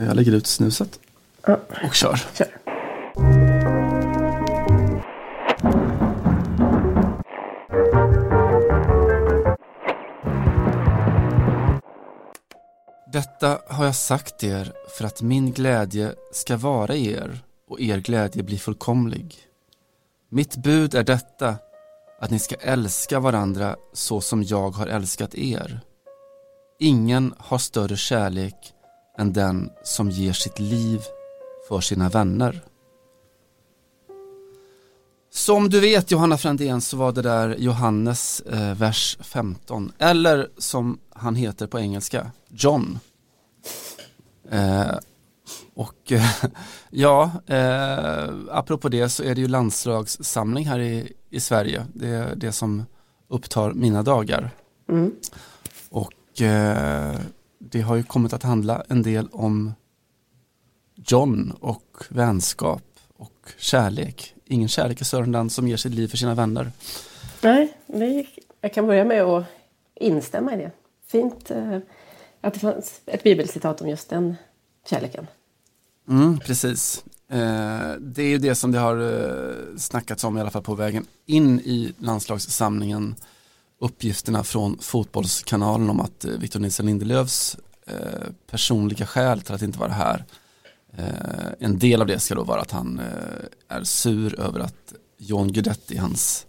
Jag 0.00 0.16
lägger 0.16 0.32
ut 0.32 0.46
snuset 0.46 1.00
Ja. 1.46 1.60
och 1.84 1.94
kör. 1.94 2.20
Kör. 2.34 2.48
Detta 13.12 13.58
har 13.68 13.84
jag 13.84 13.94
sagt 13.94 14.44
er 14.44 14.72
för 14.98 15.04
att 15.04 15.22
min 15.22 15.52
glädje 15.52 16.14
ska 16.32 16.56
vara 16.56 16.94
i 16.94 17.12
er 17.12 17.38
och 17.68 17.80
er 17.80 17.98
glädje 17.98 18.42
bli 18.42 18.58
fullkomlig. 18.58 19.36
Mitt 20.28 20.56
bud 20.56 20.94
är 20.94 21.04
detta, 21.04 21.56
att 22.20 22.30
ni 22.30 22.38
ska 22.38 22.54
älska 22.54 23.20
varandra 23.20 23.76
så 23.92 24.20
som 24.20 24.42
jag 24.42 24.70
har 24.70 24.86
älskat 24.86 25.34
er. 25.34 25.80
Ingen 26.78 27.34
har 27.38 27.58
större 27.58 27.96
kärlek 27.96 28.72
än 29.18 29.32
den 29.32 29.70
som 29.84 30.10
ger 30.10 30.32
sitt 30.32 30.58
liv 30.58 31.00
för 31.68 31.80
sina 31.80 32.08
vänner. 32.08 32.62
Som 35.30 35.70
du 35.70 35.80
vet 35.80 36.10
Johanna 36.10 36.38
Frändén 36.38 36.80
så 36.80 36.96
var 36.96 37.12
det 37.12 37.22
där 37.22 37.56
Johannes 37.58 38.40
eh, 38.40 38.74
vers 38.74 39.18
15 39.20 39.92
eller 39.98 40.48
som 40.58 40.98
han 41.10 41.34
heter 41.34 41.66
på 41.66 41.78
engelska, 41.78 42.30
John. 42.48 42.98
Eh, 44.50 44.96
och 45.74 46.12
eh, 46.12 46.44
ja, 46.90 47.30
eh, 47.46 48.28
apropå 48.50 48.88
det 48.88 49.08
så 49.08 49.22
är 49.22 49.34
det 49.34 49.40
ju 49.40 49.48
landslagssamling 49.48 50.66
här 50.66 50.78
i, 50.78 51.12
i 51.30 51.40
Sverige. 51.40 51.86
Det 51.94 52.08
är 52.08 52.34
det 52.36 52.52
som 52.52 52.84
upptar 53.28 53.72
mina 53.72 54.02
dagar. 54.02 54.50
Mm. 54.88 55.14
Och 55.90 56.42
eh, 56.42 57.16
det 57.70 57.80
har 57.80 57.96
ju 57.96 58.02
kommit 58.02 58.32
att 58.32 58.42
handla 58.42 58.84
en 58.88 59.02
del 59.02 59.28
om 59.32 59.72
John 60.94 61.52
och 61.60 62.04
vänskap 62.08 62.82
och 63.16 63.52
kärlek. 63.58 64.34
Ingen 64.44 64.68
kärlek 64.68 65.00
är 65.00 65.04
större 65.04 65.24
än 65.24 65.32
den 65.32 65.50
som 65.50 65.68
ger 65.68 65.76
sitt 65.76 65.94
liv 65.94 66.08
för 66.08 66.16
sina 66.16 66.34
vänner. 66.34 66.72
Nej, 67.42 67.76
det, 67.86 68.26
jag 68.60 68.74
kan 68.74 68.86
börja 68.86 69.04
med 69.04 69.22
att 69.22 69.44
instämma 69.94 70.54
i 70.54 70.56
det. 70.56 70.70
Fint 71.06 71.50
eh, 71.50 71.78
att 72.40 72.54
det 72.54 72.60
fanns 72.60 73.00
ett 73.06 73.22
bibelcitat 73.22 73.80
om 73.80 73.88
just 73.88 74.08
den 74.08 74.36
kärleken. 74.90 75.26
Mm, 76.08 76.38
precis. 76.38 77.04
Eh, 77.28 77.92
det 77.98 78.22
är 78.22 78.28
ju 78.28 78.38
det 78.38 78.54
som 78.54 78.72
det 78.72 78.78
har 78.78 78.96
eh, 78.96 79.76
snackats 79.76 80.24
om 80.24 80.38
i 80.38 80.40
alla 80.40 80.50
fall 80.50 80.62
på 80.62 80.74
vägen 80.74 81.06
in 81.26 81.60
i 81.60 81.94
landslagssamlingen. 81.98 83.14
Uppgifterna 83.78 84.44
från 84.44 84.78
Fotbollskanalen 84.78 85.90
om 85.90 86.00
att 86.00 86.24
eh, 86.24 86.30
Victor 86.30 86.60
Nilsson 86.60 86.86
Lindelöfs 86.86 87.56
eh, 87.86 88.30
personliga 88.50 89.06
skäl 89.06 89.40
till 89.40 89.54
att 89.54 89.62
inte 89.62 89.78
vara 89.78 89.92
här. 89.92 90.24
Eh, 90.96 91.52
en 91.58 91.78
del 91.78 92.00
av 92.00 92.06
det 92.06 92.20
ska 92.20 92.34
då 92.34 92.44
vara 92.44 92.60
att 92.60 92.70
han 92.70 93.00
är 93.68 93.84
sur 93.84 94.40
över 94.40 94.60
att 94.60 94.94
John 95.18 95.52
Guidetti, 95.52 95.96
hans 95.96 96.46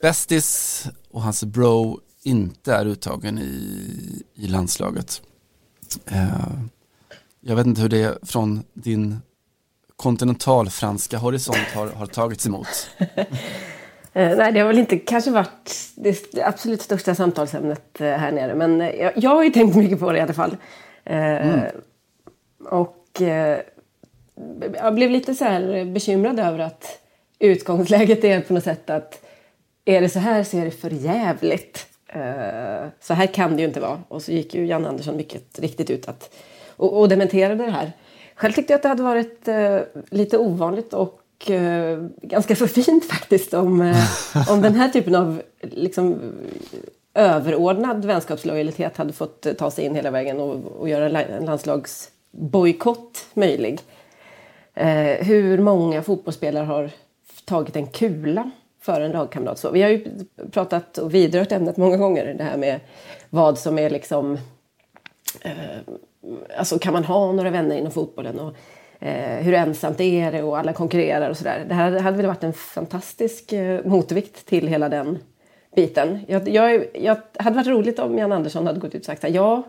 bästis 0.00 0.84
och 1.10 1.22
hans 1.22 1.44
bro 1.44 2.00
inte 2.22 2.74
är 2.74 2.86
uttagen 2.86 3.38
i, 3.38 4.22
i 4.34 4.46
landslaget. 4.46 5.22
Jag 7.40 7.56
vet 7.56 7.66
inte 7.66 7.80
hur 7.80 7.88
det 7.88 8.18
från 8.22 8.62
din 8.74 9.18
kontinentalfranska 9.96 11.18
horisont 11.18 11.68
har, 11.74 11.86
har 11.90 12.06
tagits 12.06 12.46
emot. 12.46 12.90
Eh, 14.12 14.36
nej, 14.36 14.52
det 14.52 14.60
har 14.60 14.66
väl 14.68 14.78
inte 14.78 14.98
kanske 14.98 15.30
varit 15.30 15.76
det 15.96 16.42
absolut 16.42 16.82
största 16.82 17.14
samtalsämnet 17.14 18.00
eh, 18.00 18.06
här 18.10 18.32
nere. 18.32 18.54
Men 18.54 18.80
eh, 18.80 18.94
jag, 19.00 19.12
jag 19.16 19.30
har 19.30 19.44
ju 19.44 19.50
tänkt 19.50 19.76
mycket 19.76 20.00
på 20.00 20.12
det 20.12 20.18
i 20.18 20.20
alla 20.20 20.32
fall. 20.32 20.56
Eh, 21.04 21.62
Och 22.70 22.96
jag 24.74 24.94
blev 24.94 25.10
lite 25.10 25.34
så 25.34 25.44
här 25.44 25.84
bekymrad 25.84 26.40
över 26.40 26.58
att 26.58 27.00
utgångsläget 27.38 28.24
är 28.24 28.40
på 28.40 28.54
något 28.54 28.64
sätt 28.64 28.90
att 28.90 29.24
är 29.84 30.00
det 30.00 30.08
så 30.08 30.18
här 30.18 30.42
så 30.42 30.58
är 30.58 30.64
det 30.64 30.70
för 30.70 30.90
jävligt. 30.90 31.86
Så 33.00 33.14
här 33.14 33.26
kan 33.26 33.56
det 33.56 33.62
ju 33.62 33.68
inte 33.68 33.80
vara. 33.80 34.00
Och 34.08 34.22
så 34.22 34.32
gick 34.32 34.54
ju 34.54 34.66
Jan 34.66 34.86
Andersson 34.86 35.16
mycket 35.16 35.58
riktigt 35.58 35.90
ut 35.90 36.08
att, 36.08 36.34
och, 36.76 37.00
och 37.00 37.08
dementerade 37.08 37.64
det 37.64 37.70
här. 37.70 37.92
Själv 38.34 38.52
tyckte 38.52 38.72
jag 38.72 38.78
att 38.78 38.82
det 38.82 38.88
hade 38.88 39.02
varit 39.02 39.48
lite 40.10 40.38
ovanligt 40.38 40.94
och 40.94 41.19
eh, 41.48 41.98
ganska 42.22 42.56
så 42.56 42.68
fint 42.68 43.04
faktiskt 43.04 43.54
om, 43.54 43.80
eh, 43.80 44.50
om 44.50 44.62
den 44.62 44.74
här 44.74 44.88
typen 44.88 45.14
av 45.14 45.42
liksom, 45.60 46.20
överordnad 47.14 48.04
vänskapslojalitet 48.04 48.96
hade 48.96 49.12
fått 49.12 49.46
eh, 49.46 49.52
ta 49.52 49.70
sig 49.70 49.84
in 49.84 49.94
hela 49.94 50.10
vägen 50.10 50.40
och, 50.40 50.80
och 50.80 50.88
göra 50.88 51.20
en 51.20 51.44
landslagsbojkott 51.44 53.26
möjlig. 53.34 53.80
Eh, 54.74 55.26
hur 55.26 55.58
många 55.58 56.02
fotbollsspelare 56.02 56.64
har 56.64 56.90
tagit 57.44 57.76
en 57.76 57.86
kula 57.86 58.50
för 58.80 59.00
en 59.00 59.10
lagkamrat? 59.10 59.58
Så 59.58 59.70
vi 59.70 59.82
har 59.82 59.90
ju 59.90 60.04
pratat 60.50 60.98
och 60.98 61.14
vidrört 61.14 61.52
ämnet 61.52 61.76
många 61.76 61.96
gånger, 61.96 62.34
det 62.34 62.44
här 62.44 62.56
med 62.56 62.80
vad 63.30 63.58
som 63.58 63.78
är 63.78 63.90
liksom 63.90 64.38
eh, 65.40 65.52
alltså 66.58 66.78
kan 66.78 66.92
man 66.92 67.04
ha 67.04 67.32
några 67.32 67.50
vänner 67.50 67.76
inom 67.76 67.92
fotbollen 67.92 68.38
och 68.38 68.54
hur 69.42 69.54
ensamt 69.54 70.00
är 70.00 70.32
det 70.32 70.42
och 70.42 70.58
alla 70.58 70.72
konkurrerar 70.72 71.30
och 71.30 71.36
sådär. 71.36 71.64
Det 71.68 71.74
här 71.74 72.00
hade 72.00 72.16
väl 72.16 72.26
varit 72.26 72.44
en 72.44 72.52
fantastisk 72.52 73.52
eh, 73.52 73.84
motvikt 73.84 74.46
till 74.46 74.68
hela 74.68 74.88
den 74.88 75.18
biten. 75.76 76.18
Jag, 76.28 76.48
jag, 76.48 76.84
jag 76.94 77.16
hade 77.38 77.56
varit 77.56 77.66
roligt 77.66 77.98
om 77.98 78.18
Jan 78.18 78.32
Andersson 78.32 78.66
hade 78.66 78.80
gått 78.80 78.94
ut 78.94 79.00
och 79.02 79.06
sagt 79.06 79.22
här, 79.22 79.30
ja, 79.30 79.62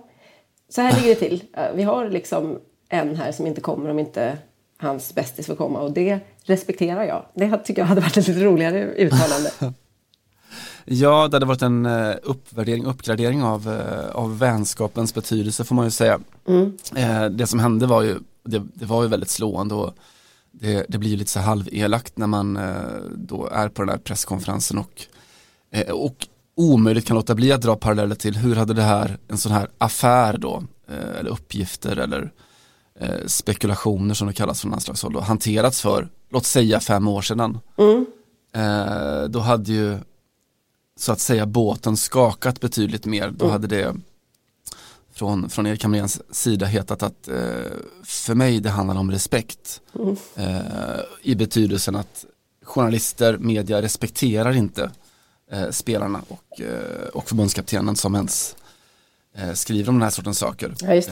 så 0.70 0.82
här 0.82 0.96
ligger 1.02 1.10
det 1.10 1.16
till. 1.16 1.44
Eh, 1.58 1.64
Vi 1.76 1.84
har 1.84 2.10
liksom 2.10 2.60
en 2.90 3.16
här 3.16 3.32
som 3.32 3.48
inte 3.48 3.62
kommer 3.62 3.90
om 3.90 4.00
inte 4.00 4.38
hans 4.78 5.16
bästis 5.16 5.48
får 5.48 5.56
komma 5.56 5.80
och 5.80 5.92
det 5.92 6.20
respekterar 6.44 7.04
jag. 7.04 7.26
Det 7.34 7.58
tycker 7.58 7.82
jag 7.82 7.88
hade 7.88 8.02
varit 8.02 8.18
ett 8.18 8.28
lite 8.28 8.44
roligare 8.46 8.84
uttalande. 8.86 9.52
Ja, 10.86 11.28
det 11.28 11.36
hade 11.36 11.46
varit 11.46 11.62
en 11.62 11.86
eh, 11.86 12.16
uppvärdering, 12.24 12.86
uppgradering 12.86 13.44
av, 13.44 13.70
eh, 13.70 14.16
av 14.16 14.40
vänskapens 14.40 15.14
betydelse 15.14 15.64
får 15.64 15.76
man 15.76 15.86
ju 15.86 15.92
säga. 15.92 16.20
Eh, 16.96 17.26
Det 17.26 17.48
som 17.48 17.60
hände 17.60 17.86
var 17.88 18.02
ju, 18.02 18.16
det, 18.44 18.64
det 18.74 18.86
var 18.86 19.04
ju 19.04 19.10
väldigt 19.10 19.30
slående 19.30 19.76
och 19.76 19.94
det, 20.52 20.86
det 20.90 20.98
blir 20.98 21.10
ju 21.10 21.18
lite 21.18 21.32
så 21.32 21.40
halvelakt 21.40 22.18
när 22.18 22.28
man 22.28 22.58
eh, 22.58 23.02
då 23.16 23.48
är 23.48 23.70
på 23.70 23.82
den 23.82 23.90
här 23.90 23.98
presskonferensen 23.98 24.78
och, 24.78 25.06
eh, 25.72 25.92
och 25.92 26.28
omöjligt 26.56 27.08
kan 27.08 27.16
låta 27.16 27.36
bli 27.36 27.52
att 27.52 27.62
dra 27.62 27.76
paralleller 27.76 28.16
till 28.16 28.36
hur 28.36 28.56
hade 28.56 28.74
det 28.74 28.82
här, 28.82 29.18
en 29.28 29.38
sån 29.38 29.52
här 29.52 29.70
affär 29.78 30.38
då, 30.38 30.64
eh, 30.88 31.20
eller 31.20 31.30
uppgifter 31.30 31.98
eller 31.98 32.32
spekulationer 33.26 34.14
som 34.14 34.28
det 34.28 34.34
kallas 34.34 34.62
från 34.62 34.72
landslagshåll, 34.72 35.14
då, 35.14 35.20
hanterats 35.20 35.82
för, 35.82 36.10
låt 36.30 36.46
säga 36.46 36.80
fem 36.80 37.08
år 37.08 37.22
sedan. 37.22 37.60
Eh, 38.54 39.24
då 39.24 39.40
hade 39.40 39.72
ju 39.72 39.98
så 41.00 41.12
att 41.12 41.20
säga 41.20 41.46
båten 41.46 41.98
skakat 41.98 42.60
betydligt 42.60 43.06
mer. 43.06 43.32
Då 43.32 43.50
hade 43.50 43.68
det 43.68 43.96
från, 45.22 45.50
från 45.50 45.68
Erik 45.68 45.84
Hamréns 45.84 46.22
sida 46.32 46.66
hetat 46.66 47.04
att 47.04 47.28
eh, 47.28 47.36
för 48.04 48.36
mig 48.36 48.60
det 48.60 48.70
handlar 48.70 48.96
om 48.96 49.12
respekt. 49.12 49.82
Eh, 50.36 51.00
I 51.22 51.36
betydelsen 51.36 51.96
att 51.96 52.26
journalister, 52.64 53.38
media 53.38 53.82
respekterar 53.82 54.56
inte 54.56 54.92
eh, 55.52 55.70
spelarna 55.70 56.22
och, 56.28 56.62
eh, 56.62 57.08
och 57.14 57.30
förbundskaptenen 57.30 57.96
som 57.96 58.16
ens 58.16 58.56
eh, 59.36 59.54
skriver 59.54 59.90
om 59.90 59.96
den 59.96 60.02
här 60.02 60.10
sortens 60.10 60.40
saker. 60.40 60.76
Ja. 60.80 60.94
Eh, 60.94 61.06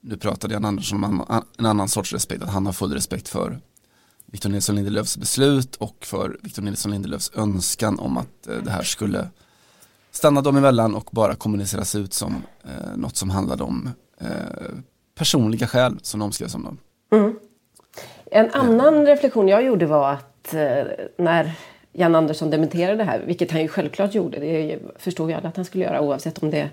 nu 0.00 0.16
pratade 0.16 0.54
Jan 0.54 0.64
Andersson 0.64 1.04
om 1.04 1.42
en, 1.58 1.66
annan 1.66 1.88
sorts 1.88 2.12
respekt, 2.12 2.42
att 2.42 2.50
han 2.50 2.66
har 2.66 2.72
full 2.72 2.92
respekt 2.92 3.28
för 3.28 3.60
Victor 4.26 4.50
Nilsson 4.50 4.76
Lindelöfs 4.76 5.16
beslut 5.16 5.76
och 5.76 5.96
för 6.00 6.38
Victor 6.42 6.62
Nilsson 6.62 6.92
Lindelöfs 6.92 7.30
önskan 7.34 7.98
om 7.98 8.16
att 8.16 8.42
det 8.64 8.70
här 8.70 8.82
skulle 8.82 9.28
stanna 10.14 10.40
dem 10.40 10.56
emellan 10.56 10.94
och 10.94 11.08
bara 11.12 11.34
kommuniceras 11.34 11.94
ut 11.94 12.12
som 12.12 12.42
eh, 12.64 12.96
något 12.96 13.16
som 13.16 13.30
handlade 13.30 13.64
om 13.64 13.90
eh, 14.20 14.26
personliga 15.14 15.66
skäl 15.66 15.98
som 16.02 16.20
de 16.20 16.32
skrev 16.32 16.48
som 16.48 16.62
dem. 16.62 16.78
En 18.30 18.50
annan 18.50 19.06
reflektion 19.06 19.48
jag 19.48 19.64
gjorde 19.64 19.86
var 19.86 20.12
att 20.12 20.54
eh, 20.54 20.82
när 21.18 21.52
Jan 21.92 22.14
Andersson 22.14 22.50
dementerade 22.50 22.96
det 22.96 23.04
här, 23.04 23.22
vilket 23.26 23.50
han 23.50 23.62
ju 23.62 23.68
självklart 23.68 24.14
gjorde, 24.14 24.38
det 24.38 24.78
förstod 24.98 25.32
alla 25.32 25.48
att 25.48 25.56
han 25.56 25.64
skulle 25.64 25.84
göra 25.84 26.00
oavsett 26.00 26.42
om 26.42 26.50
det 26.50 26.70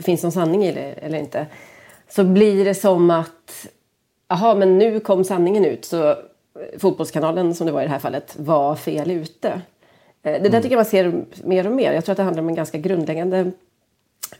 finns 0.00 0.22
någon 0.22 0.32
sanning 0.32 0.64
i 0.64 0.72
det 0.72 0.92
eller 0.92 1.18
inte, 1.18 1.46
så 2.08 2.24
blir 2.24 2.64
det 2.64 2.74
som 2.74 3.10
att, 3.10 3.66
jaha, 4.28 4.54
men 4.54 4.78
nu 4.78 5.00
kom 5.00 5.24
sanningen 5.24 5.64
ut, 5.64 5.84
så 5.84 6.16
Fotbollskanalen, 6.78 7.54
som 7.54 7.66
det 7.66 7.72
var 7.72 7.80
i 7.80 7.84
det 7.84 7.90
här 7.90 7.98
fallet, 7.98 8.36
var 8.38 8.76
fel 8.76 9.10
ute. 9.10 9.60
Eh, 10.22 10.42
Det 10.42 10.48
där 10.48 10.60
tycker 10.62 10.76
jag 10.76 10.78
man 10.78 10.84
ser 10.84 11.24
mer 11.44 11.66
och 11.66 11.72
mer. 11.72 11.92
Jag 11.92 12.04
tror 12.04 12.12
att 12.12 12.16
det 12.16 12.22
handlar 12.22 12.42
om 12.42 12.48
en 12.48 12.54
ganska 12.54 12.78
grundläggande 12.78 13.50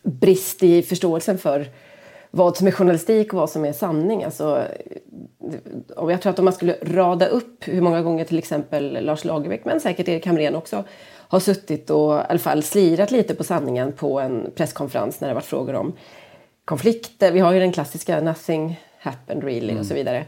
brist 0.02 0.62
i 0.62 0.82
förståelsen 0.82 1.38
för 1.38 1.66
vad 2.30 2.56
som 2.56 2.66
är 2.66 2.70
journalistik 2.70 3.32
och 3.32 3.40
vad 3.40 3.50
som 3.50 3.64
är 3.64 3.72
sanning. 3.72 4.24
Alltså, 4.24 4.62
och 5.96 6.12
jag 6.12 6.22
tror 6.22 6.30
att 6.30 6.38
om 6.38 6.44
man 6.44 6.54
skulle 6.54 6.76
rada 6.82 7.26
upp 7.26 7.68
hur 7.68 7.80
många 7.80 8.02
gånger 8.02 8.24
till 8.24 8.38
exempel 8.38 9.04
Lars 9.04 9.24
Lagerbäck, 9.24 9.64
men 9.64 9.80
säkert 9.80 10.08
Erik 10.08 10.26
Hamrén 10.26 10.54
också, 10.54 10.84
har 11.28 11.40
suttit 11.40 11.90
och 11.90 12.16
i 12.16 12.22
alla 12.28 12.38
fall 12.38 12.62
slirat 12.62 13.10
lite 13.10 13.34
på 13.34 13.44
sanningen 13.44 13.92
på 13.92 14.20
en 14.20 14.50
presskonferens 14.54 15.20
när 15.20 15.28
det 15.28 15.34
varit 15.34 15.44
frågor 15.44 15.74
om 15.74 15.92
konflikter. 16.64 17.32
Vi 17.32 17.40
har 17.40 17.52
ju 17.52 17.60
den 17.60 17.72
klassiska 17.72 18.20
nothing 18.20 18.80
happened 18.98 19.44
really 19.44 19.70
mm. 19.70 19.80
och 19.80 19.86
så 19.86 19.94
vidare. 19.94 20.24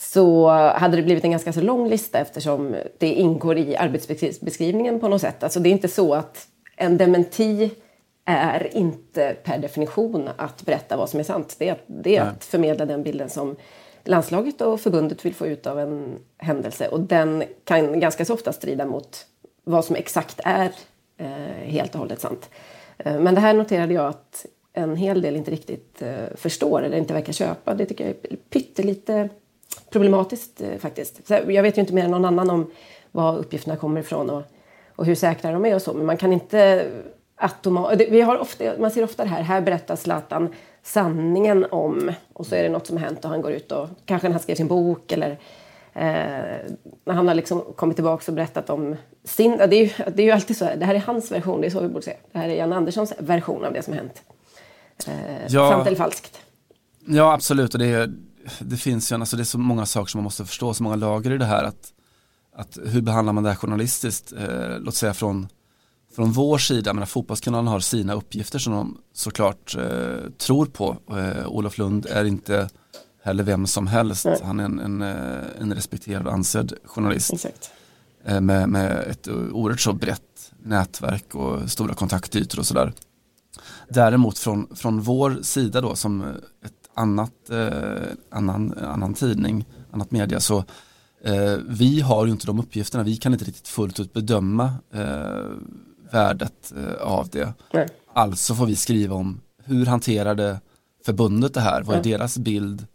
Så 0.00 0.48
hade 0.50 0.96
det 0.96 1.02
blivit 1.02 1.24
en 1.24 1.30
ganska 1.30 1.52
så 1.52 1.60
lång 1.60 1.88
lista 1.88 2.18
eftersom 2.18 2.76
det 2.98 3.06
ingår 3.06 3.58
i 3.58 3.76
arbetsbeskrivningen 3.76 5.00
på 5.00 5.08
något 5.08 5.20
sätt. 5.20 5.42
Alltså 5.42 5.60
det 5.60 5.68
är 5.68 5.72
inte 5.72 5.88
så 5.88 6.14
att 6.14 6.48
en 6.76 6.96
dementi 6.96 7.70
är 8.24 8.76
inte 8.76 9.36
per 9.44 9.58
definition 9.58 10.28
att 10.36 10.62
berätta 10.62 10.96
vad 10.96 11.10
som 11.10 11.20
är 11.20 11.24
sant. 11.24 11.56
Det 11.58 11.68
är, 11.68 11.76
det 11.86 12.16
är 12.16 12.22
att 12.22 12.44
förmedla 12.44 12.86
den 12.86 13.02
bilden 13.02 13.30
som 13.30 13.56
landslaget 14.04 14.60
och 14.60 14.80
förbundet 14.80 15.24
vill 15.24 15.34
få 15.34 15.46
ut 15.46 15.66
av 15.66 15.80
en 15.80 16.18
händelse. 16.38 16.88
Och 16.88 17.00
den 17.00 17.44
kan 17.64 18.00
ganska 18.00 18.24
så 18.24 18.34
ofta 18.34 18.52
strida 18.52 18.86
mot 18.86 19.26
vad 19.64 19.84
som 19.84 19.96
exakt 19.96 20.40
är 20.44 20.70
eh, 21.16 21.28
helt 21.64 21.94
och 21.94 21.98
hållet 21.98 22.20
sant. 22.20 22.50
Eh, 22.98 23.20
men 23.20 23.34
det 23.34 23.40
här 23.40 23.54
noterade 23.54 23.94
jag 23.94 24.06
att 24.06 24.46
en 24.72 24.96
hel 24.96 25.22
del 25.22 25.36
inte 25.36 25.50
riktigt 25.50 26.02
eh, 26.02 26.36
förstår 26.36 26.82
eller 26.82 26.96
inte 26.96 27.14
verkar 27.14 27.32
köpa. 27.32 27.74
Det 27.74 27.86
tycker 27.86 28.04
jag 28.06 28.14
är 28.22 28.36
pyttelite 28.36 29.28
problematiskt 29.90 30.60
eh, 30.60 30.78
faktiskt. 30.78 31.30
Jag 31.30 31.62
vet 31.62 31.76
ju 31.76 31.80
inte 31.80 31.94
mer 31.94 32.04
än 32.04 32.10
någon 32.10 32.24
annan 32.24 32.50
om 32.50 32.70
var 33.12 33.38
uppgifterna 33.38 33.76
kommer 33.76 34.00
ifrån 34.00 34.30
och, 34.30 34.42
och 34.96 35.06
hur 35.06 35.14
säkra 35.14 35.52
de 35.52 35.64
är 35.64 35.74
och 35.74 35.82
så. 35.82 35.94
Men 35.94 36.06
man 36.06 36.16
kan 36.16 36.32
inte 36.32 36.90
automatiskt... 37.36 38.62
Man 38.78 38.90
ser 38.90 39.04
ofta 39.04 39.24
det 39.24 39.28
här, 39.28 39.42
här 39.42 39.60
berättar 39.60 39.96
Zlatan 39.96 40.54
sanningen 40.82 41.66
om 41.70 42.12
och 42.32 42.46
så 42.46 42.54
är 42.54 42.62
det 42.62 42.68
något 42.68 42.86
som 42.86 42.96
har 42.96 43.04
hänt 43.04 43.24
och 43.24 43.30
han 43.30 43.42
går 43.42 43.52
ut 43.52 43.72
och 43.72 43.88
kanske 44.04 44.28
när 44.28 44.32
han 44.32 44.42
skrev 44.42 44.54
sin 44.54 44.68
bok 44.68 45.12
eller 45.12 45.30
eh, 45.92 46.72
när 47.04 47.12
han 47.14 47.28
har 47.28 47.34
liksom 47.34 47.60
kommit 47.76 47.96
tillbaka 47.96 48.24
och 48.32 48.34
berättat 48.34 48.70
om 48.70 48.96
sin... 49.24 49.56
Det 49.56 49.76
är, 49.76 49.84
ju, 49.84 49.90
det 50.14 50.22
är 50.22 50.26
ju 50.26 50.32
alltid 50.32 50.56
så 50.56 50.64
här, 50.64 50.76
det 50.76 50.84
här 50.84 50.94
är 50.94 50.98
hans 50.98 51.32
version, 51.32 51.60
det 51.60 51.66
är 51.66 51.70
så 51.70 51.80
vi 51.80 51.88
borde 51.88 52.04
säga. 52.04 52.16
Det 52.32 52.38
här 52.38 52.48
är 52.48 52.54
Jan 52.54 52.72
Anderssons 52.72 53.12
version 53.18 53.64
av 53.64 53.72
det 53.72 53.82
som 53.82 53.92
har 53.92 54.00
hänt. 54.00 54.22
Eh, 55.06 55.46
ja, 55.48 55.70
sant 55.70 55.86
eller 55.86 55.96
falskt. 55.96 56.40
Ja, 57.06 57.32
absolut. 57.32 57.74
Och 57.74 57.80
det, 57.80 58.10
det 58.58 58.76
finns 58.76 59.12
ju, 59.12 59.16
alltså 59.16 59.36
det 59.36 59.42
är 59.42 59.44
så 59.44 59.58
många 59.58 59.86
saker 59.86 60.10
som 60.10 60.18
man 60.18 60.24
måste 60.24 60.44
förstå, 60.44 60.74
så 60.74 60.82
många 60.82 60.96
lager 60.96 61.30
i 61.30 61.38
det 61.38 61.44
här. 61.44 61.64
Att, 61.64 61.92
att 62.56 62.78
hur 62.84 63.02
behandlar 63.02 63.32
man 63.32 63.42
det 63.42 63.50
här 63.50 63.56
journalistiskt? 63.56 64.32
Eh, 64.32 64.78
låt 64.80 64.94
säga 64.94 65.14
från 65.14 65.48
från 66.14 66.32
vår 66.32 66.58
sida, 66.58 66.92
men 66.92 67.06
Fotbollskanalen 67.06 67.66
har 67.66 67.80
sina 67.80 68.14
uppgifter 68.14 68.58
som 68.58 68.72
de 68.72 68.98
såklart 69.12 69.76
eh, 69.76 70.30
tror 70.38 70.66
på. 70.66 70.96
Eh, 71.10 71.46
Olof 71.48 71.78
Lund 71.78 72.06
är 72.06 72.24
inte 72.24 72.68
heller 73.22 73.44
vem 73.44 73.66
som 73.66 73.86
helst. 73.86 74.24
Nej. 74.24 74.40
Han 74.44 74.60
är 74.60 74.64
en, 74.64 74.78
en, 74.78 75.02
eh, 75.02 75.44
en, 75.60 75.74
respekterad 75.74 76.26
och 76.26 76.32
ansedd 76.32 76.72
journalist. 76.84 77.46
Eh, 78.24 78.40
med, 78.40 78.68
med 78.68 78.98
ett 78.98 79.28
oerhört 79.28 79.80
så 79.80 79.92
brett 79.92 80.52
nätverk 80.62 81.34
och 81.34 81.70
stora 81.70 81.94
kontaktytor 81.94 82.58
och 82.58 82.66
sådär. 82.66 82.92
Däremot 83.88 84.38
från, 84.38 84.76
från 84.76 85.00
vår 85.00 85.38
sida 85.42 85.80
då 85.80 85.94
som 85.94 86.22
ett 86.64 86.87
annat, 86.98 87.50
eh, 87.50 88.08
annan, 88.30 88.74
annan 88.78 89.14
tidning, 89.14 89.64
annat 89.90 90.10
media 90.10 90.40
så 90.40 90.64
eh, 91.24 91.56
vi 91.68 92.00
har 92.00 92.26
ju 92.26 92.32
inte 92.32 92.46
de 92.46 92.58
uppgifterna, 92.58 93.04
vi 93.04 93.16
kan 93.16 93.32
inte 93.32 93.44
riktigt 93.44 93.68
fullt 93.68 94.00
ut 94.00 94.12
bedöma 94.12 94.74
eh, 94.92 95.44
värdet 96.10 96.72
eh, 96.76 97.02
av 97.02 97.28
det. 97.28 97.52
Nej. 97.72 97.88
Alltså 98.12 98.54
får 98.54 98.66
vi 98.66 98.76
skriva 98.76 99.14
om 99.14 99.40
hur 99.64 99.86
hanterade 99.86 100.60
förbundet 101.04 101.54
det 101.54 101.60
här, 101.60 101.82
vad 101.82 101.96
är 101.96 102.02
Nej. 102.02 102.12
deras 102.12 102.38
bild 102.38 102.86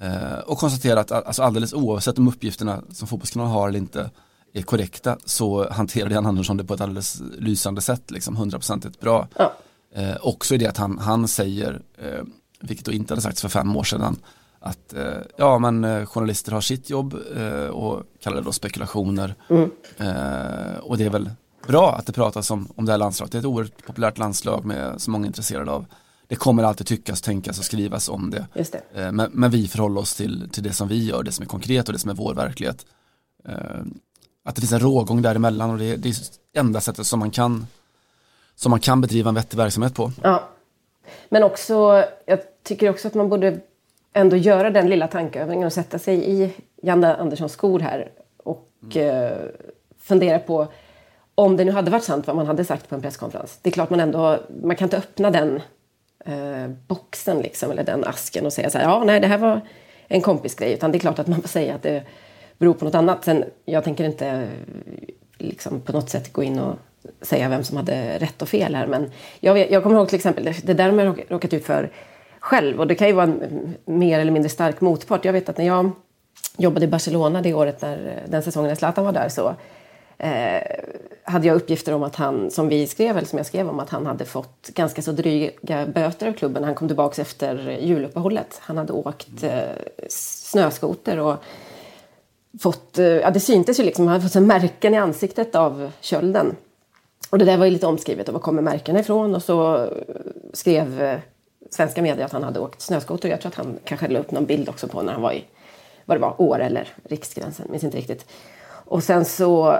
eh, 0.00 0.38
och 0.46 0.58
konstatera 0.58 1.00
att 1.00 1.12
alltså 1.12 1.42
alldeles 1.42 1.72
oavsett 1.72 2.18
om 2.18 2.28
uppgifterna 2.28 2.82
som 2.90 3.08
Fotbollskanalen 3.08 3.52
har 3.52 3.68
eller 3.68 3.78
inte 3.78 4.10
är 4.52 4.62
korrekta 4.62 5.18
så 5.24 5.70
hanterade 5.70 6.14
Jan 6.14 6.26
Andersson 6.26 6.56
det 6.56 6.64
på 6.64 6.74
ett 6.74 6.80
alldeles 6.80 7.22
lysande 7.38 7.80
sätt, 7.80 8.10
liksom 8.10 8.36
hundraprocentigt 8.36 9.00
bra. 9.00 9.28
Ja. 9.36 9.52
Eh, 9.94 10.16
också 10.20 10.54
i 10.54 10.58
det 10.58 10.66
att 10.66 10.76
han, 10.76 10.98
han 10.98 11.28
säger, 11.28 11.82
eh, 11.98 12.24
vilket 12.60 12.86
då 12.86 12.92
inte 12.92 13.12
hade 13.12 13.22
sagts 13.22 13.42
för 13.42 13.48
fem 13.48 13.76
år 13.76 13.84
sedan, 13.84 14.16
att 14.60 14.92
eh, 14.92 15.18
ja 15.36 15.58
men 15.58 15.84
eh, 15.84 16.06
journalister 16.06 16.52
har 16.52 16.60
sitt 16.60 16.90
jobb 16.90 17.16
eh, 17.36 17.66
och 17.66 18.02
kallar 18.22 18.36
det 18.36 18.42
då 18.42 18.52
spekulationer. 18.52 19.34
Mm. 19.48 19.70
och 20.82 20.98
det 20.98 21.04
är 21.04 21.10
väl 21.10 21.30
bra 21.66 21.94
att 21.94 22.06
det 22.06 22.12
pratas 22.12 22.50
om, 22.50 22.68
om 22.76 22.84
det 22.84 22.92
här 22.92 22.98
landslaget. 22.98 23.32
Det 23.32 23.38
är 23.38 23.40
ett 23.40 23.46
oerhört 23.46 23.86
populärt 23.86 24.18
landslag 24.18 24.64
med 24.64 25.00
så 25.00 25.10
många 25.10 25.26
intresserade 25.26 25.70
av. 25.70 25.86
Det 26.30 26.36
kommer 26.36 26.62
alltid 26.62 26.86
tyckas, 26.86 27.20
tänkas 27.20 27.58
och 27.58 27.64
skrivas 27.64 28.08
om 28.08 28.30
det. 28.30 28.46
Det. 28.54 29.00
Eh, 29.00 29.12
men, 29.12 29.30
men, 29.32 29.50
vi 29.50 29.68
förhåller 29.68 30.00
oss 30.00 30.14
till, 30.14 30.48
till 30.52 30.62
det 30.62 30.72
som 30.72 30.88
vi 30.88 31.04
gör, 31.04 31.22
det 31.22 31.32
som 31.32 31.42
är 31.42 31.46
konkret 31.46 31.88
och 31.88 31.92
det 31.92 31.98
som 31.98 32.10
är 32.10 32.14
vår 32.14 32.34
verklighet. 32.34 32.86
Eh, 33.48 33.80
att 34.44 34.54
det 34.54 34.60
finns 34.60 34.72
en 34.72 34.80
rågång 34.80 35.22
däremellan 35.22 35.70
och 35.70 35.78
det, 35.78 35.96
det 35.96 36.08
är 36.08 36.16
enda 36.54 36.80
sättet 36.80 37.06
som 37.06 37.18
man 37.20 37.30
kan 37.30 37.66
som 38.54 38.70
man 38.70 38.80
kan 38.80 39.00
bedriva 39.00 39.28
en 39.28 39.34
vettig 39.34 39.56
verksamhet 39.56 39.94
på. 39.94 40.12
Ja. 40.22 40.48
Men 41.32 41.42
också, 41.42 42.04
jag 42.26 42.38
tycker 42.62 42.90
också 42.90 43.08
att 43.08 43.14
man 43.14 43.28
borde 43.28 43.58
ändå 44.12 44.36
göra 44.36 44.70
den 44.70 44.88
lilla 44.88 45.08
tankeövningen 45.08 45.66
och 45.66 45.72
sätta 45.72 45.98
sig 45.98 46.30
i 46.30 46.52
Janne 46.82 47.14
Anderssons 47.14 47.52
skor 47.52 47.80
här 47.80 48.10
och 48.36 48.68
mm. 48.82 49.08
eh, 49.08 49.32
fundera 49.98 50.38
på 50.38 50.66
om 51.34 51.56
det 51.56 51.64
nu 51.64 51.72
hade 51.72 51.90
varit 51.90 52.04
sant 52.04 52.26
vad 52.26 52.36
man 52.36 52.46
hade 52.46 52.64
sagt 52.64 52.88
på 52.88 52.94
en 52.94 53.02
presskonferens. 53.02 53.58
Det 53.62 53.68
är 53.68 53.72
klart 53.72 53.90
man 53.90 54.00
ändå, 54.00 54.38
man 54.62 54.76
kan 54.76 54.86
inte 54.86 54.96
öppna 54.96 55.30
den 55.30 55.60
eh, 56.24 56.68
boxen 56.86 57.38
liksom, 57.40 57.70
eller 57.70 57.84
den 57.84 58.04
asken 58.04 58.46
och 58.46 58.52
säga 58.52 58.70
så 58.70 58.78
här, 58.78 58.84
ja 58.84 59.04
nej 59.04 59.20
det 59.20 59.26
här 59.26 59.38
var 59.38 59.60
en 60.08 60.20
kompisgrej. 60.20 60.72
Utan 60.72 60.92
det 60.92 60.98
är 60.98 61.00
klart 61.00 61.18
att 61.18 61.26
man 61.26 61.40
får 61.40 61.48
säga 61.48 61.74
att 61.74 61.82
det 61.82 62.02
beror 62.58 62.74
på 62.74 62.84
något 62.84 62.94
annat. 62.94 63.24
Sen, 63.24 63.44
jag 63.64 63.84
tänker 63.84 64.04
inte 64.04 64.48
liksom, 65.40 65.80
på 65.80 65.92
något 65.92 66.10
sätt 66.10 66.32
gå 66.32 66.42
in 66.42 66.58
och 66.58 66.76
säga 67.22 67.48
vem 67.48 67.64
som 67.64 67.76
hade 67.76 68.18
rätt 68.18 68.42
och 68.42 68.48
fel 68.48 68.74
här. 68.74 68.86
Men 68.86 69.10
jag, 69.40 69.70
jag 69.70 69.82
kommer 69.82 69.96
ihåg 69.96 70.08
till 70.08 70.16
exempel, 70.16 70.54
det 70.62 70.74
där 70.74 70.92
har 70.92 71.04
jag 71.04 71.24
råkat 71.28 71.52
ut 71.52 71.64
för 71.64 71.90
själv. 72.40 72.80
Och 72.80 72.86
det 72.86 72.94
kan 72.94 73.06
ju 73.06 73.12
vara 73.12 73.24
en 73.24 73.74
mer 73.84 74.18
eller 74.18 74.32
mindre 74.32 74.48
stark 74.48 74.80
motpart. 74.80 75.24
Jag 75.24 75.32
vet 75.32 75.48
att 75.48 75.58
när 75.58 75.66
jag 75.66 75.90
jobbade 76.56 76.84
i 76.84 76.88
Barcelona 76.88 77.42
det 77.42 77.54
året 77.54 77.82
när 77.82 78.06
eh, 78.06 78.30
den 78.30 78.42
säsongen 78.42 78.68
när 78.68 78.74
Zlatan 78.74 79.04
var 79.04 79.12
där 79.12 79.28
så 79.28 79.54
eh, 80.18 80.62
hade 81.24 81.46
jag 81.46 81.56
uppgifter 81.56 81.94
om 81.94 82.02
att 82.02 82.16
han, 82.16 82.50
som 82.50 82.68
vi 82.68 82.86
skrev, 82.86 83.16
eller 83.16 83.28
som 83.28 83.36
jag 83.36 83.46
skrev 83.46 83.68
om, 83.68 83.80
att 83.80 83.90
han 83.90 84.06
hade 84.06 84.24
fått 84.24 84.70
ganska 84.74 85.02
så 85.02 85.12
dryga 85.12 85.86
böter 85.86 86.28
av 86.28 86.32
klubben 86.32 86.60
när 86.60 86.66
han 86.66 86.74
kom 86.74 86.88
tillbaka 86.88 87.22
efter 87.22 87.78
juluppehållet. 87.80 88.58
Han 88.60 88.78
hade 88.78 88.92
åkt 88.92 89.42
eh, 89.42 89.60
snöskoter 90.08 91.18
och 91.18 91.36
fått, 92.58 92.98
eh, 92.98 93.06
ja 93.06 93.30
det 93.30 93.40
syntes 93.40 93.80
ju 93.80 93.84
liksom, 93.84 94.06
han 94.06 94.12
hade 94.20 94.28
fått 94.28 94.42
märken 94.42 94.94
i 94.94 94.96
ansiktet 94.96 95.54
av 95.54 95.92
kölden. 96.00 96.56
Och 97.30 97.38
det 97.38 97.44
där 97.44 97.56
var 97.56 97.64
ju 97.64 97.70
lite 97.70 97.86
omskrivet, 97.86 98.28
och 98.28 98.34
var 98.34 98.40
kommer 98.40 98.62
märkena 98.62 99.00
ifrån? 99.00 99.34
Och 99.34 99.42
så 99.42 99.88
skrev 100.52 101.02
eh, 101.02 101.18
svenska 101.70 102.02
medier 102.02 102.24
att 102.24 102.32
han 102.32 102.42
hade 102.42 102.60
åkt 102.60 102.80
snöskoter. 102.80 103.28
Jag 103.28 103.40
tror 103.40 103.50
att 103.50 103.56
han 103.56 103.78
kanske 103.84 104.08
la 104.08 104.18
upp 104.18 104.30
någon 104.30 104.46
bild 104.46 104.68
också 104.68 104.88
på 104.88 105.02
när 105.02 105.12
han 105.12 105.22
var 105.22 105.32
i, 105.32 105.44
vad 106.04 106.16
det 106.16 106.20
var, 106.20 106.40
Åre 106.40 106.64
eller 106.64 106.88
Riksgränsen, 107.04 107.66
minns 107.70 107.84
inte 107.84 107.96
riktigt. 107.96 108.26
Och 108.84 109.02
sen 109.02 109.24
så 109.24 109.76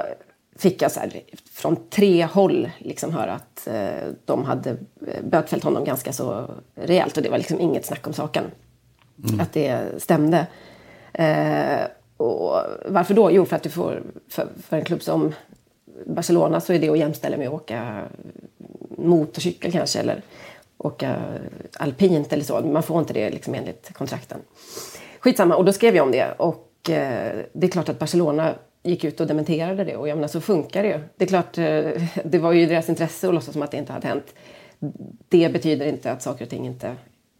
fick 0.57 0.83
jag 0.83 0.93
så 0.93 1.01
här, 1.01 1.21
från 1.53 1.77
tre 1.91 2.25
håll 2.25 2.71
liksom 2.79 3.15
höra 3.15 3.33
att 3.33 3.67
eh, 3.67 4.13
de 4.25 4.45
hade 4.45 4.71
eh, 5.07 5.23
bötfällt 5.23 5.65
honom 5.65 5.85
ganska 5.85 6.13
så 6.13 6.51
rejält 6.75 7.17
och 7.17 7.23
det 7.23 7.31
var 7.31 7.39
liksom 7.39 7.61
inget 7.61 7.87
snack 7.87 8.07
om 8.07 8.13
saken. 8.13 8.45
Mm. 9.29 9.41
Att 9.41 9.53
det 9.53 10.03
stämde. 10.03 10.47
Eh, 11.13 11.81
och 12.21 12.63
varför 12.87 13.15
då? 13.15 13.31
Jo, 13.31 13.45
för 13.45 13.57
att 13.57 13.63
du 13.63 13.71
får, 13.71 14.03
för, 14.29 14.49
för, 14.63 14.77
en 14.77 14.85
klubb 14.85 15.03
som 15.03 15.35
Barcelona 16.07 16.61
så 16.61 16.73
är 16.73 16.79
det 16.79 16.91
att 16.91 16.99
jämställa 16.99 17.37
med 17.37 17.49
att 17.49 17.55
åka 17.55 18.05
motorcykel 18.99 19.73
kanske 19.73 19.99
eller 19.99 20.23
åka 20.79 21.17
alpint 21.79 22.33
eller 22.33 22.45
så. 22.45 22.61
Man 22.61 22.83
får 22.83 22.99
inte 22.99 23.13
det 23.13 23.31
liksom 23.31 23.55
enligt 23.55 23.93
kontrakten. 23.93 24.39
Skitsamma, 25.21 25.57
och 25.57 25.65
då 25.65 25.73
skrev 25.73 25.97
jag 25.97 26.07
om 26.07 26.13
det 26.13 26.33
och 26.37 26.91
eh, 26.91 27.37
det 27.53 27.67
är 27.67 27.71
klart 27.71 27.89
att 27.89 27.99
Barcelona 27.99 28.55
gick 28.83 29.05
ut 29.05 29.21
och 29.21 29.27
dementerade 29.27 29.85
det. 29.85 29.97
Och 29.97 30.09
jag 30.09 30.17
menar, 30.17 30.29
så 30.29 30.41
funkar 30.41 30.83
det 30.83 30.89
ju. 30.89 31.01
Det 31.17 31.25
är 31.25 31.29
klart, 31.29 31.59
eh, 31.59 32.03
det 32.25 32.39
var 32.39 32.53
ju 32.53 32.67
deras 32.67 32.89
intresse 32.89 33.29
att 33.29 33.35
låtsas 33.35 33.53
som 33.53 33.63
att 33.63 33.71
det 33.71 33.77
inte 33.77 33.93
hade 33.93 34.09
hänt. 34.09 34.35
Det 35.29 35.53
betyder 35.53 35.87
inte 35.87 36.13
att 36.13 36.23
saker 36.23 36.45
och 36.45 36.51
ting 36.51 36.67
inte 36.67 36.97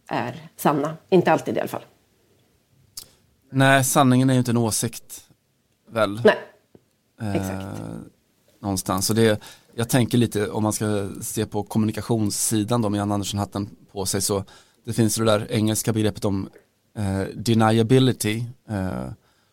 är 0.07 0.35
sanna. 0.55 0.97
Inte 1.09 1.31
alltid 1.31 1.57
i 1.57 1.59
alla 1.59 1.67
fall. 1.67 1.85
Nej, 3.51 3.83
sanningen 3.83 4.29
är 4.29 4.33
ju 4.33 4.39
inte 4.39 4.51
en 4.51 4.57
åsikt, 4.57 5.23
väl? 5.89 6.21
Nej, 6.23 6.37
eh, 7.21 7.35
exakt. 7.35 7.81
Någonstans. 8.61 9.07
Så 9.07 9.13
det, 9.13 9.41
jag 9.75 9.89
tänker 9.89 10.17
lite, 10.17 10.49
om 10.49 10.63
man 10.63 10.73
ska 10.73 11.09
se 11.21 11.45
på 11.45 11.63
kommunikationssidan 11.63 12.81
då 12.81 12.89
med 12.89 12.97
Jan 12.97 13.11
Andersson-hatten 13.11 13.69
på 13.91 14.05
sig, 14.05 14.21
så 14.21 14.43
det 14.85 14.93
finns 14.93 15.15
det 15.15 15.25
där 15.25 15.47
engelska 15.51 15.93
begreppet 15.93 16.25
om 16.25 16.49
eh, 16.97 17.21
deniability, 17.35 18.43
eh, 18.69 19.11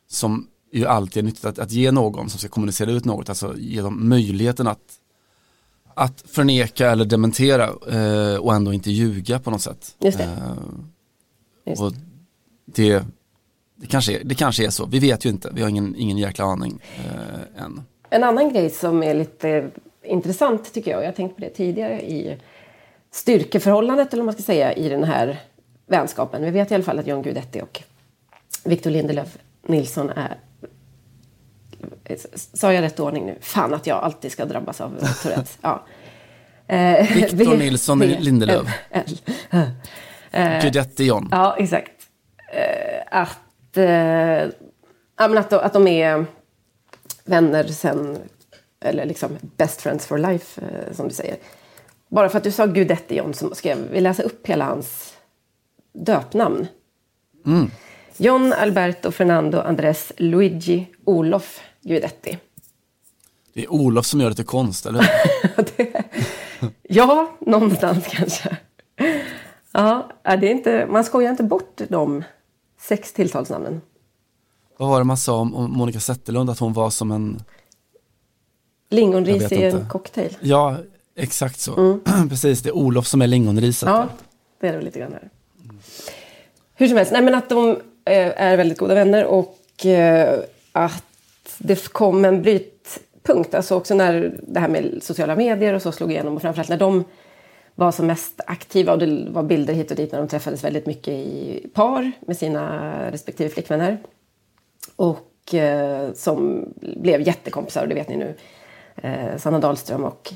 som 0.09 0.49
är 0.73 0.79
ju 0.79 0.87
alltid 0.87 1.25
nyttigt 1.25 1.45
att, 1.45 1.59
att 1.59 1.73
ge 1.73 1.91
någon 1.91 2.31
som 2.31 2.39
ska 2.39 2.49
kommunicera 2.49 2.91
ut 2.91 3.05
något, 3.05 3.29
alltså 3.29 3.57
ge 3.57 3.83
dem 3.83 4.09
möjligheten 4.09 4.67
att, 4.67 4.95
att 5.95 6.25
förneka 6.27 6.91
eller 6.91 7.05
dementera 7.05 7.65
eh, 7.67 8.37
och 8.37 8.55
ändå 8.55 8.73
inte 8.73 8.91
ljuga 8.91 9.39
på 9.39 9.51
något 9.51 9.63
sätt. 9.63 9.97
Just 9.99 10.19
det. 10.19 10.25
Eh, 10.25 10.53
Just. 11.67 11.83
Och 11.83 11.93
det, 12.67 13.05
det, 13.81 13.87
kanske, 13.87 14.21
det 14.25 14.35
kanske 14.35 14.67
är 14.67 14.71
så, 14.71 14.87
vi 14.87 14.99
vet 14.99 15.25
ju 15.25 15.31
inte, 15.31 15.51
vi 15.53 15.63
har 15.63 15.69
ingen, 15.69 15.95
ingen 15.99 16.19
jäkla 16.19 16.45
aning 16.45 16.81
eh, 16.97 17.65
än. 17.65 17.83
En 18.11 18.25
annan 18.25 18.53
grej 18.53 18.71
som 18.71 19.03
är 19.03 19.15
lite 19.15 19.71
intressant 20.03 20.75
tycker 20.75 20.91
jag, 20.91 20.99
och 20.99 21.05
jag 21.05 21.09
har 21.09 21.17
tänkt 21.17 21.35
på 21.35 21.41
det 21.41 21.51
tidigare 21.51 22.03
i 22.03 22.37
styrkeförhållandet 23.11 24.13
eller 24.13 24.23
vad 24.23 24.27
man 24.27 24.35
ska 24.35 24.43
säga 24.43 24.73
i 24.73 24.89
den 24.89 25.05
här 25.05 25.41
vänskapen. 25.87 26.43
Vi 26.43 26.51
vet 26.51 26.71
i 26.71 26.75
alla 26.75 26.85
fall 26.85 26.99
att 26.99 27.07
John 27.07 27.23
Guidetti 27.23 27.61
och 27.61 27.83
Victor 28.65 28.91
Lindelöf 28.91 29.39
Nilsson 29.67 30.11
är 30.11 30.37
Sa 32.35 32.73
jag 32.73 32.83
rätt 32.83 33.01
ordning 33.01 33.27
nu? 33.27 33.37
Fan 33.41 33.75
att 33.75 33.87
jag 33.87 33.99
alltid 34.05 34.33
ska 34.33 34.45
drabbas 34.45 34.81
av 34.81 34.99
Tourettes. 35.23 35.59
Ja. 35.61 35.87
Eh, 36.71 37.15
Victor 37.15 37.57
Nilsson 37.57 37.99
Lindelöf. 37.99 38.67
Guidetti 40.63 41.05
John. 41.05 41.29
Ja, 41.31 41.57
exakt. 41.59 41.91
Eh, 42.53 43.21
att, 43.21 43.39
eh, 43.79 44.49
att, 45.15 45.53
att 45.53 45.73
de 45.73 45.87
är 45.87 46.25
vänner 47.25 47.65
sen, 47.65 48.19
eller 48.81 49.07
liksom 49.07 49.31
best 49.57 49.83
friends 49.83 50.07
for 50.07 50.19
life, 50.19 50.63
som 50.93 51.09
du 51.09 51.15
säger. 51.15 51.37
Bara 52.09 52.29
för 52.29 52.39
att 52.39 52.45
du 52.45 52.51
sa 52.51 52.67
Guidetti 52.67 53.17
John 53.17 53.35
så 53.35 53.55
ska 53.55 53.69
jag 53.69 54.03
läsa 54.03 54.23
upp 54.23 54.47
hela 54.47 54.65
hans 54.65 55.15
döpnamn. 55.93 56.67
Mm. 57.47 57.71
John 58.17 58.53
Alberto 58.53 59.11
Fernando 59.11 59.61
Andres 59.61 60.13
Luigi 60.17 60.87
Olof 61.05 61.61
Guidetti. 61.83 62.39
Det 63.53 63.65
är 63.65 63.73
Olof 63.73 64.07
som 64.07 64.21
gör 64.21 64.29
det 64.29 64.37
till 64.37 64.45
konst, 64.45 64.87
eller 64.87 65.11
det, 65.77 66.05
Ja, 66.83 67.37
någonstans 67.41 68.07
kanske. 68.11 68.57
Ja, 69.73 70.11
det 70.23 70.31
är 70.31 70.45
inte, 70.51 70.87
man 70.87 71.05
skojar 71.05 71.31
inte 71.31 71.43
bort 71.43 71.81
de 71.89 72.25
sex 72.81 73.13
tilltalsnamnen. 73.13 73.81
Vad 74.77 74.89
var 74.89 74.99
det 74.99 75.05
man 75.05 75.17
sa 75.17 75.37
om, 75.37 75.55
om 75.55 75.71
Monica 75.73 76.01
Zetterlund, 76.01 76.51
att 76.51 76.59
hon 76.59 76.73
var 76.73 76.91
som 76.91 77.11
en... 77.11 77.43
Lingonris 78.91 79.53
i 79.53 79.65
en 79.65 79.89
cocktail. 79.89 80.37
Ja, 80.41 80.77
exakt 81.17 81.61
så. 81.61 81.77
Mm. 81.77 82.29
Precis, 82.29 82.63
det 82.63 82.69
är 82.69 82.77
Olof 82.77 83.07
som 83.07 83.23
är 83.23 83.27
lingonriset. 83.27 83.89
Ja, 83.89 84.09
det 84.61 84.69
är 84.69 84.73
det 84.73 84.81
lite 84.81 84.99
grann 84.99 85.13
här. 85.13 85.29
Mm. 85.65 85.79
Hur 86.75 86.89
som 86.89 86.97
helst, 86.97 87.13
nej 87.13 87.23
men 87.23 87.35
att 87.35 87.49
de 87.49 87.71
eh, 88.05 88.43
är 88.43 88.57
väldigt 88.57 88.79
goda 88.79 88.95
vänner 88.95 89.25
och 89.25 89.87
eh, 89.87 90.41
att 90.73 91.05
det 91.59 91.89
kom 91.93 92.25
en 92.25 92.43
brytpunkt, 92.43 93.55
alltså 93.55 93.75
också 93.75 93.95
när 93.95 94.35
det 94.43 94.61
här 94.61 94.69
med 94.69 94.99
sociala 95.03 95.37
medier 95.37 95.75
och 95.75 95.83
så 95.83 95.93
slog 95.93 96.11
igenom 96.11 96.37
och 96.37 96.43
framförallt 96.43 96.69
när 96.69 96.79
de 96.79 97.05
var 97.79 97.93
som 97.93 98.07
mest 98.07 98.41
aktiva 98.47 98.93
och 98.93 98.99
det 98.99 99.27
var 99.31 99.43
bilder 99.43 99.75
hit 99.75 99.91
och 99.91 99.97
dit 99.97 100.13
när 100.13 100.19
de 100.19 100.29
träffades 100.29 100.65
väldigt 100.65 100.87
mycket 100.87 101.15
i 101.15 101.67
par 101.75 102.13
med 102.21 102.37
sina 102.37 102.93
respektive 103.11 103.51
flickvänner. 103.51 103.99
Och 104.97 105.55
eh, 105.55 106.13
som 106.13 106.69
blev 106.81 107.21
jättekompisar 107.21 107.83
och 107.83 107.89
det 107.89 107.95
vet 107.95 108.09
ni 108.09 108.17
nu. 108.17 108.35
Eh, 108.97 109.37
Sanna 109.37 109.59
Dahlström 109.59 110.05
och 110.05 110.33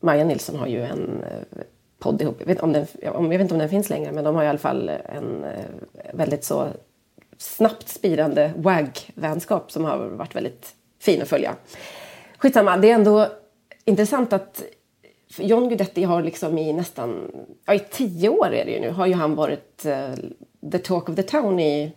Maja 0.00 0.24
Nilsson 0.24 0.56
har 0.56 0.66
ju 0.66 0.82
en 0.82 1.22
eh, 1.22 1.62
podd 1.98 2.22
ihop. 2.22 2.36
Jag 2.38 2.46
vet, 2.46 2.60
om 2.60 2.72
den, 2.72 2.86
jag 3.02 3.28
vet 3.28 3.40
inte 3.40 3.54
om 3.54 3.60
den 3.60 3.68
finns 3.68 3.90
längre 3.90 4.12
men 4.12 4.24
de 4.24 4.34
har 4.34 4.44
i 4.44 4.48
alla 4.48 4.58
fall 4.58 4.88
en 4.88 5.44
eh, 5.44 5.64
väldigt 6.14 6.44
så 6.44 6.68
snabbt 7.38 7.88
spirande 7.88 8.52
WAG-vänskap 8.56 9.72
som 9.72 9.84
har 9.84 9.98
varit 9.98 10.36
väldigt 10.36 10.74
fin 10.98 11.22
att 11.22 11.28
följa. 11.28 11.54
Skitsamma, 12.38 12.76
det 12.76 12.90
är 12.90 12.94
ändå 12.94 13.26
intressant 13.84 14.32
att 14.32 14.62
John 15.38 15.68
Guidetti 15.68 16.04
har 16.04 16.22
liksom 16.22 16.58
i 16.58 16.72
nästan, 16.72 17.30
ja 17.66 17.74
i 17.74 17.78
tio 17.78 18.28
år 18.28 18.46
är 18.46 18.64
det 18.64 18.70
ju 18.70 18.80
nu, 18.80 18.90
har 18.90 19.06
ju 19.06 19.14
han 19.14 19.34
varit 19.34 19.86
uh, 19.86 20.14
the 20.70 20.78
talk 20.78 21.08
of 21.08 21.16
the 21.16 21.22
town 21.22 21.60
i, 21.60 21.92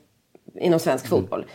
inom 0.59 0.79
svensk 0.79 1.05
mm. 1.05 1.09
fotboll. 1.09 1.45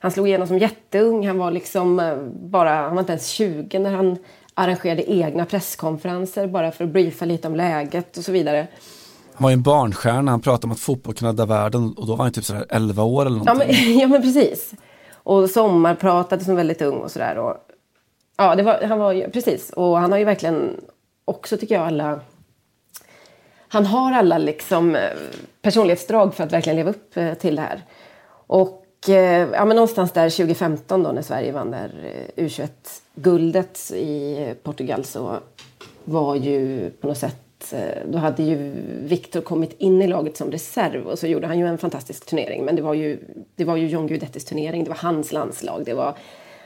Han 0.00 0.10
slog 0.10 0.28
igenom 0.28 0.46
som 0.46 0.58
jätteung, 0.58 1.26
han 1.26 1.38
var 1.38 1.50
liksom 1.50 2.00
uh, 2.00 2.18
bara, 2.32 2.70
han 2.70 2.94
var 2.94 3.00
inte 3.00 3.12
ens 3.12 3.26
20 3.26 3.78
när 3.78 3.90
han 3.90 4.18
arrangerade 4.54 5.10
egna 5.10 5.44
presskonferenser 5.44 6.46
bara 6.46 6.72
för 6.72 6.84
att 6.84 6.90
briefa 6.90 7.24
lite 7.24 7.48
om 7.48 7.54
läget 7.54 8.16
och 8.16 8.24
så 8.24 8.32
vidare. 8.32 8.66
Han 9.34 9.42
var 9.42 9.50
ju 9.50 9.54
en 9.54 9.62
barnstjärna, 9.62 10.30
han 10.30 10.40
pratade 10.40 10.66
om 10.66 10.72
att 10.72 10.80
fotboll 10.80 11.14
kan 11.14 11.28
rädda 11.28 11.46
världen 11.46 11.94
och 11.96 12.06
då 12.06 12.16
var 12.16 12.24
han 12.24 12.32
typ 12.32 12.44
sådär 12.44 12.66
11 12.68 13.02
år 13.02 13.26
eller 13.26 13.38
någonting. 13.38 13.68
Ja 13.70 13.84
men, 13.86 13.98
ja, 13.98 14.08
men 14.08 14.22
precis. 14.22 14.72
Och 15.14 15.50
sommarpratade 15.50 16.44
som 16.44 16.56
väldigt 16.56 16.82
ung 16.82 16.98
och 16.98 17.10
sådär. 17.10 17.56
Ja, 18.36 18.54
det 18.54 18.62
var, 18.62 18.82
han 18.82 18.98
var 18.98 19.12
ju, 19.12 19.30
precis. 19.30 19.70
Och 19.70 19.98
han 19.98 20.12
har 20.12 20.18
ju 20.18 20.24
verkligen 20.24 20.80
också, 21.30 21.56
tycker 21.56 21.74
jag, 21.74 21.86
alla... 21.86 22.20
Han 23.68 23.86
har 23.86 24.12
alla 24.12 24.38
liksom 24.38 24.94
eh, 24.96 25.02
personlighetsdrag 25.62 26.34
för 26.34 26.44
att 26.44 26.52
verkligen 26.52 26.76
leva 26.76 26.90
upp 26.90 27.16
eh, 27.16 27.34
till 27.34 27.56
det 27.56 27.62
här. 27.62 27.82
Och 28.46 28.86
eh, 29.08 29.48
ja, 29.52 29.64
men 29.64 29.76
någonstans 29.76 30.12
där 30.12 30.30
2015 30.30 31.02
då 31.02 31.12
när 31.12 31.22
Sverige 31.22 31.52
vann 31.52 31.70
där 31.70 31.90
U21-guldet 32.36 33.92
i 33.92 34.54
Portugal 34.62 35.04
så 35.04 35.38
var 36.04 36.34
ju 36.34 36.90
på 36.90 37.08
något 37.08 37.18
sätt 37.18 37.74
då 38.04 38.18
hade 38.18 38.42
ju 38.42 38.72
Viktor 39.02 39.40
kommit 39.40 39.72
in 39.78 40.02
i 40.02 40.06
laget 40.06 40.36
som 40.36 40.50
reserv 40.50 41.06
och 41.06 41.18
så 41.18 41.26
gjorde 41.26 41.46
han 41.46 41.58
ju 41.58 41.66
en 41.66 41.78
fantastisk 41.78 42.26
turnering. 42.26 42.64
Men 42.64 42.76
det 42.76 42.82
var 42.82 42.94
ju, 42.94 43.18
det 43.54 43.64
var 43.64 43.76
ju 43.76 43.86
John 43.86 44.06
Guidettis 44.06 44.44
turnering, 44.44 44.84
det 44.84 44.90
var 44.90 44.96
hans 44.96 45.32
landslag, 45.32 45.82
det 45.84 45.94
var 45.94 46.14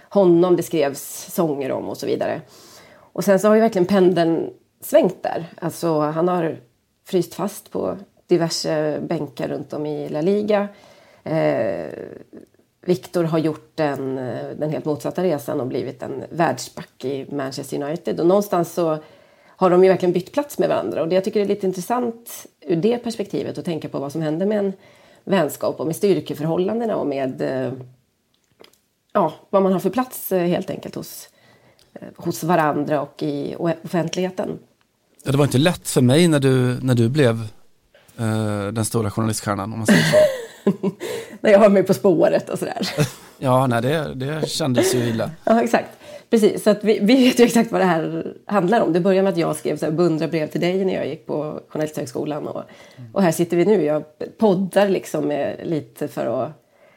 honom 0.09 0.57
det 0.57 0.63
skrevs 0.63 1.31
sånger 1.35 1.73
om 1.73 1.89
och 1.89 1.97
så 1.97 2.07
vidare. 2.07 2.41
Och 3.15 3.25
sen 3.25 3.39
så 3.39 3.49
har 3.49 3.55
ju 3.55 3.61
verkligen 3.61 3.87
pendeln 3.87 4.51
svängt 4.81 5.23
där. 5.23 5.47
Alltså 5.61 6.01
han 6.01 6.29
har 6.29 6.57
fryst 7.05 7.35
fast 7.35 7.71
på 7.71 7.97
diverse 8.27 9.01
bänkar 9.01 9.49
runt 9.49 9.73
om 9.73 9.87
i 9.87 10.09
La 10.09 10.21
Liga. 10.21 10.69
Eh, 11.23 11.87
Viktor 12.81 13.25
har 13.25 13.39
gjort 13.39 13.71
den, 13.75 14.19
eh, 14.19 14.51
den 14.57 14.71
helt 14.71 14.85
motsatta 14.85 15.23
resan 15.23 15.61
och 15.61 15.67
blivit 15.67 16.03
en 16.03 16.25
världsback 16.31 17.05
i 17.05 17.27
Manchester 17.35 17.83
United. 17.83 18.21
Och 18.21 18.27
någonstans 18.27 18.73
så 18.73 18.99
har 19.47 19.71
de 19.71 19.85
ju 19.85 19.91
verkligen 19.91 20.13
bytt 20.13 20.33
plats 20.33 20.59
med 20.59 20.69
varandra. 20.69 21.03
Och 21.03 21.09
det 21.09 21.15
jag 21.15 21.25
tycker 21.25 21.41
är 21.41 21.45
lite 21.45 21.67
intressant 21.67 22.47
ur 22.61 22.77
det 22.77 22.99
perspektivet 22.99 23.59
att 23.59 23.65
tänka 23.65 23.89
på 23.89 23.99
vad 23.99 24.13
som 24.13 24.23
händer 24.23 24.47
med 24.47 24.59
en 24.59 24.73
vänskap 25.25 25.81
och 25.81 25.87
med 25.87 25.97
styrkeförhållandena 25.97 26.97
och 26.97 27.07
med 27.07 27.43
eh, 27.43 27.73
ja, 29.13 29.33
vad 29.51 29.63
man 29.63 29.73
har 29.73 29.81
för 29.81 29.91
plats 29.91 30.33
eh, 30.33 30.47
helt 30.47 30.71
enkelt 30.71 30.95
hos, 30.95 31.29
hos 32.17 32.45
varandra 32.45 33.01
och 33.01 33.23
i 33.23 33.57
offentligheten. 33.59 34.59
Ja, 35.25 35.33
det 35.33 35.39
var 35.39 35.45
inte 35.45 35.59
lätt 35.59 35.89
för 35.89 36.01
mig 36.01 36.29
när 36.29 36.41
du, 36.41 36.79
när 36.83 36.95
du 36.95 37.09
blev 37.09 37.35
uh, 38.21 38.67
den 38.73 38.85
stora 38.85 39.11
journaliststjärnan 39.11 39.73
om 39.73 39.79
man 39.79 39.87
säger 39.87 40.03
så. 40.03 40.17
när 41.41 41.51
jag 41.51 41.61
var 41.61 41.69
med 41.69 41.87
På 41.87 41.95
spåret 41.95 42.49
och 42.49 42.59
sådär. 42.59 42.89
ja, 43.39 43.67
nej, 43.67 43.83
det, 43.83 44.15
det 44.15 44.49
kändes 44.49 44.95
ju 44.95 44.99
illa. 44.99 45.31
ja, 45.45 45.63
exakt. 45.63 45.91
Precis, 46.31 46.63
så 46.63 46.75
vi, 46.83 46.99
vi 47.03 47.15
vet 47.15 47.41
ju 47.41 47.45
exakt 47.45 47.73
vad 47.73 47.81
det 47.81 47.85
här 47.85 48.33
handlar 48.47 48.81
om. 48.81 48.93
Det 48.93 49.01
började 49.01 49.23
med 49.23 49.33
att 49.33 49.39
jag 49.39 49.57
skrev 49.57 49.77
så 49.77 49.85
här 49.85 50.29
brev 50.29 50.47
till 50.47 50.61
dig 50.61 50.85
när 50.85 50.95
jag 50.95 51.09
gick 51.09 51.27
på 51.27 51.61
Journalisthögskolan. 51.69 52.49
Och, 52.49 52.63
och 53.13 53.23
här 53.23 53.33
sitter 53.33 53.57
vi 53.57 53.65
nu. 53.65 53.85
Jag 53.85 54.05
poddar 54.39 54.89
liksom 54.89 55.53
lite 55.65 56.09
för 56.09 56.45
att 56.45 56.51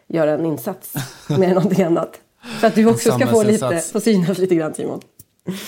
göra 0.08 0.32
en 0.32 0.46
insats 0.46 0.94
mer 1.30 1.48
än 1.48 1.54
någonting 1.54 1.86
annat. 1.86 2.20
För 2.60 2.68
att 2.68 2.76
du 2.76 2.86
också 2.86 3.12
ska 3.12 3.28
få, 3.28 3.44
lite, 3.44 3.84
få 3.92 4.00
synas 4.00 4.38
lite 4.38 4.56
grann 4.56 4.74
Simon. 4.74 5.02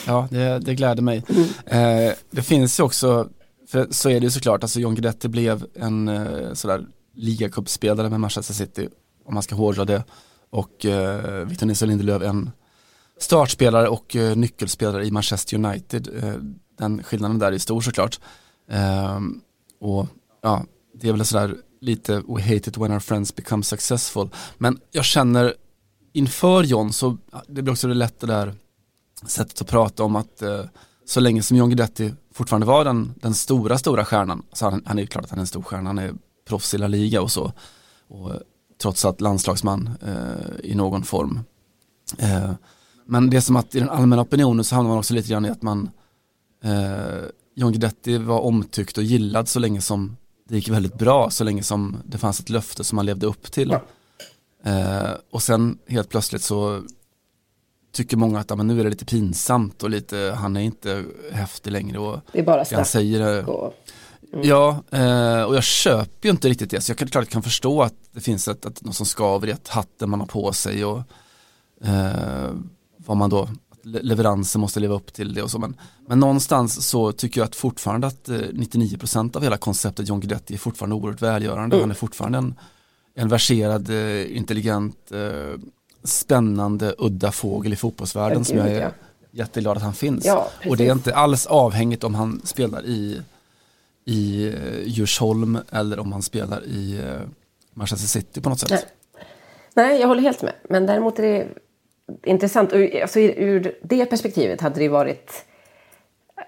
Ja, 0.07 0.27
det, 0.31 0.59
det 0.59 0.75
gläder 0.75 1.01
mig. 1.01 1.23
Mm. 1.29 2.07
Eh, 2.07 2.13
det 2.31 2.41
finns 2.41 2.79
ju 2.79 2.83
också, 2.83 3.29
för 3.67 3.87
så 3.91 4.09
är 4.09 4.19
det 4.19 4.23
ju 4.23 4.31
såklart, 4.31 4.63
alltså 4.63 4.79
John 4.79 4.95
Guidetti 4.95 5.27
blev 5.27 5.65
en 5.75 6.07
eh, 6.07 6.53
sådär 6.53 6.85
ligacupspelare 7.15 8.09
med 8.09 8.19
Manchester 8.19 8.53
City, 8.53 8.89
om 9.25 9.33
man 9.33 9.43
ska 9.43 9.55
hårdra 9.55 9.85
det. 9.85 10.03
Och 10.49 10.85
eh, 10.85 11.45
Victor 11.45 11.65
Nilsson 11.65 11.89
Lindelöf 11.89 12.21
en 12.21 12.51
startspelare 13.19 13.87
och 13.87 14.15
uh, 14.15 14.35
nyckelspelare 14.35 15.05
i 15.05 15.11
Manchester 15.11 15.57
United. 15.57 16.07
Uh, 16.23 16.35
den 16.77 17.03
skillnaden 17.03 17.39
där 17.39 17.51
är 17.51 17.57
stor 17.57 17.81
såklart. 17.81 18.19
Uh, 18.71 19.19
och 19.79 20.07
ja, 20.41 20.65
det 20.93 21.07
är 21.07 21.11
väl 21.11 21.25
sådär 21.25 21.55
lite 21.81 22.23
we 22.27 22.41
hate 22.41 22.69
it 22.69 22.77
when 22.77 22.91
our 22.91 22.99
friends 22.99 23.35
become 23.35 23.63
successful. 23.63 24.29
Men 24.57 24.79
jag 24.91 25.05
känner 25.05 25.53
inför 26.13 26.63
John 26.63 26.93
så 26.93 27.17
det 27.47 27.61
blir 27.61 27.71
också 27.71 27.87
det 27.87 27.93
lätt 27.93 28.19
det 28.19 28.27
där 28.27 28.53
sättet 29.25 29.61
att 29.61 29.67
prata 29.67 30.03
om 30.03 30.15
att 30.15 30.41
eh, 30.41 30.63
så 31.05 31.19
länge 31.19 31.43
som 31.43 31.57
John 31.57 31.69
Guidetti 31.69 32.13
fortfarande 32.33 32.67
var 32.67 32.85
den, 32.85 33.13
den 33.21 33.33
stora, 33.33 33.77
stora 33.77 34.05
stjärnan, 34.05 34.43
så 34.53 34.69
han, 34.69 34.83
han 34.85 34.97
är 34.97 35.01
ju 35.01 35.07
klart 35.07 35.23
att 35.23 35.29
han 35.29 35.39
är 35.39 35.43
en 35.43 35.47
stor 35.47 35.61
stjärna, 35.61 35.89
han 35.89 35.97
är 35.97 36.13
proffs 36.47 36.73
i 36.73 36.77
La 36.77 36.87
Liga 36.87 37.21
och 37.21 37.31
så. 37.31 37.53
Och, 38.07 38.33
eh, 38.33 38.39
trots 38.81 39.05
att 39.05 39.21
landslagsman 39.21 39.89
eh, 40.01 40.71
i 40.71 40.75
någon 40.75 41.03
form. 41.03 41.39
Eh, 42.17 42.51
men 43.05 43.29
det 43.29 43.37
är 43.37 43.41
som 43.41 43.55
att 43.55 43.75
i 43.75 43.79
den 43.79 43.89
allmänna 43.89 44.21
opinionen 44.21 44.63
så 44.63 44.75
hamnar 44.75 44.89
man 44.89 44.99
också 44.99 45.13
lite 45.13 45.29
grann 45.29 45.45
i 45.45 45.49
att 45.49 45.61
man 45.61 45.89
eh, 46.63 47.23
John 47.55 47.71
Guidetti 47.71 48.17
var 48.17 48.39
omtyckt 48.39 48.97
och 48.97 49.03
gillad 49.03 49.47
så 49.47 49.59
länge 49.59 49.81
som 49.81 50.17
det 50.49 50.55
gick 50.55 50.69
väldigt 50.69 50.97
bra, 50.97 51.29
så 51.29 51.43
länge 51.43 51.63
som 51.63 51.97
det 52.05 52.17
fanns 52.17 52.39
ett 52.39 52.49
löfte 52.49 52.83
som 52.83 52.95
man 52.95 53.05
levde 53.05 53.27
upp 53.27 53.51
till. 53.51 53.77
Eh, 54.65 55.11
och 55.31 55.43
sen 55.43 55.77
helt 55.87 56.09
plötsligt 56.09 56.41
så 56.41 56.83
tycker 57.91 58.17
många 58.17 58.39
att 58.39 58.49
ja, 58.49 58.55
men 58.55 58.67
nu 58.67 58.79
är 58.79 58.83
det 58.83 58.89
lite 58.89 59.05
pinsamt 59.05 59.83
och 59.83 59.89
lite, 59.89 60.35
han 60.37 60.57
är 60.57 60.61
inte 60.61 61.05
häftig 61.31 61.71
längre. 61.71 61.99
Och 61.99 62.19
det 62.31 62.39
är 62.39 62.43
bara 62.43 62.65
snack. 62.65 62.77
Han 62.77 62.85
säger, 62.85 63.49
och... 63.49 63.73
Mm. 64.33 64.47
Ja, 64.47 64.83
eh, 64.91 65.43
och 65.43 65.55
jag 65.55 65.63
köper 65.63 66.27
ju 66.27 66.29
inte 66.29 66.49
riktigt 66.49 66.71
det, 66.71 66.81
så 66.81 66.91
jag 66.91 66.97
kan 66.97 67.07
klart 67.07 67.29
kan 67.29 67.43
förstå 67.43 67.81
att 67.81 67.93
det 68.11 68.21
finns 68.21 68.47
ett, 68.47 68.65
att 68.65 68.83
något 68.83 68.95
som 68.95 69.05
skaver 69.05 69.47
i 69.47 69.51
att 69.51 69.67
hatten 69.67 70.09
man 70.09 70.19
har 70.19 70.27
på 70.27 70.53
sig 70.53 70.85
och 70.85 71.01
eh, 71.83 72.51
vad 72.97 73.17
man 73.17 73.29
då, 73.29 73.49
leveransen 73.83 74.61
måste 74.61 74.79
leva 74.79 74.95
upp 74.95 75.13
till 75.13 75.33
det 75.33 75.41
och 75.41 75.51
så. 75.51 75.59
Men, 75.59 75.75
men 76.07 76.19
någonstans 76.19 76.87
så 76.87 77.11
tycker 77.11 77.41
jag 77.41 77.45
att 77.45 77.55
fortfarande 77.55 78.07
att 78.07 78.27
99% 78.27 79.37
av 79.37 79.43
hela 79.43 79.57
konceptet 79.57 80.07
John 80.09 80.19
Guidetti 80.19 80.53
är 80.53 80.57
fortfarande 80.57 80.95
oerhört 80.95 81.21
välgörande. 81.21 81.75
Mm. 81.75 81.83
Han 81.83 81.91
är 81.91 81.95
fortfarande 81.95 82.37
en, 82.37 82.55
en 83.15 83.27
verserad, 83.27 83.89
intelligent, 84.29 85.11
spännande, 86.03 86.95
udda 86.97 87.31
fågel 87.31 87.73
i 87.73 87.75
fotbollsvärlden 87.75 88.45
som 88.45 88.57
jag 88.57 88.67
är 88.67 88.91
jätteglad 89.31 89.77
att 89.77 89.83
han 89.83 89.93
finns. 89.93 90.25
Ja, 90.25 90.49
och 90.69 90.77
det 90.77 90.87
är 90.87 90.91
inte 90.91 91.15
alls 91.15 91.45
avhängigt 91.45 92.03
om 92.03 92.15
han 92.15 92.41
spelar 92.43 92.85
i, 92.85 93.21
i 94.05 94.53
Djursholm 94.85 95.57
eller 95.71 95.99
om 95.99 96.11
han 96.11 96.21
spelar 96.21 96.63
i 96.63 97.01
Manchester 97.73 98.07
City 98.07 98.41
på 98.41 98.49
något 98.49 98.59
sätt. 98.59 98.69
Nej. 98.69 98.83
Nej, 99.73 99.99
jag 99.99 100.07
håller 100.07 100.21
helt 100.21 100.41
med. 100.41 100.53
Men 100.69 100.85
däremot 100.85 101.19
är 101.19 101.23
det 101.23 101.47
intressant. 102.23 102.73
Alltså, 102.73 103.19
ur 103.19 103.75
det 103.81 104.05
perspektivet 104.05 104.61
hade 104.61 104.79
det 104.79 104.89
varit 104.89 105.45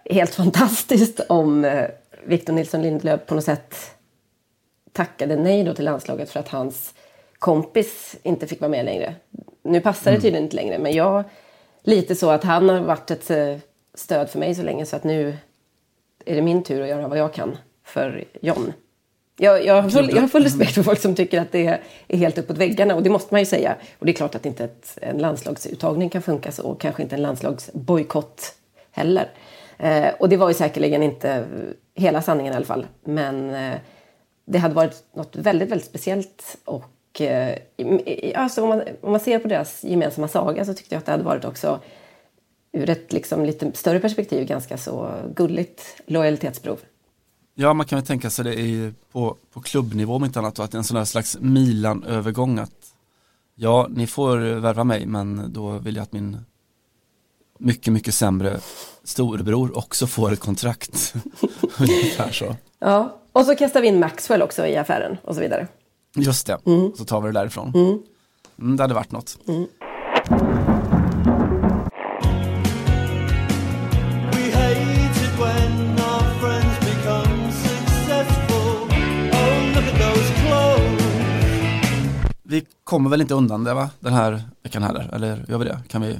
helt 0.05 0.35
fantastiskt 0.35 1.19
om 1.29 1.65
eh, 1.65 1.85
Victor 2.25 2.53
Nilsson 2.53 2.81
Lindelöf 2.81 3.25
på 3.25 3.35
något 3.35 3.43
sätt 3.43 3.75
tackade 4.91 5.35
nej 5.35 5.63
då 5.63 5.73
till 5.73 5.85
landslaget 5.85 6.29
för 6.29 6.39
att 6.39 6.47
hans 6.47 6.93
kompis 7.39 8.15
inte 8.23 8.47
fick 8.47 8.61
vara 8.61 8.71
med 8.71 8.85
längre. 8.85 9.15
Nu 9.63 9.81
passar 9.81 10.11
det 10.11 10.15
mm. 10.15 10.21
tydligen 10.21 10.43
inte 10.43 10.55
längre, 10.55 10.79
men 10.79 10.91
jag 10.91 11.23
lite 11.83 12.15
så 12.15 12.29
att 12.29 12.43
han 12.43 12.69
har 12.69 12.79
varit 12.79 13.11
ett 13.11 13.29
eh, 13.29 13.57
stöd 13.93 14.29
för 14.29 14.39
mig 14.39 14.55
så 14.55 14.63
länge 14.63 14.85
så 14.85 14.95
att 14.95 15.03
nu 15.03 15.37
är 16.25 16.35
det 16.35 16.41
min 16.41 16.63
tur 16.63 16.81
att 16.81 16.87
göra 16.87 17.07
vad 17.07 17.17
jag 17.17 17.33
kan 17.33 17.57
för 17.83 18.23
John. 18.41 18.73
Jag, 19.37 19.65
jag, 19.65 19.81
har 19.81 19.89
full, 19.89 20.09
jag 20.09 20.21
har 20.21 20.27
full 20.27 20.43
respekt 20.43 20.73
för 20.73 20.83
folk 20.83 20.99
som 20.99 21.15
tycker 21.15 21.41
att 21.41 21.51
det 21.51 21.79
är 22.07 22.17
helt 22.17 22.37
uppåt 22.37 22.57
väggarna 22.57 22.95
och 22.95 23.03
det 23.03 23.09
måste 23.09 23.33
man 23.33 23.41
ju 23.41 23.45
säga. 23.45 23.75
Och 23.99 24.05
det 24.05 24.11
är 24.11 24.13
klart 24.13 24.35
att 24.35 24.45
inte 24.45 24.63
ett, 24.63 24.97
en 25.01 25.17
landslagsuttagning 25.17 26.09
kan 26.09 26.21
funka 26.21 26.51
så 26.51 26.63
och 26.63 26.81
kanske 26.81 27.03
inte 27.03 27.15
en 27.15 27.21
landslagsbojkott 27.21 28.55
heller. 28.91 29.29
Eh, 29.77 30.07
och 30.19 30.29
det 30.29 30.37
var 30.37 30.47
ju 30.47 30.53
säkerligen 30.53 31.03
inte 31.03 31.45
hela 31.95 32.21
sanningen 32.21 32.53
i 32.53 32.55
alla 32.55 32.65
fall. 32.65 32.87
Men 33.03 33.53
eh, 33.53 33.73
det 34.45 34.57
hade 34.57 34.75
varit 34.75 35.03
något 35.13 35.35
väldigt, 35.35 35.69
väldigt 35.69 35.87
speciellt 35.87 36.57
och 36.65 37.21
eh, 37.21 37.57
alltså 38.35 38.63
om, 38.63 38.69
man, 38.69 38.81
om 39.01 39.11
man 39.11 39.19
ser 39.19 39.39
på 39.39 39.47
deras 39.47 39.83
gemensamma 39.83 40.27
saga 40.27 40.65
så 40.65 40.73
tyckte 40.73 40.95
jag 40.95 40.99
att 40.99 41.05
det 41.05 41.11
hade 41.11 41.23
varit 41.23 41.45
också 41.45 41.79
ur 42.71 42.89
ett 42.89 43.13
liksom 43.13 43.45
lite 43.45 43.71
större 43.73 43.99
perspektiv 43.99 44.47
ganska 44.47 44.77
så 44.77 45.11
gulligt 45.35 46.01
lojalitetsprov. 46.05 46.79
Ja, 47.55 47.73
man 47.73 47.85
kan 47.85 47.97
väl 47.97 48.05
tänka 48.05 48.29
sig 48.29 48.45
det 48.45 48.53
i, 48.53 48.93
på, 49.11 49.37
på 49.53 49.61
klubbnivå 49.61 50.15
om 50.15 50.25
inte 50.25 50.39
annat 50.39 50.55
då. 50.55 50.63
att 50.63 50.71
det 50.71 50.75
är 50.75 50.79
en 50.79 50.83
sån 50.83 50.97
där 50.97 51.05
slags 51.05 51.37
Milan-övergång 51.39 52.59
att 52.59 52.93
ja, 53.55 53.87
ni 53.89 54.07
får 54.07 54.37
värva 54.37 54.83
mig 54.83 55.05
men 55.05 55.53
då 55.53 55.71
vill 55.71 55.95
jag 55.95 56.03
att 56.03 56.11
min 56.11 56.37
mycket, 57.59 57.93
mycket 57.93 58.13
sämre 58.13 58.59
storebror 59.03 59.77
också 59.77 60.07
får 60.07 60.31
ett 60.31 60.39
kontrakt. 60.39 61.13
Ungefär 61.79 62.31
så. 62.31 62.55
Ja, 62.81 63.17
och 63.31 63.45
så 63.45 63.55
kastar 63.55 63.81
vi 63.81 63.87
in 63.87 63.99
Maxwell 63.99 64.41
också 64.41 64.67
i 64.67 64.77
affären 64.77 65.17
och 65.23 65.35
så 65.35 65.41
vidare. 65.41 65.67
Just 66.15 66.47
det, 66.47 66.57
mm. 66.65 66.91
så 66.97 67.05
tar 67.05 67.21
vi 67.21 67.27
det 67.27 67.39
därifrån. 67.39 67.71
Mm. 67.75 67.99
Mm, 68.59 68.77
det 68.77 68.83
hade 68.83 68.93
varit 68.93 69.11
något. 69.11 69.37
Mm. 69.47 69.67
vi 82.43 82.65
kommer 82.83 83.09
väl 83.09 83.21
inte 83.21 83.33
undan 83.33 83.63
det 83.63 83.73
va, 83.73 83.89
den 83.99 84.13
här 84.13 84.41
veckan 84.63 84.83
heller, 84.83 85.09
eller 85.13 85.45
gör 85.47 85.57
vi 85.57 85.65
det? 85.65 85.79
Kan 85.87 86.01
vi, 86.01 86.19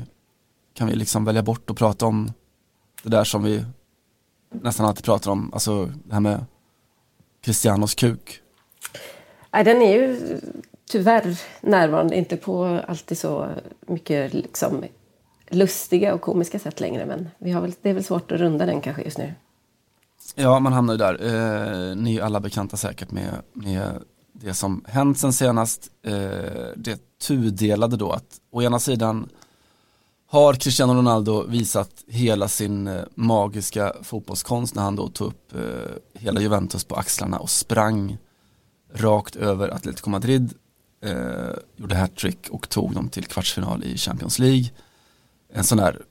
kan 0.74 0.88
vi 0.88 0.96
liksom 0.96 1.26
välja 1.26 1.44
bort 1.44 1.70
och 1.70 1.78
prata 1.78 2.06
om 2.06 2.34
det 3.04 3.10
där 3.10 3.24
som 3.24 3.44
vi 3.44 3.66
nästan 4.52 4.86
alltid 4.86 5.06
pratar 5.06 5.32
om, 5.32 5.54
alltså 5.54 5.86
det 5.86 6.14
här 6.14 6.20
med 6.20 6.46
Cristianos 7.42 7.96
kuk? 7.96 8.42
Nej, 9.52 9.64
den 9.64 9.82
är 9.82 9.94
ju 9.94 10.40
tyvärr 10.90 11.40
närvarande, 11.62 12.16
inte 12.16 12.38
på 12.38 12.82
alltid 12.88 13.18
så 13.18 13.50
mycket 13.88 14.34
liksom 14.34 14.86
lustiga 15.50 16.14
och 16.14 16.22
komiska 16.22 16.60
sätt 16.60 16.80
längre, 16.80 17.06
men 17.06 17.30
vi 17.38 17.52
har 17.52 17.62
väl, 17.62 17.74
det 17.82 17.90
är 17.90 17.94
väl 17.94 18.04
svårt 18.04 18.32
att 18.32 18.40
runda 18.40 18.66
den 18.66 18.82
kanske 18.82 19.04
just 19.04 19.18
nu. 19.18 19.34
Ja, 20.36 20.60
man 20.60 20.74
hamnar 20.74 20.94
ju 20.94 20.98
där. 20.98 21.14
Eh, 21.24 21.96
ni 21.96 22.18
är 22.18 22.24
alla 22.24 22.40
bekanta 22.40 22.78
säkert 22.78 23.12
med, 23.12 23.34
med 23.54 24.04
det 24.34 24.54
som 24.54 24.86
hänt 24.88 25.20
sen 25.20 25.34
senast, 25.34 25.92
eh, 26.06 26.14
det 26.76 27.20
tudelade 27.28 27.98
då 27.98 28.12
att 28.12 28.40
å 28.52 28.62
ena 28.62 28.80
sidan 28.80 29.30
har 30.32 30.54
Cristiano 30.54 30.94
Ronaldo 30.94 31.44
visat 31.44 32.04
hela 32.08 32.48
sin 32.48 32.88
eh, 32.88 33.04
magiska 33.16 33.94
fotbollskonst 34.04 34.76
när 34.76 34.84
han 34.84 34.96
då 34.96 35.08
tog 35.08 35.28
upp 35.28 35.56
eh, 35.56 36.22
hela 36.22 36.42
Juventus 36.42 36.84
på 36.84 36.96
axlarna 36.96 37.40
och 37.40 37.50
sprang 37.50 38.18
rakt 38.94 39.36
över 39.36 39.70
Atletico 39.70 40.10
Madrid, 40.10 40.54
eh, 41.04 41.56
gjorde 41.76 41.96
hattrick 41.96 42.50
och 42.50 42.70
tog 42.70 42.94
dem 42.94 43.10
till 43.10 43.26
kvartsfinal 43.26 43.84
i 43.84 43.98
Champions 43.98 44.40
League. 44.40 44.66
En 45.54 45.64
sån 45.64 45.78
där 45.78 46.02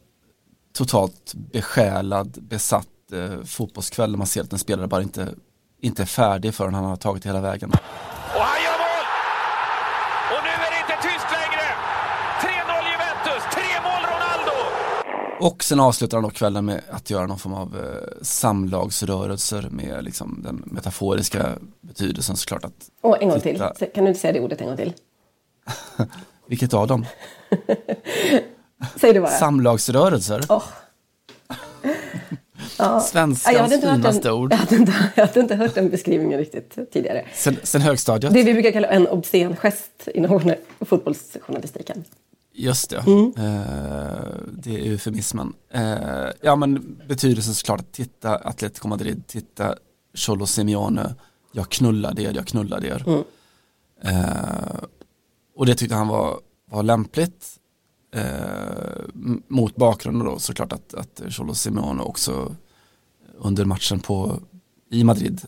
totalt 0.73 1.35
besjälad, 1.35 2.39
besatt 2.43 3.13
eh, 3.13 3.45
fotbollskväll 3.45 4.13
där 4.13 4.19
man 4.19 4.27
ser 4.27 4.41
att 4.41 4.53
en 4.53 4.59
spelare 4.59 4.87
bara 4.87 5.03
inte, 5.03 5.35
inte 5.81 6.03
är 6.03 6.07
färdig 6.07 6.55
förrän 6.55 6.75
han 6.75 6.85
har 6.85 6.97
tagit 6.97 7.27
hela 7.27 7.41
vägen. 7.41 7.73
Ohio! 8.35 8.70
Och 15.41 15.65
sen 15.65 15.81
avslutar 15.81 16.17
han 16.17 16.25
då 16.25 16.31
kvällen 16.31 16.65
med 16.65 16.81
att 16.91 17.11
göra 17.11 17.27
någon 17.27 17.39
form 17.39 17.55
av 17.55 17.77
eh, 17.77 18.23
samlagsrörelser 18.23 19.69
med 19.71 20.05
liksom 20.05 20.41
den 20.45 20.63
metaforiska 20.67 21.59
betydelsen 21.81 22.37
såklart 22.37 22.65
att 22.65 22.91
Och 23.01 23.23
en 23.23 23.29
gång 23.29 23.41
titta. 23.41 23.75
till, 23.75 23.89
kan 23.95 24.05
du 24.05 24.09
inte 24.09 24.21
säga 24.21 24.33
det 24.33 24.41
ordet 24.41 24.61
en 24.61 24.67
gång 24.67 24.77
till? 24.77 24.93
Vilket 26.47 26.75
av 26.75 26.87
dem? 26.87 27.07
Säg 28.97 29.13
det 29.13 29.21
bara. 29.21 29.31
Samlagsrörelser? 29.31 30.45
Oh. 30.49 30.63
Ja. 32.79 33.01
Svenskans 33.01 33.73
ja, 33.73 33.81
finaste 33.81 34.33
ord. 34.33 34.53
Jag 34.53 34.57
hade, 34.59 34.77
inte, 34.77 34.93
jag 35.15 35.27
hade 35.27 35.41
inte 35.41 35.55
hört 35.55 35.75
den 35.75 35.91
beskrivningen 35.91 36.39
riktigt 36.39 36.93
tidigare. 36.93 37.25
Sen, 37.35 37.57
sen 37.63 37.81
högstadiet? 37.81 38.35
Det 38.35 38.43
vi 38.43 38.53
brukar 38.53 38.71
kalla 38.71 38.89
en 38.89 39.09
obscen 39.09 39.57
gest 39.57 40.09
inom 40.15 40.55
fotbollsjournalistiken. 40.81 42.05
Just 42.61 42.91
det, 42.91 43.05
mm. 43.07 43.33
eh, 43.37 44.39
det 44.53 44.77
är 44.77 44.91
eufemismen. 44.91 45.53
Eh, 45.71 46.29
ja 46.43 46.57
men 46.57 47.01
betydelsen 47.09 47.55
såklart 47.55 47.81
att 47.81 47.93
titta 47.93 48.37
Atletico 48.37 48.89
Madrid, 48.89 49.27
titta 49.27 49.75
Cholo 50.15 50.47
Simeone, 50.47 51.15
jag 51.53 51.69
knullade 51.69 52.23
er, 52.23 52.33
jag 52.35 52.47
knullade 52.47 52.87
er. 52.87 53.05
Mm. 53.07 53.25
Eh, 54.03 54.85
och 55.57 55.67
det 55.67 55.75
tyckte 55.75 55.95
han 55.95 56.09
var, 56.09 56.41
var 56.71 56.83
lämpligt. 56.83 57.57
Mot 59.49 59.77
bakgrunden 59.77 60.27
då 60.27 60.39
såklart 60.39 60.73
att, 60.73 60.95
att 60.95 61.23
Cholo 61.29 61.55
Simeone 61.55 62.03
också 62.03 62.57
under 63.39 63.65
matchen 63.65 64.01
på, 64.01 64.41
i 64.91 65.05
Madrid 65.05 65.41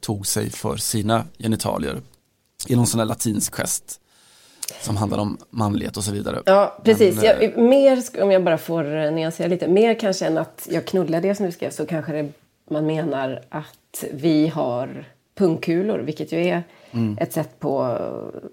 tog 0.00 0.26
sig 0.26 0.50
för 0.50 0.76
sina 0.76 1.24
genitalier 1.38 2.02
i 2.66 2.76
någon 2.76 2.86
sån 2.86 3.00
här 3.00 3.06
latinsk 3.06 3.54
gest 3.54 4.01
som 4.80 4.96
handlar 4.96 5.18
om 5.18 5.38
manlighet 5.50 5.96
och 5.96 6.04
så 6.04 6.12
vidare. 6.12 6.42
Ja, 6.46 6.78
precis. 6.84 7.16
Men, 7.16 7.24
jag, 7.24 7.42
eh, 7.42 7.56
mer, 7.56 8.22
om 8.22 8.30
jag 8.30 8.44
bara 8.44 8.58
får 8.58 8.96
eh, 8.96 9.12
nyansera 9.12 9.48
lite, 9.48 9.68
mer 9.68 9.94
kanske 9.94 10.26
än 10.26 10.38
att 10.38 10.68
jag 10.70 10.86
knullar 10.86 11.20
det 11.20 11.34
som 11.34 11.46
du 11.46 11.52
skrev 11.52 11.70
så 11.70 11.86
kanske 11.86 12.12
det, 12.12 12.28
man 12.70 12.86
menar 12.86 13.42
att 13.48 14.04
vi 14.12 14.48
har 14.48 15.04
pungkulor, 15.34 15.98
vilket 15.98 16.32
ju 16.32 16.46
är 16.46 16.62
mm. 16.90 17.18
ett 17.20 17.32
sätt 17.32 17.60
på 17.60 17.98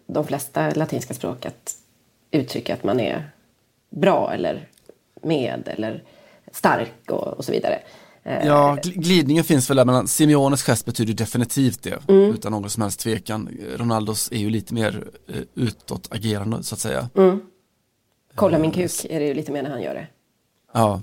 de 0.08 0.26
flesta 0.26 0.72
latinska 0.72 1.14
språk 1.14 1.46
att 1.46 1.76
uttrycka 2.32 2.74
att 2.74 2.84
man 2.84 3.00
är 3.00 3.30
bra 3.90 4.32
eller 4.34 4.68
med 5.22 5.70
eller 5.78 6.04
stark 6.52 7.12
och, 7.12 7.28
och 7.28 7.46
så 7.46 7.52
vidare. 7.52 7.80
Eh, 8.30 8.48
ja, 8.48 8.78
glidningen 8.84 9.44
finns 9.44 9.70
väl 9.70 9.78
där 9.78 9.86
mellan 9.86 10.08
Simeones 10.08 10.64
gest 10.64 10.86
betyder 10.86 11.14
definitivt 11.14 11.84
det 11.84 12.10
mm. 12.10 12.34
utan 12.34 12.52
någon 12.52 12.70
som 12.70 12.84
helst 12.84 13.00
tvekan. 13.00 13.50
Ronaldos 13.76 14.32
är 14.32 14.38
ju 14.38 14.50
lite 14.50 14.74
mer 14.74 15.04
uh, 15.30 15.42
utåtagerande 15.56 16.64
så 16.64 16.76
att 16.76 16.80
säga. 16.80 17.10
Mm. 17.16 17.42
Kolla 18.36 18.58
min 18.58 18.72
kuk 18.72 19.06
är 19.10 19.20
det 19.20 19.26
ju 19.26 19.34
lite 19.34 19.52
mer 19.52 19.64
när 19.64 19.70
han 19.70 19.82
gör 19.82 19.94
det. 19.94 20.08
Ja, 20.74 21.02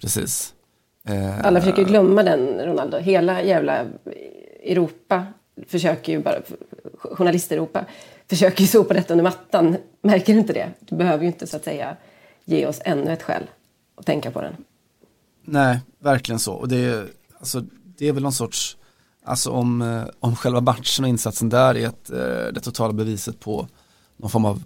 precis. 0.00 0.54
Uh, 1.10 1.46
Alla 1.46 1.60
försöker 1.60 1.84
glömma 1.84 2.22
den 2.22 2.60
Ronaldo. 2.66 2.98
Hela 2.98 3.42
jävla 3.42 3.86
Europa 4.62 5.26
försöker 5.66 6.12
ju 6.12 6.18
bara, 6.18 6.36
journalist-Europa 6.94 7.84
försöker 8.28 8.60
ju 8.60 8.66
sopa 8.66 8.94
detta 8.94 9.14
under 9.14 9.24
mattan. 9.24 9.76
Märker 10.02 10.32
du 10.32 10.38
inte 10.38 10.52
det? 10.52 10.68
Du 10.80 10.96
behöver 10.96 11.22
ju 11.22 11.26
inte 11.26 11.46
så 11.46 11.56
att 11.56 11.64
säga 11.64 11.96
ge 12.44 12.66
oss 12.66 12.80
ännu 12.84 13.12
ett 13.12 13.22
skäl 13.22 13.42
att 13.94 14.06
tänka 14.06 14.30
på 14.30 14.40
den. 14.40 14.56
Nej, 15.44 15.80
verkligen 16.02 16.38
så. 16.38 16.52
Och 16.52 16.68
det 16.68 16.76
är, 16.76 17.08
alltså, 17.38 17.64
det 17.98 18.08
är 18.08 18.12
väl 18.12 18.22
någon 18.22 18.32
sorts, 18.32 18.76
alltså 19.24 19.50
om, 19.50 19.82
eh, 19.82 20.04
om 20.20 20.36
själva 20.36 20.60
matchen 20.60 21.04
och 21.04 21.08
insatsen 21.08 21.48
där 21.48 21.74
är 21.74 21.88
ett, 21.88 22.10
eh, 22.10 22.52
det 22.54 22.60
totala 22.60 22.92
beviset 22.92 23.40
på 23.40 23.68
någon 24.16 24.30
form 24.30 24.44
av 24.44 24.62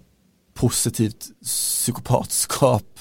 positivt 0.53 1.41
psykopatskap 1.43 2.99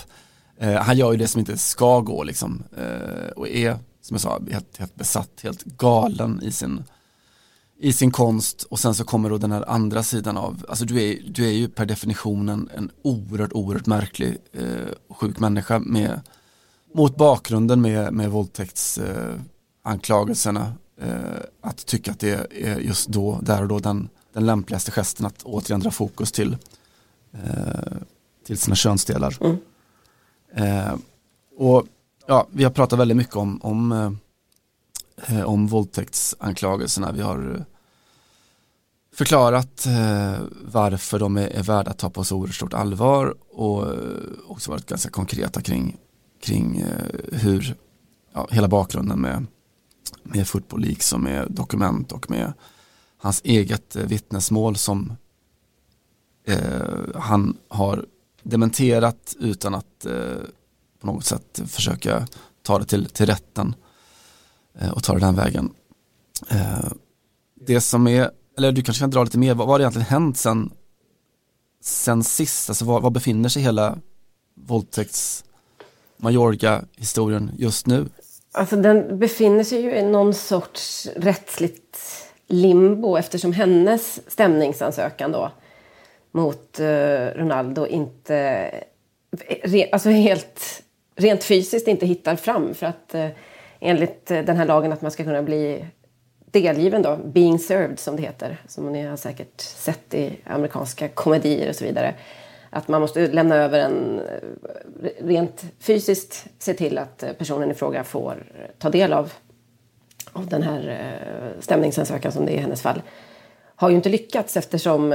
Eh, 0.58 0.74
han 0.74 0.96
gör 0.96 1.12
ju 1.12 1.18
det 1.18 1.28
som 1.28 1.38
inte 1.38 1.58
ska 1.58 2.00
gå 2.00 2.24
liksom. 2.24 2.62
Eh, 2.76 3.28
och 3.36 3.48
är, 3.48 3.78
som 4.00 4.14
jag 4.14 4.20
sa, 4.20 4.40
helt, 4.50 4.76
helt 4.76 4.94
besatt, 4.94 5.40
helt 5.42 5.64
galen 5.64 6.42
i 6.42 6.52
sin, 6.52 6.84
i 7.78 7.92
sin 7.92 8.10
konst. 8.10 8.62
Och 8.62 8.78
sen 8.78 8.94
så 8.94 9.04
kommer 9.04 9.30
då 9.30 9.38
den 9.38 9.52
här 9.52 9.70
andra 9.70 10.02
sidan 10.02 10.36
av, 10.36 10.64
alltså 10.68 10.84
du 10.84 11.02
är, 11.02 11.18
du 11.28 11.46
är 11.46 11.52
ju 11.52 11.68
per 11.68 11.86
definitionen 11.86 12.70
en, 12.74 12.90
oerhört, 13.02 13.52
oerhört 13.52 13.86
märklig 13.86 14.38
eh, 14.52 15.14
sjuk 15.16 15.38
människa 15.38 15.78
med, 15.78 16.20
mot 16.96 17.16
bakgrunden 17.16 17.80
med, 17.80 18.12
med 18.12 18.30
våldtäktsanklagelserna. 18.30 20.72
Eh, 21.00 21.40
att 21.60 21.86
tycka 21.86 22.10
att 22.10 22.20
det 22.20 22.46
är 22.50 22.78
just 22.78 23.08
då, 23.08 23.38
där 23.42 23.62
och 23.62 23.68
då 23.68 23.78
den, 23.78 24.08
den 24.32 24.46
lämpligaste 24.46 24.90
gesten 24.90 25.26
att 25.26 25.42
återigen 25.42 25.80
dra 25.80 25.90
fokus 25.90 26.32
till, 26.32 26.56
eh, 27.32 27.96
till 28.46 28.58
sina 28.58 28.76
könsdelar. 28.76 29.36
Mm. 29.40 29.56
Eh, 30.54 30.94
och 31.56 31.86
ja, 32.26 32.46
vi 32.50 32.64
har 32.64 32.70
pratat 32.70 32.98
väldigt 32.98 33.16
mycket 33.16 33.36
om, 33.36 33.60
om, 33.62 33.92
eh, 35.26 35.42
om 35.42 35.66
våldtäktsanklagelserna. 35.66 37.12
Vi 37.12 37.22
har 37.22 37.64
förklarat 39.14 39.86
eh, 39.86 40.34
varför 40.64 41.18
de 41.18 41.36
är, 41.36 41.48
är 41.48 41.62
värda 41.62 41.90
att 41.90 41.98
ta 41.98 42.10
på 42.10 42.24
så 42.24 42.36
oerhört 42.36 42.54
stort 42.54 42.74
allvar 42.74 43.34
och 43.50 43.82
eh, 43.82 43.90
också 44.46 44.70
varit 44.70 44.86
ganska 44.86 45.10
konkreta 45.10 45.60
kring, 45.60 45.96
kring 46.40 46.78
eh, 46.78 47.38
hur 47.38 47.76
ja, 48.32 48.48
hela 48.50 48.68
bakgrunden 48.68 49.20
med, 49.20 49.46
med 50.22 50.48
Football 50.48 50.80
League 50.80 51.00
som 51.00 51.22
med 51.22 51.46
dokument 51.50 52.12
och 52.12 52.30
med 52.30 52.52
hans 53.18 53.40
eget 53.44 53.96
eh, 53.96 54.06
vittnesmål 54.06 54.76
som 54.76 55.12
eh, 56.46 56.58
han 57.14 57.56
har 57.68 58.06
dementerat 58.42 59.36
utan 59.38 59.74
att 59.74 60.06
eh, 60.06 60.42
på 61.00 61.06
något 61.06 61.24
sätt 61.24 61.60
försöka 61.66 62.26
ta 62.62 62.78
det 62.78 62.84
till, 62.84 63.06
till 63.06 63.26
rätten 63.26 63.74
eh, 64.78 64.90
och 64.90 65.04
ta 65.04 65.14
det 65.14 65.20
den 65.20 65.34
vägen. 65.34 65.70
Eh, 66.48 66.88
det 67.66 67.80
som 67.80 68.06
är, 68.06 68.30
eller 68.56 68.72
du 68.72 68.82
kanske 68.82 69.02
kan 69.02 69.10
dra 69.10 69.24
lite 69.24 69.38
mer, 69.38 69.54
vad, 69.54 69.66
vad 69.66 69.74
har 69.74 69.80
egentligen 69.80 70.06
hänt 70.06 70.36
sen, 70.36 70.70
sen 71.82 72.24
sist? 72.24 72.70
Alltså 72.70 72.84
var, 72.84 73.00
var 73.00 73.10
befinner 73.10 73.48
sig 73.48 73.62
hela 73.62 73.98
våldtäkts 74.54 75.44
Mallorca-historien 76.16 77.50
just 77.56 77.86
nu? 77.86 78.06
Alltså 78.52 78.76
den 78.76 79.18
befinner 79.18 79.64
sig 79.64 79.80
ju 79.80 79.96
i 79.96 80.02
någon 80.02 80.34
sorts 80.34 81.08
rättsligt 81.16 81.98
limbo 82.46 83.16
eftersom 83.16 83.52
hennes 83.52 84.30
stämningsansökan 84.30 85.32
då 85.32 85.50
mot 86.32 86.80
eh, 86.80 87.26
Ronaldo 87.34 87.86
inte, 87.86 88.36
eh, 89.48 89.70
re, 89.70 89.88
alltså 89.92 90.08
helt 90.08 90.82
rent 91.16 91.44
fysiskt 91.44 91.88
inte 91.88 92.06
hittar 92.06 92.36
fram. 92.36 92.74
För 92.74 92.86
att 92.86 93.14
eh, 93.14 93.28
enligt 93.80 94.30
eh, 94.30 94.42
den 94.42 94.56
här 94.56 94.66
lagen 94.66 94.92
att 94.92 95.02
man 95.02 95.10
ska 95.10 95.24
kunna 95.24 95.42
bli 95.42 95.84
delgiven 96.50 97.02
då, 97.02 97.16
being 97.16 97.58
served 97.58 97.98
som 97.98 98.16
det 98.16 98.22
heter, 98.22 98.60
som 98.68 98.92
ni 98.92 99.06
har 99.06 99.16
säkert 99.16 99.60
sett 99.60 100.14
i 100.14 100.38
amerikanska 100.44 101.08
komedier 101.08 101.68
och 101.68 101.76
så 101.76 101.84
vidare. 101.84 102.14
Att 102.76 102.88
man 102.88 103.00
måste 103.00 103.26
lämna 103.26 103.56
över 103.56 103.78
en, 103.78 104.20
eh, 104.20 105.24
rent 105.24 105.64
fysiskt 105.78 106.46
se 106.58 106.74
till 106.74 106.98
att 106.98 107.22
eh, 107.22 107.32
personen 107.32 107.70
i 107.70 107.74
fråga 107.74 108.04
får 108.04 108.52
eh, 108.54 108.70
ta 108.78 108.90
del 108.90 109.12
av, 109.12 109.32
av 110.32 110.46
den 110.46 110.62
här 110.62 111.10
stämningsansökan 111.60 112.32
som 112.32 112.46
det 112.46 112.52
är 112.52 112.56
i 112.56 112.60
hennes 112.60 112.82
fall 112.82 113.02
har 113.78 113.90
ju 113.90 113.96
inte 113.96 114.08
lyckats 114.08 114.56
eftersom 114.56 115.14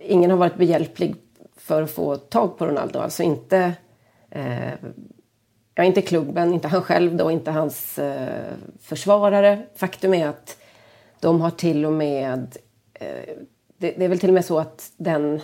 ingen 0.00 0.30
har 0.30 0.38
varit 0.38 0.56
behjälplig 0.56 1.14
för 1.68 1.82
att 1.82 1.90
få 1.90 2.16
tag 2.16 2.58
på 2.58 2.66
Ronaldo. 2.66 2.98
Alltså 2.98 3.22
inte, 3.22 3.72
eh, 4.30 4.72
ja, 5.74 5.84
inte 5.84 6.02
klubben, 6.02 6.54
inte 6.54 6.68
han 6.68 6.82
själv 6.82 7.16
då, 7.16 7.30
inte 7.30 7.50
hans 7.50 7.98
eh, 7.98 8.54
försvarare. 8.80 9.62
Faktum 9.74 10.14
är 10.14 10.28
att 10.28 10.56
de 11.20 11.40
har 11.40 11.50
till 11.50 11.86
och 11.86 11.92
med... 11.92 12.56
Eh, 12.94 13.34
det, 13.80 13.90
det, 13.90 14.04
är 14.04 14.08
väl 14.08 14.18
till 14.18 14.30
och 14.30 14.34
med 14.34 14.44
så 14.44 14.58
att 14.58 14.92
den 14.96 15.40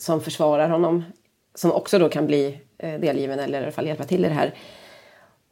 som 0.00 0.20
försvarar 0.20 0.68
honom, 0.68 1.04
som 1.54 1.72
också 1.72 1.98
då 1.98 2.08
kan 2.08 2.26
bli 2.26 2.60
eh, 2.78 3.00
delgiven 3.00 3.38
eller 3.38 3.60
i 3.60 3.62
alla 3.62 3.72
fall 3.72 3.86
hjälpa 3.86 4.04
till 4.04 4.24
i 4.24 4.28
det 4.28 4.34
här, 4.34 4.54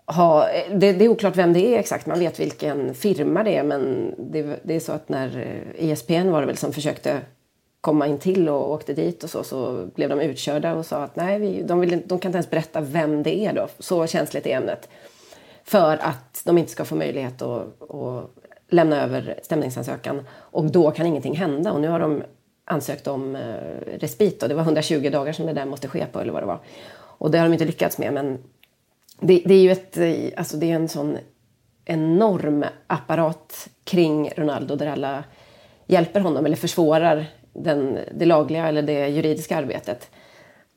ha, 0.06 0.48
eh, 0.48 0.78
det, 0.78 0.92
det, 0.92 1.04
är 1.04 1.08
oklart 1.08 1.36
vem 1.36 1.52
det 1.52 1.74
är 1.74 1.78
exakt, 1.78 2.06
man 2.06 2.18
vet 2.18 2.40
vilken 2.40 2.94
firma 2.94 3.42
det 3.44 3.56
är 3.56 3.62
men 3.62 4.14
det, 4.18 4.60
det, 4.62 4.74
är 4.74 4.80
så 4.80 4.92
att 4.92 5.08
när 5.08 5.38
eh, 5.76 5.90
ESPN 5.90 6.30
var 6.30 6.40
det 6.40 6.46
väl 6.46 6.56
som 6.56 6.72
försökte 6.72 7.20
komma 7.80 8.06
in 8.06 8.18
till 8.18 8.48
och 8.48 8.70
åkte 8.72 8.94
dit 8.94 9.24
och 9.24 9.30
så, 9.30 9.44
så 9.44 9.86
blev 9.94 10.08
de 10.08 10.20
utkörda 10.20 10.74
och 10.74 10.86
sa 10.86 10.96
att 10.96 11.16
nej, 11.16 11.38
vi, 11.38 11.62
de, 11.62 11.80
vill, 11.80 11.90
de 11.90 12.18
kan 12.18 12.28
inte 12.28 12.36
ens 12.36 12.50
berätta 12.50 12.80
vem 12.80 13.22
det 13.22 13.38
är 13.38 13.52
då, 13.52 13.68
så 13.78 14.06
känsligt 14.06 14.46
är 14.46 14.56
ämnet. 14.56 14.88
För 15.64 15.96
att 15.96 16.42
de 16.44 16.58
inte 16.58 16.70
ska 16.70 16.84
få 16.84 16.94
möjlighet 16.94 17.42
att, 17.42 17.90
att 17.90 18.30
lämna 18.68 19.02
över 19.02 19.40
stämningsansökan. 19.42 20.26
Och 20.32 20.64
då 20.64 20.90
kan 20.90 21.06
ingenting 21.06 21.36
hända. 21.36 21.72
Och 21.72 21.80
nu 21.80 21.88
har 21.88 22.00
de 22.00 22.22
ansökt 22.68 23.06
om 23.06 23.36
eh, 23.36 23.98
respit 23.98 24.42
och 24.42 24.48
det 24.48 24.54
var 24.54 24.62
120 24.62 25.10
dagar 25.10 25.32
som 25.32 25.46
det 25.46 25.52
där 25.52 25.64
måste 25.64 25.88
ske 25.88 26.06
på 26.06 26.20
eller 26.20 26.32
vad 26.32 26.42
det 26.42 26.46
var. 26.46 26.60
Och 26.96 27.30
det 27.30 27.38
har 27.38 27.46
de 27.46 27.52
inte 27.52 27.64
lyckats 27.64 27.98
med 27.98 28.12
men 28.12 28.38
det, 29.20 29.42
det, 29.44 29.54
är 29.54 29.62
ju 29.62 29.70
ett, 29.70 29.96
eh, 29.96 30.14
alltså 30.36 30.56
det 30.56 30.70
är 30.70 30.74
en 30.74 30.88
sån 30.88 31.18
enorm 31.84 32.64
apparat 32.86 33.68
kring 33.84 34.30
Ronaldo 34.36 34.76
där 34.76 34.86
alla 34.86 35.24
hjälper 35.86 36.20
honom 36.20 36.46
eller 36.46 36.56
försvårar 36.56 37.26
den, 37.52 37.98
det 38.14 38.24
lagliga 38.24 38.68
eller 38.68 38.82
det 38.82 39.08
juridiska 39.08 39.56
arbetet. 39.56 40.10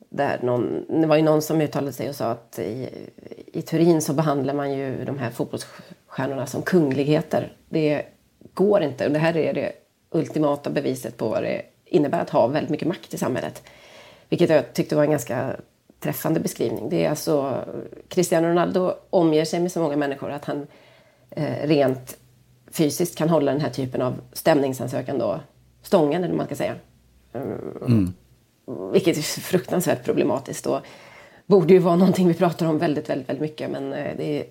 Där 0.08 0.38
någon, 0.42 0.84
det 1.00 1.06
var 1.06 1.16
ju 1.16 1.22
någon 1.22 1.42
som 1.42 1.60
uttalade 1.60 1.92
sig 1.92 2.08
och 2.08 2.14
sa 2.14 2.26
att 2.30 2.58
i, 2.58 2.88
i 3.46 3.62
Turin 3.62 4.02
så 4.02 4.12
behandlar 4.12 4.54
man 4.54 4.72
ju 4.72 5.04
de 5.04 5.18
här 5.18 5.30
fotbollsstjärnorna 5.30 6.46
som 6.46 6.62
kungligheter. 6.62 7.52
Det 7.68 8.02
går 8.54 8.82
inte. 8.82 9.06
Och 9.06 9.12
det 9.12 9.18
här 9.18 9.36
är 9.36 9.54
det 9.54 9.72
ultimata 10.10 10.70
beviset 10.70 11.16
på 11.16 11.28
vad 11.28 11.42
det 11.42 11.62
innebär 11.94 12.20
att 12.20 12.30
ha 12.30 12.46
väldigt 12.46 12.70
mycket 12.70 12.88
makt 12.88 13.14
i 13.14 13.18
samhället. 13.18 13.62
Vilket 14.28 14.50
jag 14.50 14.72
tyckte 14.72 14.96
var 14.96 15.04
en 15.04 15.10
ganska 15.10 15.56
träffande 16.00 16.40
beskrivning. 16.40 16.88
Det 16.88 17.04
är 17.04 17.10
alltså, 17.10 17.64
Cristiano 18.08 18.48
Ronaldo 18.48 18.94
omger 19.10 19.44
sig 19.44 19.60
med 19.60 19.72
så 19.72 19.80
många 19.80 19.96
människor 19.96 20.30
att 20.30 20.44
han 20.44 20.66
eh, 21.30 21.68
rent 21.68 22.16
fysiskt 22.70 23.18
kan 23.18 23.28
hålla 23.28 23.52
den 23.52 23.60
här 23.60 23.70
typen 23.70 24.02
av 24.02 24.14
stämningsansökan 24.32 25.18
då 25.18 25.40
stången, 25.82 26.24
eller 26.24 26.34
man 26.34 26.46
ska 26.46 26.54
säga. 26.54 26.74
Mm. 27.34 28.12
Vilket 28.92 29.16
är 29.16 29.22
fruktansvärt 29.22 30.04
problematiskt 30.04 30.66
och 30.66 30.80
borde 31.46 31.74
ju 31.74 31.78
vara 31.78 31.96
någonting 31.96 32.28
vi 32.28 32.34
pratar 32.34 32.66
om 32.66 32.78
väldigt, 32.78 33.10
väldigt, 33.10 33.28
väldigt 33.28 33.42
mycket. 33.42 33.70
Men 33.70 33.92
eh, 33.92 34.16
det, 34.16 34.40
är, 34.40 34.44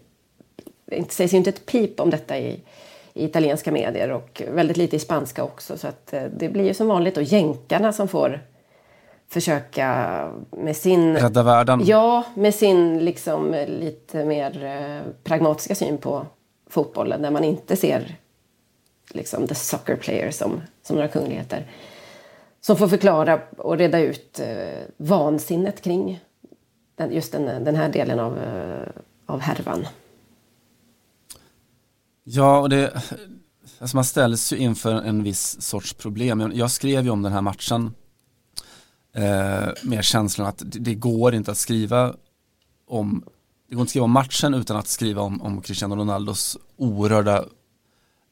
det 0.86 1.12
sägs 1.12 1.34
ju 1.34 1.38
inte 1.38 1.50
ett 1.50 1.66
pip 1.66 2.00
om 2.00 2.10
detta 2.10 2.40
i, 2.40 2.60
i 3.14 3.26
italienska 3.26 3.72
medier 3.72 4.12
och 4.12 4.42
väldigt 4.48 4.78
lite 4.78 4.96
i 4.96 5.00
spanska 5.00 5.44
också. 5.44 5.78
Så 5.78 5.88
att 5.88 6.14
eh, 6.14 6.24
det 6.24 6.50
blir 6.50 6.64
ju 6.64 6.74
som 6.74 6.88
vanligt 6.88 7.16
då 7.16 7.22
jänkarna 7.22 7.94
som 7.94 8.08
får 8.08 8.40
försöka 9.28 10.32
med 10.52 10.76
sin... 10.76 11.18
Rädda 11.18 11.44
världen? 11.44 11.82
Ja, 11.86 12.24
med 12.36 12.56
sin 12.56 13.06
liksom 13.06 13.56
lite 13.68 14.26
mer 14.26 14.66
eh, 14.66 15.12
pragmatiska 15.24 15.76
syn 15.76 15.98
på 15.98 16.26
fotbollen. 16.70 17.22
Där 17.22 17.32
man 17.32 17.44
inte 17.44 17.76
ser 17.76 18.16
liksom 19.14 19.48
the 19.48 19.56
soccer 19.56 19.96
player 19.96 20.32
som, 20.32 20.62
som 20.84 20.96
några 20.96 21.08
kungligheter. 21.08 21.68
Som 22.62 22.78
får 22.78 22.88
förklara 22.88 23.40
och 23.58 23.78
reda 23.78 24.00
ut 24.00 24.40
eh, 24.40 24.80
vansinnet 24.98 25.82
kring 25.82 26.20
den, 26.96 27.12
just 27.12 27.32
den, 27.32 27.64
den 27.64 27.76
här 27.76 27.90
delen 27.90 28.20
av, 28.20 28.40
av 29.26 29.40
härvan. 29.40 29.86
Ja, 32.24 32.60
och 32.60 32.70
det, 32.70 33.04
alltså 33.80 33.98
man 33.98 34.06
ställs 34.06 34.54
ju 34.54 34.58
inför 34.58 34.94
en 34.94 35.24
viss 35.24 35.62
sorts 35.62 35.94
problem. 35.94 36.52
Jag 36.56 36.72
skrev 36.72 37.04
ju 37.04 37.10
om 37.10 37.22
den 37.22 37.34
här 37.34 37.42
matchen 37.42 37.94
eh, 39.16 39.70
med 39.84 40.04
känslan 40.04 40.48
att 40.48 40.64
det, 40.66 40.96
går 40.96 41.36
inte 41.36 41.52
att 41.52 41.58
skriva 41.58 42.16
om 42.88 43.24
det 43.70 43.76
går 43.76 43.82
inte 43.82 43.88
att 43.88 43.90
skriva 43.90 44.06
om 44.06 44.12
matchen 44.12 44.54
utan 44.54 44.78
att 44.78 44.88
skriva 44.88 45.22
om, 45.22 45.42
om 45.42 45.62
Cristiano 45.62 45.96
Ronaldos 45.96 46.58
oerhörda 46.78 47.46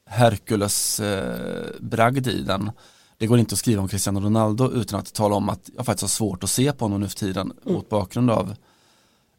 Hercules 0.05 0.99
eh, 0.99 2.33
i 2.33 2.41
den. 2.41 2.71
Det 3.17 3.27
går 3.27 3.39
inte 3.39 3.53
att 3.53 3.59
skriva 3.59 3.81
om 3.81 3.87
Cristiano 3.87 4.19
Ronaldo 4.19 4.71
utan 4.71 4.99
att 4.99 5.13
tala 5.13 5.35
om 5.35 5.49
att 5.49 5.69
jag 5.75 5.85
faktiskt 5.85 6.01
har 6.03 6.07
svårt 6.07 6.43
att 6.43 6.49
se 6.49 6.73
på 6.73 6.85
honom 6.85 7.01
nu 7.01 7.07
för 7.07 7.15
tiden 7.15 7.51
mm. 7.61 7.73
mot 7.73 7.89
bakgrund 7.89 8.31
av, 8.31 8.55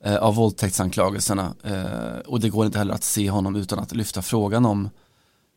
eh, 0.04 0.16
av 0.16 0.34
våldtäktsanklagelserna. 0.34 1.54
Eh, 1.62 2.18
och 2.26 2.40
det 2.40 2.48
går 2.48 2.66
inte 2.66 2.78
heller 2.78 2.94
att 2.94 3.04
se 3.04 3.30
honom 3.30 3.56
utan 3.56 3.78
att 3.78 3.92
lyfta 3.92 4.22
frågan 4.22 4.66
om 4.66 4.90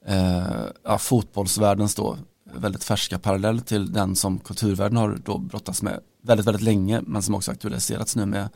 eh, 0.06 0.44
ja, 0.84 0.98
fotbollsvärldens 0.98 1.96
då 1.96 2.18
väldigt 2.54 2.84
färska 2.84 3.20
parallell 3.20 3.62
till 3.62 3.94
den 3.94 4.16
som 4.16 4.40
kulturvärlden 4.40 4.98
har 4.98 5.20
då 5.26 5.38
brottats 5.38 5.82
med 5.82 6.00
väldigt, 6.24 6.48
väldigt 6.48 6.64
länge 6.64 7.02
men 7.02 7.22
som 7.22 7.36
också 7.36 7.52
aktualiserats 7.52 8.16
nu 8.16 8.26
med 8.26 8.50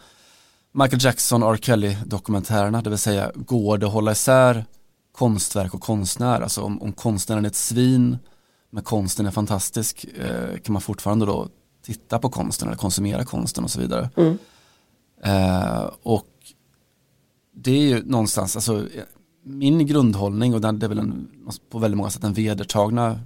Michael 0.71 1.03
Jackson 1.03 1.43
och 1.43 1.53
R. 1.53 1.57
Kelly-dokumentärerna, 1.61 2.81
det 2.81 2.89
vill 2.89 2.99
säga 2.99 3.31
går 3.35 3.77
det 3.77 3.85
att 3.85 3.93
hålla 3.93 4.11
isär 4.11 4.65
konstverk 5.11 5.73
och 5.73 5.81
konstnär, 5.81 6.41
alltså 6.41 6.61
om, 6.61 6.81
om 6.81 6.93
konstnären 6.93 7.45
är 7.45 7.49
ett 7.49 7.55
svin 7.55 8.17
men 8.69 8.83
konsten 8.83 9.25
är 9.25 9.31
fantastisk 9.31 10.05
eh, 10.17 10.59
kan 10.63 10.73
man 10.73 10.81
fortfarande 10.81 11.25
då 11.25 11.47
titta 11.85 12.19
på 12.19 12.29
konsten 12.29 12.67
eller 12.67 12.77
konsumera 12.77 13.25
konsten 13.25 13.63
och 13.63 13.71
så 13.71 13.79
vidare. 13.79 14.09
Mm. 14.15 14.37
Eh, 15.23 15.89
och 16.03 16.27
det 17.53 17.71
är 17.71 17.81
ju 17.81 18.03
någonstans, 18.05 18.55
alltså 18.55 18.87
min 19.43 19.85
grundhållning 19.85 20.53
och 20.53 20.61
den, 20.61 20.79
det 20.79 20.85
är 20.85 20.89
väl 20.89 20.99
en, 20.99 21.27
på 21.69 21.79
väldigt 21.79 21.97
många 21.97 22.09
sätt 22.09 22.21
den 22.21 22.33
vedertagna 22.33 23.19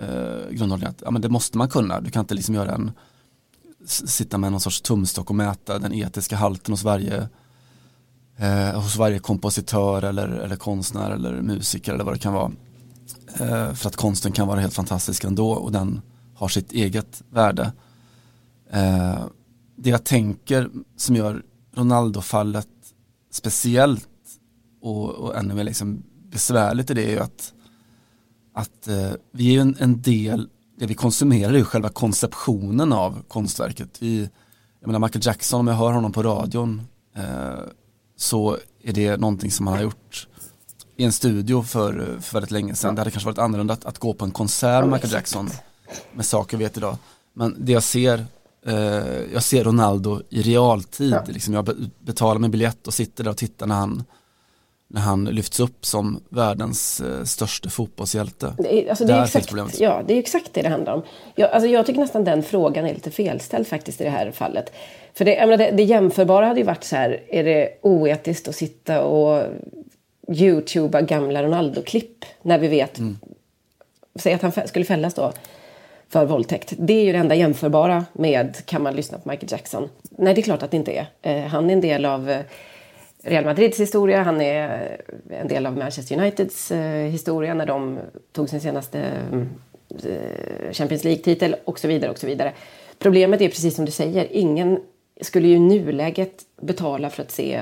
eh, 0.00 0.50
grundhållningen 0.50 0.90
att 0.90 1.02
ja, 1.04 1.10
men 1.10 1.22
det 1.22 1.28
måste 1.28 1.58
man 1.58 1.68
kunna. 1.68 2.00
Du 2.00 2.10
kan 2.10 2.20
inte 2.20 2.34
liksom 2.34 2.54
göra 2.54 2.74
en, 2.74 2.92
sitta 3.86 4.38
med 4.38 4.52
någon 4.52 4.60
sorts 4.60 4.80
tumstock 4.80 5.30
och 5.30 5.36
mäta 5.36 5.78
den 5.78 5.92
etiska 5.92 6.36
halten 6.36 6.72
hos 6.72 6.82
varje 6.82 7.28
eh, 8.36 8.80
hos 8.80 8.96
varje 8.96 9.18
kompositör 9.18 10.02
eller, 10.02 10.28
eller 10.28 10.56
konstnär 10.56 11.10
eller 11.10 11.42
musiker 11.42 11.94
eller 11.94 12.04
vad 12.04 12.14
det 12.14 12.18
kan 12.18 12.32
vara. 12.32 12.52
Eh, 13.40 13.72
för 13.74 13.88
att 13.88 13.96
konsten 13.96 14.32
kan 14.32 14.48
vara 14.48 14.60
helt 14.60 14.74
fantastisk 14.74 15.24
ändå 15.24 15.50
och 15.50 15.72
den 15.72 16.00
har 16.34 16.48
sitt 16.48 16.72
eget 16.72 17.22
värde. 17.30 17.72
Eh, 18.70 19.24
det 19.76 19.90
jag 19.90 20.04
tänker 20.04 20.70
som 20.96 21.16
gör 21.16 21.42
Ronaldo-fallet 21.74 22.68
speciellt 23.30 24.08
och, 24.80 25.10
och 25.10 25.36
ännu 25.36 25.54
mer 25.54 25.64
liksom 25.64 26.02
besvärligt 26.30 26.90
i 26.90 26.94
det 26.94 27.04
är 27.04 27.10
ju 27.10 27.18
att, 27.18 27.52
att 28.54 28.88
eh, 28.88 29.10
vi 29.32 29.48
är 29.48 29.52
ju 29.52 29.60
en, 29.60 29.76
en, 29.78 30.02
del, 30.02 30.48
det 30.78 30.86
vi 30.86 30.94
konsumerar 30.94 31.52
är 31.52 31.58
ju 31.58 31.64
själva 31.64 31.88
konceptionen 31.88 32.92
av 32.92 33.22
konstverket. 33.28 34.02
Vi, 34.02 34.30
jag 34.80 34.86
menar 34.86 34.98
Michael 34.98 35.26
Jackson, 35.26 35.60
om 35.60 35.66
jag 35.66 35.74
hör 35.74 35.92
honom 35.92 36.12
på 36.12 36.22
radion 36.22 36.82
eh, 37.16 37.58
så 38.16 38.58
är 38.82 38.92
det 38.92 39.16
någonting 39.16 39.50
som 39.50 39.66
han 39.66 39.76
har 39.76 39.82
gjort 39.82 40.28
i 40.96 41.04
en 41.04 41.12
studio 41.12 41.62
för, 41.62 42.18
för 42.20 42.32
väldigt 42.32 42.50
länge 42.50 42.74
sedan. 42.74 42.94
Det 42.94 43.00
hade 43.00 43.10
kanske 43.10 43.26
varit 43.26 43.38
annorlunda 43.38 43.74
att, 43.74 43.84
att 43.84 43.98
gå 43.98 44.14
på 44.14 44.24
en 44.24 44.30
konsert 44.30 44.84
med 44.84 44.92
Michael 44.92 45.12
Jackson 45.12 45.50
med 46.12 46.26
saker 46.26 46.56
vi 46.56 46.64
vet 46.64 46.76
idag. 46.76 46.96
Men 47.34 47.56
det 47.58 47.72
jag 47.72 47.82
ser, 47.82 48.26
eh, 48.66 49.32
jag 49.32 49.42
ser 49.42 49.64
Ronaldo 49.64 50.20
i 50.30 50.42
realtid. 50.42 51.12
Ja. 51.12 51.24
Liksom 51.28 51.54
jag 51.54 51.70
betalar 51.98 52.40
min 52.40 52.50
biljett 52.50 52.86
och 52.86 52.94
sitter 52.94 53.24
där 53.24 53.30
och 53.30 53.36
tittar 53.36 53.66
när 53.66 53.74
han 53.74 54.04
när 54.88 55.00
han 55.00 55.24
lyfts 55.24 55.60
upp 55.60 55.86
som 55.86 56.20
världens 56.28 57.00
eh, 57.00 57.24
största 57.24 57.68
fotbollshjälte. 57.68 58.54
Det 58.58 58.84
är, 58.84 58.90
alltså 58.90 59.04
det 59.04 59.12
är 59.12 59.24
exakt, 59.24 59.80
ja, 59.80 60.02
det 60.06 60.14
är 60.14 60.18
exakt 60.18 60.54
det 60.54 60.62
det 60.62 60.68
handlar 60.68 60.94
om. 60.94 61.02
Jag, 61.34 61.50
alltså 61.50 61.68
jag 61.68 61.86
tycker 61.86 62.00
nästan 62.00 62.24
den 62.24 62.42
frågan 62.42 62.86
är 62.86 62.94
lite 62.94 63.10
felställd 63.10 63.66
faktiskt 63.66 64.00
i 64.00 64.04
det 64.04 64.10
här 64.10 64.30
fallet. 64.30 64.72
För 65.14 65.24
det, 65.24 65.40
menar, 65.40 65.56
det, 65.56 65.70
det 65.70 65.82
jämförbara 65.82 66.46
hade 66.46 66.60
ju 66.60 66.66
varit 66.66 66.84
så 66.84 66.96
här, 66.96 67.22
är 67.28 67.44
det 67.44 67.68
oetiskt 67.82 68.48
att 68.48 68.56
sitta 68.56 69.04
och 69.04 69.44
youtuba 70.28 71.00
gamla 71.00 71.42
Ronaldo-klipp 71.42 72.24
när 72.42 72.58
vi 72.58 72.68
vet, 72.68 72.98
mm. 72.98 73.18
säg 74.14 74.34
att 74.34 74.42
han 74.42 74.52
skulle 74.66 74.84
fällas 74.84 75.14
då 75.14 75.32
för 76.08 76.26
våldtäkt. 76.26 76.72
Det 76.78 76.92
är 76.92 77.04
ju 77.04 77.12
det 77.12 77.18
enda 77.18 77.34
jämförbara 77.34 78.04
med 78.12 78.66
kan 78.66 78.82
man 78.82 78.94
lyssna 78.94 79.18
på 79.18 79.28
Michael 79.28 79.52
Jackson. 79.52 79.88
Nej, 80.10 80.34
det 80.34 80.40
är 80.40 80.42
klart 80.42 80.62
att 80.62 80.70
det 80.70 80.76
inte 80.76 80.92
är. 80.92 81.06
Eh, 81.22 81.44
han 81.44 81.70
är 81.70 81.74
en 81.74 81.80
del 81.80 82.04
av 82.04 82.30
eh, 82.30 82.40
Real 83.22 83.44
Madrids 83.44 83.80
historia, 83.80 84.22
han 84.22 84.40
är 84.40 84.98
eh, 85.30 85.40
en 85.40 85.48
del 85.48 85.66
av 85.66 85.76
Manchester 85.76 86.18
Uniteds 86.18 86.72
historia 87.10 87.54
när 87.54 87.66
de 87.66 87.98
tog 88.32 88.48
sin 88.48 88.60
senaste 88.60 88.98
mm, 89.32 89.48
Champions 90.72 91.04
League-titel 91.04 91.56
och 91.64 91.78
så 91.78 91.88
vidare 91.88 92.10
och 92.10 92.18
så 92.18 92.26
vidare. 92.26 92.52
Problemet 92.98 93.40
är 93.40 93.48
precis 93.48 93.76
som 93.76 93.84
du 93.84 93.90
säger, 93.90 94.26
ingen 94.30 94.80
skulle 95.20 95.48
ju 95.48 95.54
i 95.54 95.60
nuläget 95.60 96.42
betala 96.60 97.10
för 97.10 97.22
att 97.22 97.30
se 97.30 97.60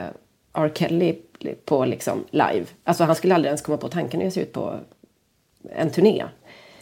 R. 0.53 0.73
Kelly 0.75 1.17
på 1.65 1.85
liksom 1.85 2.25
live. 2.31 2.65
Alltså 2.85 3.05
han 3.05 3.15
skulle 3.15 3.35
aldrig 3.35 3.49
ens 3.49 3.63
komma 3.63 3.79
på 3.79 3.89
tanken 3.89 4.21
att 4.21 4.25
ge 4.25 4.31
sig 4.31 4.43
ut 4.43 4.53
på 4.53 4.75
en 5.71 5.91
turné. 5.91 6.25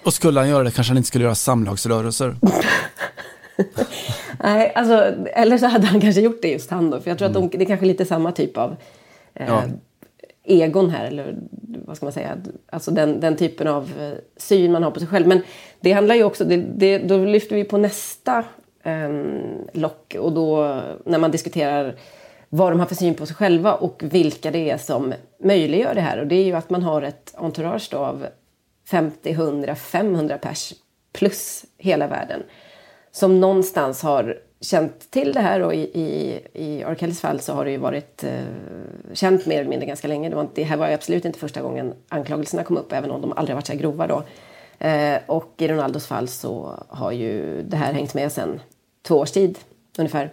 Och 0.04 0.14
skulle 0.14 0.40
han 0.40 0.48
göra 0.48 0.64
det 0.64 0.70
kanske 0.70 0.90
han 0.90 0.96
inte 0.96 1.08
skulle 1.08 1.24
göra 1.24 1.34
samlagsrörelser. 1.34 2.36
Nej, 4.44 4.72
alltså, 4.74 5.14
eller 5.32 5.58
så 5.58 5.66
hade 5.66 5.86
han 5.86 6.00
kanske 6.00 6.20
gjort 6.20 6.42
det 6.42 6.48
just 6.48 6.70
han 6.70 6.90
då. 6.90 7.00
För 7.00 7.10
jag 7.10 7.18
tror 7.18 7.28
mm. 7.28 7.44
att 7.44 7.50
de, 7.52 7.58
det 7.58 7.64
är 7.64 7.66
kanske 7.66 7.86
lite 7.86 8.04
samma 8.04 8.32
typ 8.32 8.58
av 8.58 8.76
eh, 9.34 9.46
ja. 9.48 9.62
egon 10.44 10.90
här. 10.90 11.04
Eller 11.04 11.36
vad 11.60 11.96
ska 11.96 12.06
man 12.06 12.12
säga? 12.12 12.36
Alltså 12.70 12.90
den, 12.90 13.20
den 13.20 13.36
typen 13.36 13.68
av 13.68 13.92
eh, 14.00 14.12
syn 14.36 14.72
man 14.72 14.82
har 14.82 14.90
på 14.90 15.00
sig 15.00 15.08
själv. 15.08 15.26
Men 15.26 15.42
det 15.80 15.92
handlar 15.92 16.14
ju 16.14 16.24
också, 16.24 16.44
det, 16.44 16.56
det, 16.56 16.98
då 16.98 17.24
lyfter 17.24 17.56
vi 17.56 17.64
på 17.64 17.78
nästa 17.78 18.44
eh, 18.82 19.10
lock. 19.72 20.16
Och 20.18 20.32
då 20.32 20.80
när 21.04 21.18
man 21.18 21.30
diskuterar 21.30 21.94
vad 22.48 22.72
de 22.72 22.80
har 22.80 22.86
för 22.86 22.94
syn 22.94 23.14
på 23.14 23.26
sig 23.26 23.36
själva 23.36 23.74
och 23.74 24.02
vilka 24.04 24.50
det 24.50 24.70
är 24.70 24.78
som 24.78 25.14
möjliggör 25.44 25.94
det 25.94 26.00
här. 26.00 26.18
Och 26.18 26.26
det 26.26 26.34
är 26.34 26.44
ju 26.44 26.54
att 26.54 26.70
man 26.70 26.82
har 26.82 27.02
ett 27.02 27.34
entourage 27.36 27.88
då 27.90 27.98
av 27.98 28.26
50, 28.92 29.30
100, 29.30 29.74
500 29.74 30.38
pers 30.38 30.72
plus 31.12 31.64
hela 31.78 32.06
världen 32.06 32.42
som 33.12 33.40
någonstans 33.40 34.02
har 34.02 34.38
känt 34.60 35.10
till 35.10 35.32
det 35.32 35.40
här 35.40 35.60
och 35.60 35.74
i, 35.74 35.80
i, 35.80 36.40
i 36.52 36.82
R. 36.82 36.96
Kellys 37.00 37.20
fall 37.20 37.40
så 37.40 37.52
har 37.52 37.64
det 37.64 37.70
ju 37.70 37.76
varit 37.76 38.24
eh, 38.24 38.32
känt 39.12 39.46
mer 39.46 39.60
eller 39.60 39.70
mindre 39.70 39.86
ganska 39.86 40.08
länge. 40.08 40.28
Det, 40.28 40.36
var, 40.36 40.48
det 40.54 40.62
här 40.62 40.76
var 40.76 40.88
absolut 40.88 41.24
inte 41.24 41.38
första 41.38 41.62
gången 41.62 41.94
anklagelserna 42.08 42.64
kom 42.64 42.76
upp 42.76 42.92
även 42.92 43.10
om 43.10 43.20
de 43.20 43.32
aldrig 43.32 43.54
varit 43.54 43.66
så 43.66 43.72
här 43.72 43.80
grova 43.80 44.06
då. 44.06 44.22
Eh, 44.86 45.20
och 45.26 45.52
i 45.58 45.68
Ronaldos 45.68 46.06
fall 46.06 46.28
så 46.28 46.84
har 46.88 47.12
ju 47.12 47.62
det 47.62 47.76
här 47.76 47.92
hängt 47.92 48.14
med 48.14 48.32
sedan 48.32 48.60
två 49.02 49.16
års 49.16 49.30
tid 49.30 49.58
ungefär. 49.98 50.32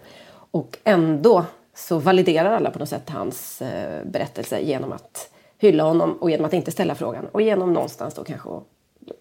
Och 0.50 0.78
ändå 0.84 1.44
så 1.74 1.98
validerar 1.98 2.52
alla 2.52 2.70
på 2.70 2.78
något 2.78 2.88
sätt 2.88 3.10
hans 3.10 3.62
eh, 3.62 4.04
berättelse 4.04 4.60
genom 4.60 4.92
att 4.92 5.30
hylla 5.60 5.84
honom 5.84 6.12
och 6.12 6.30
genom 6.30 6.46
att 6.46 6.52
inte 6.52 6.70
ställa 6.70 6.94
frågan 6.94 7.26
och 7.32 7.42
genom 7.42 7.72
någonstans 7.72 8.14
då 8.14 8.24
kanske 8.24 8.50
att 8.50 8.64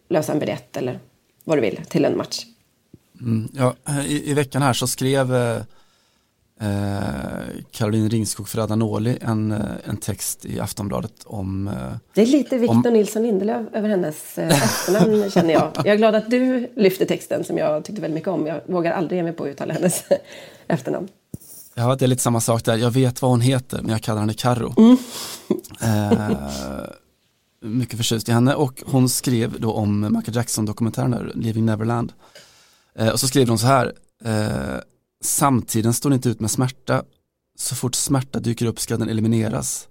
lösa 0.09 0.33
en 0.33 0.39
biljett 0.39 0.77
eller 0.77 0.99
vad 1.43 1.57
du 1.57 1.61
vill 1.61 1.79
till 1.89 2.05
en 2.05 2.17
match. 2.17 2.45
Mm, 3.21 3.49
ja, 3.53 3.75
i, 4.05 4.31
i, 4.31 4.33
veckan 4.33 4.61
här 4.61 4.73
så 4.73 4.87
skrev 4.87 5.35
eh, 5.35 5.61
Caroline 7.71 8.09
Ringskog 8.09 8.49
Ferrada-Nåli 8.49 9.17
en, 9.21 9.51
eh, 9.51 9.59
en 9.83 9.97
text 9.97 10.45
i 10.45 10.59
Aftonbladet 10.59 11.23
om 11.25 11.67
eh, 11.67 11.73
Det 12.13 12.21
är 12.21 12.25
lite 12.25 12.57
Victor 12.57 12.87
om... 12.87 12.93
Nilsson 12.93 13.23
Lindelöf 13.23 13.67
över 13.73 13.89
hennes 13.89 14.37
eh, 14.37 14.63
efternamn 14.63 15.31
känner 15.31 15.53
jag. 15.53 15.71
Jag 15.75 15.87
är 15.87 15.95
glad 15.95 16.15
att 16.15 16.29
du 16.29 16.71
lyfte 16.75 17.05
texten 17.05 17.43
som 17.43 17.57
jag 17.57 17.85
tyckte 17.85 18.01
väldigt 18.01 18.15
mycket 18.15 18.29
om. 18.29 18.47
Jag 18.47 18.61
vågar 18.65 18.91
aldrig 18.91 19.17
ge 19.17 19.23
mig 19.23 19.33
på 19.33 19.43
att 19.43 19.49
uttala 19.49 19.73
hennes 19.73 20.03
efternamn. 20.67 21.07
Ja, 21.79 21.95
det 21.95 22.05
är 22.05 22.07
lite 22.07 22.21
samma 22.21 22.41
sak 22.41 22.65
där. 22.65 22.77
Jag 22.77 22.91
vet 22.91 23.21
vad 23.21 23.31
hon 23.31 23.41
heter, 23.41 23.81
men 23.81 23.91
jag 23.91 24.01
kallar 24.01 24.19
henne 24.19 24.33
Carro. 24.33 24.73
Mm. 24.77 24.97
eh, 26.31 26.37
mycket 27.61 27.97
förtjust 27.97 28.29
i 28.29 28.31
henne 28.31 28.55
och 28.55 28.83
hon 28.85 29.09
skrev 29.09 29.59
då 29.59 29.73
om 29.73 30.01
Michael 30.01 30.35
Jackson-dokumentären 30.35 31.31
Living 31.35 31.65
Neverland. 31.65 32.13
Eh, 32.95 33.09
och 33.09 33.19
så 33.19 33.27
skriver 33.27 33.47
hon 33.47 33.59
så 33.59 33.67
här, 33.67 33.93
eh, 34.23 34.79
samtiden 35.23 35.93
står 35.93 36.13
inte 36.13 36.29
ut 36.29 36.39
med 36.39 36.51
smärta, 36.51 37.03
så 37.57 37.75
fort 37.75 37.95
smärta 37.95 38.39
dyker 38.39 38.65
upp 38.65 38.79
ska 38.79 38.97
den 38.97 39.09
elimineras. 39.09 39.87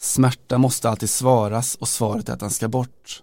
Smärta 0.00 0.58
måste 0.58 0.90
alltid 0.90 1.10
svaras 1.10 1.74
och 1.74 1.88
svaret 1.88 2.28
är 2.28 2.32
att 2.32 2.40
den 2.40 2.50
ska 2.50 2.68
bort. 2.68 3.22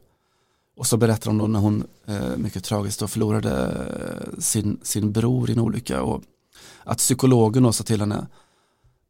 Och 0.77 0.87
så 0.87 0.97
berättar 0.97 1.31
hon 1.31 1.37
då 1.37 1.47
när 1.47 1.59
hon 1.59 1.87
eh, 2.05 2.37
mycket 2.37 2.63
tragiskt 2.63 2.99
då 2.99 3.07
förlorade 3.07 3.51
eh, 3.51 4.39
sin, 4.39 4.79
sin 4.83 5.11
bror 5.11 5.49
i 5.49 5.53
en 5.53 5.59
olycka 5.59 6.01
och 6.01 6.23
att 6.87 6.97
psykologen 6.97 7.63
då 7.63 7.73
sa 7.73 7.83
till 7.83 7.99
henne 7.99 8.27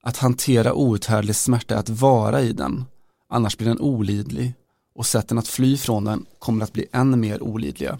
att 0.01 0.17
hantera 0.17 0.73
outhärdlig 0.73 1.35
smärta 1.35 1.75
är 1.75 1.79
att 1.79 1.89
vara 1.89 2.41
i 2.41 2.53
den, 2.53 2.85
annars 3.29 3.57
blir 3.57 3.67
den 3.67 3.81
olidlig 3.81 4.53
och 4.95 5.05
sätten 5.05 5.37
att 5.37 5.47
fly 5.47 5.77
från 5.77 6.03
den 6.03 6.25
kommer 6.39 6.63
att 6.63 6.73
bli 6.73 6.85
än 6.91 7.19
mer 7.19 7.43
olidliga. 7.43 7.99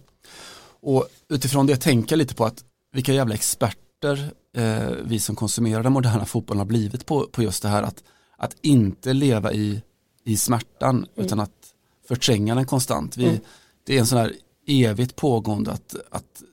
Och 0.82 1.08
utifrån 1.30 1.68
det 1.68 1.78
tänka 1.78 2.16
lite 2.16 2.36
på 2.36 2.46
att 2.46 2.64
vilka 2.94 3.14
jävla 3.14 3.36
experter 3.36 4.32
eh, 4.54 4.90
vi 5.04 5.20
som 5.20 5.36
konsumerar 5.36 5.84
den 5.84 5.94
moderna 5.94 6.26
fotbollen 6.26 6.60
har 6.60 6.66
blivit 6.66 7.06
på, 7.06 7.28
på 7.32 7.44
just 7.44 7.64
det 7.64 7.70
här 7.70 7.84
att, 7.84 8.04
att 8.38 8.56
inte 8.62 9.14
leva 9.14 9.54
i, 9.54 9.82
i 10.24 10.38
smärtan 10.38 10.96
mm. 10.96 11.08
utan 11.16 11.40
att 11.40 11.74
förtränga 12.08 12.56
den 12.56 12.66
konstant. 12.66 13.18
Vi, 13.18 13.26
mm. 13.26 13.40
Det 13.84 13.96
är 13.96 14.00
en 14.00 14.08
sån 14.08 14.18
här 14.18 14.34
evigt 14.68 15.16
pågående 15.16 15.72
att, 15.72 15.96
att 16.12 16.44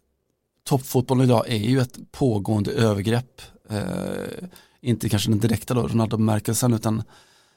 toppfotbollen 0.64 1.24
idag 1.24 1.48
är 1.48 1.56
ju 1.56 1.80
ett 1.80 1.98
pågående 2.12 2.70
övergrepp. 2.70 3.42
Eh, 3.70 4.48
inte 4.80 5.08
kanske 5.08 5.30
den 5.30 5.38
direkta 5.38 5.74
då, 5.74 5.88
Ronaldo-bemärkelsen 5.88 6.74
utan 6.74 7.02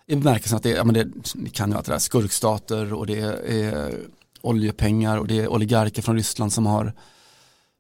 i 0.08 0.16
bemärkelsen 0.16 0.58
att 0.58 0.64
det, 0.64 0.70
ja, 0.70 0.84
men 0.84 0.94
det, 0.94 1.08
ni 1.36 1.50
kan 1.50 1.72
ju 1.72 1.78
allt 1.78 1.86
det 1.86 1.92
där, 1.92 2.00
skurkstater 2.00 2.94
och 2.94 3.08
det 3.08 3.20
är 3.20 3.94
oljepengar 4.42 5.18
och 5.18 5.28
det 5.28 5.40
är 5.40 5.48
oligarker 5.48 6.02
från 6.02 6.16
Ryssland 6.16 6.54
som 6.54 6.66
har 6.66 6.94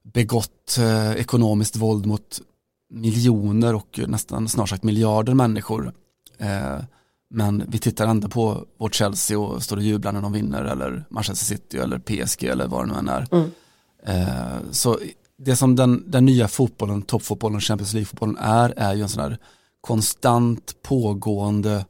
begått 0.03 0.77
eh, 0.79 1.11
ekonomiskt 1.11 1.75
våld 1.75 2.05
mot 2.05 2.41
miljoner 2.89 3.75
och 3.75 3.99
nästan 4.07 4.47
snart 4.47 4.69
sagt 4.69 4.83
miljarder 4.83 5.33
människor. 5.33 5.93
Eh, 6.37 6.79
men 7.29 7.63
vi 7.67 7.79
tittar 7.79 8.07
ändå 8.07 8.27
på 8.27 8.65
vårt 8.77 8.95
Chelsea 8.95 9.39
och 9.39 9.63
står 9.63 9.77
och 9.77 9.83
jublar 9.83 10.11
när 10.11 10.21
de 10.21 10.33
vinner 10.33 10.63
eller 10.63 11.05
Manchester 11.09 11.45
City 11.45 11.77
eller 11.77 11.99
PSG 11.99 12.43
eller 12.43 12.67
vad 12.67 12.87
det 12.87 12.93
nu 12.93 12.99
än 12.99 13.09
är. 13.09 13.27
Mm. 13.31 13.51
Eh, 14.07 14.71
så 14.71 14.99
det 15.37 15.55
som 15.55 15.75
den, 15.75 16.03
den 16.11 16.25
nya 16.25 16.47
fotbollen, 16.47 17.01
toppfotbollen, 17.01 17.61
Champions 17.61 17.93
League-fotbollen 17.93 18.37
är, 18.39 18.73
är 18.77 18.93
ju 18.93 19.01
en 19.01 19.09
sån 19.09 19.23
här 19.23 19.37
konstant 19.81 20.75
pågående, 20.81 21.85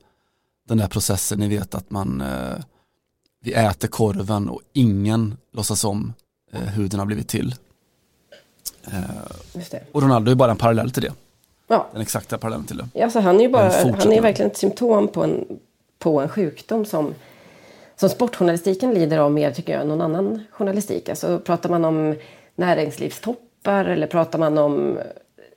den 0.68 0.78
där 0.78 0.88
processen, 0.88 1.40
ni 1.40 1.48
vet 1.48 1.76
att 1.76 1.92
man 1.92 2.22
eh, 2.22 2.58
vi 3.48 3.54
äter 3.54 3.88
korven 3.88 4.50
och 4.50 4.62
ingen 4.74 5.38
låtsas 5.52 5.84
om 5.84 6.14
eh, 6.52 6.62
hur 6.62 6.88
den 6.88 7.00
har 7.00 7.06
blivit 7.06 7.28
till. 7.28 7.56
Eh, 8.92 9.02
och 9.92 10.02
Ronaldo 10.02 10.32
är 10.32 10.36
bara 10.36 10.52
en 10.52 10.58
parallell 10.58 10.92
till 10.92 11.04
det. 11.04 11.14
ja. 11.68 11.88
den 11.92 12.02
exakta 12.02 12.38
parallellen 12.38 12.66
till 12.66 12.78
det. 12.78 12.88
Ja, 12.94 13.10
så 13.10 13.20
han 13.20 13.36
är 13.36 13.42
ju 13.42 13.50
bara, 13.50 13.72
han 13.72 14.12
är 14.12 14.22
verkligen 14.22 14.52
ett 14.52 14.58
symptom 14.58 15.08
på 15.08 15.24
en, 15.24 15.46
på 16.00 16.22
en 16.22 16.30
sjukdom 16.30 16.86
som, 16.86 17.14
som 18.00 18.10
sportjournalistiken 18.10 18.94
lider 18.94 19.18
av 19.18 19.32
mer 19.32 19.52
tycker 19.52 19.74
jag 19.74 19.82
än 19.82 19.88
någon 19.88 20.02
annan 20.02 20.44
journalistik. 20.52 21.10
Alltså 21.10 21.40
pratar 21.40 21.70
man 21.70 21.86
om 21.86 22.16
näringslivstoppar 22.56 23.86
eller 23.86 24.08
pratar 24.08 24.40
man 24.40 24.58
om 24.58 25.00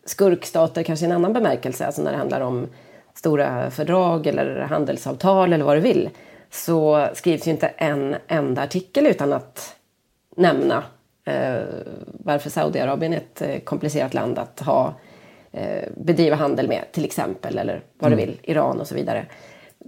skurkstater 0.05 0.83
kanske 0.83 1.07
i 1.07 1.09
en 1.09 1.17
annan 1.17 1.33
bemärkelse, 1.33 1.87
alltså 1.87 2.03
när 2.03 2.13
det 2.13 2.19
handlar 2.19 2.41
om 2.41 2.67
stora 3.15 3.71
fördrag 3.71 4.27
eller 4.27 4.61
handelsavtal 4.61 5.53
eller 5.53 5.65
vad 5.65 5.77
du 5.77 5.81
vill, 5.81 6.11
så 6.51 7.09
skrivs 7.15 7.47
ju 7.47 7.51
inte 7.51 7.67
en 7.67 8.17
enda 8.27 8.63
artikel 8.63 9.07
utan 9.07 9.33
att 9.33 9.77
nämna 10.37 10.83
eh, 11.25 11.63
varför 12.05 12.51
Saudiarabien 12.51 13.13
är 13.13 13.17
ett 13.17 13.43
eh, 13.43 13.59
komplicerat 13.59 14.15
land 14.15 14.39
att 14.39 14.61
ha, 14.61 14.95
eh, 15.53 15.89
bedriva 15.97 16.37
handel 16.37 16.69
med, 16.69 16.85
till 16.93 17.05
exempel, 17.05 17.59
eller 17.59 17.83
vad 17.99 18.13
mm. 18.13 18.21
du 18.21 18.27
vill, 18.27 18.41
Iran 18.43 18.81
och 18.81 18.87
så 18.87 18.95
vidare. 18.95 19.27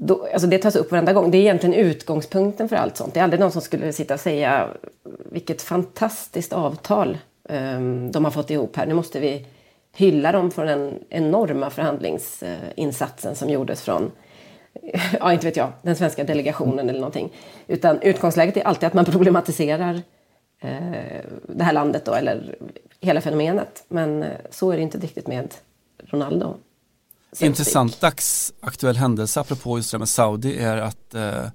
Då, 0.04 0.26
alltså 0.32 0.48
det 0.48 0.58
tas 0.58 0.76
upp 0.76 0.90
varenda 0.90 1.12
gång. 1.12 1.30
Det 1.30 1.38
är 1.38 1.40
egentligen 1.40 1.74
utgångspunkten 1.74 2.68
för 2.68 2.76
allt 2.76 2.96
sånt. 2.96 3.14
Det 3.14 3.20
är 3.20 3.24
aldrig 3.24 3.40
någon 3.40 3.52
som 3.52 3.62
skulle 3.62 3.92
sitta 3.92 4.14
och 4.14 4.20
säga 4.20 4.68
vilket 5.24 5.62
fantastiskt 5.62 6.52
avtal 6.52 7.18
um, 7.48 8.12
de 8.12 8.24
har 8.24 8.30
fått 8.30 8.50
ihop 8.50 8.76
här. 8.76 8.86
Nu 8.86 8.94
måste 8.94 9.20
vi 9.20 9.46
hylla 9.96 10.32
dem 10.32 10.50
för 10.50 10.66
den 10.66 10.94
enorma 11.08 11.70
förhandlingsinsatsen 11.70 13.34
som 13.34 13.50
gjordes 13.50 13.82
från, 13.82 14.10
ja 15.20 15.32
inte 15.32 15.46
vet 15.46 15.56
jag, 15.56 15.72
den 15.82 15.96
svenska 15.96 16.24
delegationen 16.24 16.88
eller 16.88 17.00
någonting. 17.00 17.32
Utan 17.66 18.02
utgångsläget 18.02 18.56
är 18.56 18.62
alltid 18.62 18.86
att 18.86 18.94
man 18.94 19.04
problematiserar 19.12 20.02
eh, 20.60 21.20
det 21.48 21.64
här 21.64 21.72
landet 21.72 22.04
då, 22.04 22.14
eller 22.14 22.56
hela 23.00 23.20
fenomenet. 23.20 23.84
Men 23.88 24.22
eh, 24.22 24.28
så 24.50 24.70
är 24.70 24.76
det 24.76 24.82
inte 24.82 24.98
riktigt 24.98 25.26
med 25.26 25.54
Ronaldo. 25.98 26.54
Intressant 27.40 28.00
dagsaktuell 28.00 28.96
händelse 28.96 29.40
apropå 29.40 29.78
just 29.78 29.92
det 29.92 29.98
med 29.98 30.08
Saudi 30.08 30.58
är 30.58 30.76
att 30.76 31.14
eh, 31.14 31.46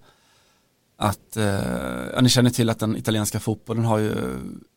att, 0.97 1.37
eh, 1.37 2.21
ni 2.21 2.29
känner 2.29 2.49
till 2.49 2.69
att 2.69 2.79
den 2.79 2.97
italienska 2.97 3.39
fotbollen 3.39 3.85
har 3.85 3.97
ju 3.97 4.15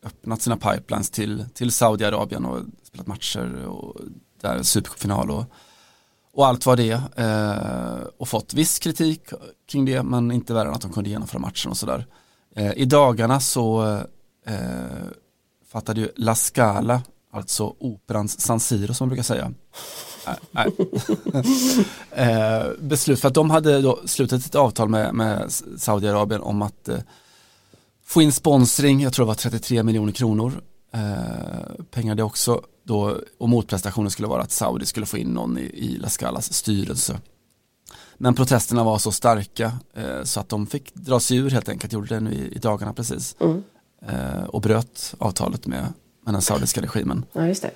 öppnat 0.04 0.42
sina 0.42 0.56
pipelines 0.56 1.10
till, 1.10 1.44
till 1.54 1.72
Saudiarabien 1.72 2.44
och 2.44 2.64
spelat 2.82 3.06
matcher 3.06 3.66
och 3.66 4.00
där 4.40 4.62
supercupfinal 4.62 5.30
och, 5.30 5.44
och 6.32 6.46
allt 6.46 6.66
vad 6.66 6.78
det 6.78 7.02
eh, 7.16 8.06
och 8.18 8.28
fått 8.28 8.54
viss 8.54 8.78
kritik 8.78 9.22
kring 9.68 9.84
det 9.84 10.02
men 10.02 10.32
inte 10.32 10.54
värre 10.54 10.68
än 10.68 10.74
att 10.74 10.82
de 10.82 10.92
kunde 10.92 11.10
genomföra 11.10 11.40
matchen 11.40 11.70
och 11.70 11.76
sådär. 11.76 12.06
Eh, 12.56 12.72
I 12.72 12.84
dagarna 12.84 13.40
så 13.40 13.96
eh, 14.46 14.54
fattade 15.66 16.00
ju 16.00 16.08
La 16.16 16.34
Scala, 16.34 17.02
alltså 17.32 17.74
operans 17.78 18.40
San 18.40 18.60
Siro 18.60 18.94
som 18.94 19.04
man 19.04 19.08
brukar 19.08 19.22
säga, 19.22 19.52
eh, 22.10 22.62
beslut 22.78 23.20
för 23.20 23.28
att 23.28 23.34
de 23.34 23.50
hade 23.50 23.80
då 23.80 24.00
slutit 24.04 24.46
ett 24.46 24.54
avtal 24.54 24.88
med, 24.88 25.14
med 25.14 25.52
Saudiarabien 25.78 26.40
om 26.40 26.62
att 26.62 26.88
eh, 26.88 26.98
få 28.04 28.22
in 28.22 28.32
sponsring, 28.32 29.00
jag 29.00 29.12
tror 29.12 29.26
det 29.26 29.28
var 29.28 29.34
33 29.34 29.82
miljoner 29.82 30.12
kronor. 30.12 30.52
Eh, 30.92 31.84
pengar 31.90 32.14
det 32.14 32.22
också 32.22 32.62
då 32.82 33.16
och 33.38 33.48
motprestationen 33.48 34.10
skulle 34.10 34.28
vara 34.28 34.42
att 34.42 34.52
Saudi 34.52 34.86
skulle 34.86 35.06
få 35.06 35.18
in 35.18 35.28
någon 35.28 35.58
i, 35.58 35.62
i 35.62 35.98
La 35.98 36.08
Scalas 36.08 36.52
styrelse. 36.52 37.18
Men 38.16 38.34
protesterna 38.34 38.84
var 38.84 38.98
så 38.98 39.12
starka 39.12 39.72
eh, 39.94 40.22
så 40.22 40.40
att 40.40 40.48
de 40.48 40.66
fick 40.66 40.94
dra 40.94 41.20
sig 41.20 41.36
ur 41.36 41.50
helt 41.50 41.68
enkelt, 41.68 41.92
gjorde 41.92 42.14
det 42.14 42.20
nu 42.20 42.32
i, 42.32 42.56
i 42.56 42.58
dagarna 42.58 42.92
precis. 42.92 43.36
Mm. 43.40 43.62
Eh, 44.08 44.44
och 44.44 44.60
bröt 44.60 45.14
avtalet 45.18 45.66
med, 45.66 45.92
med 46.24 46.34
den 46.34 46.42
saudiska 46.42 46.82
regimen. 46.82 47.24
Ja, 47.32 47.46
just 47.46 47.62
det. 47.62 47.70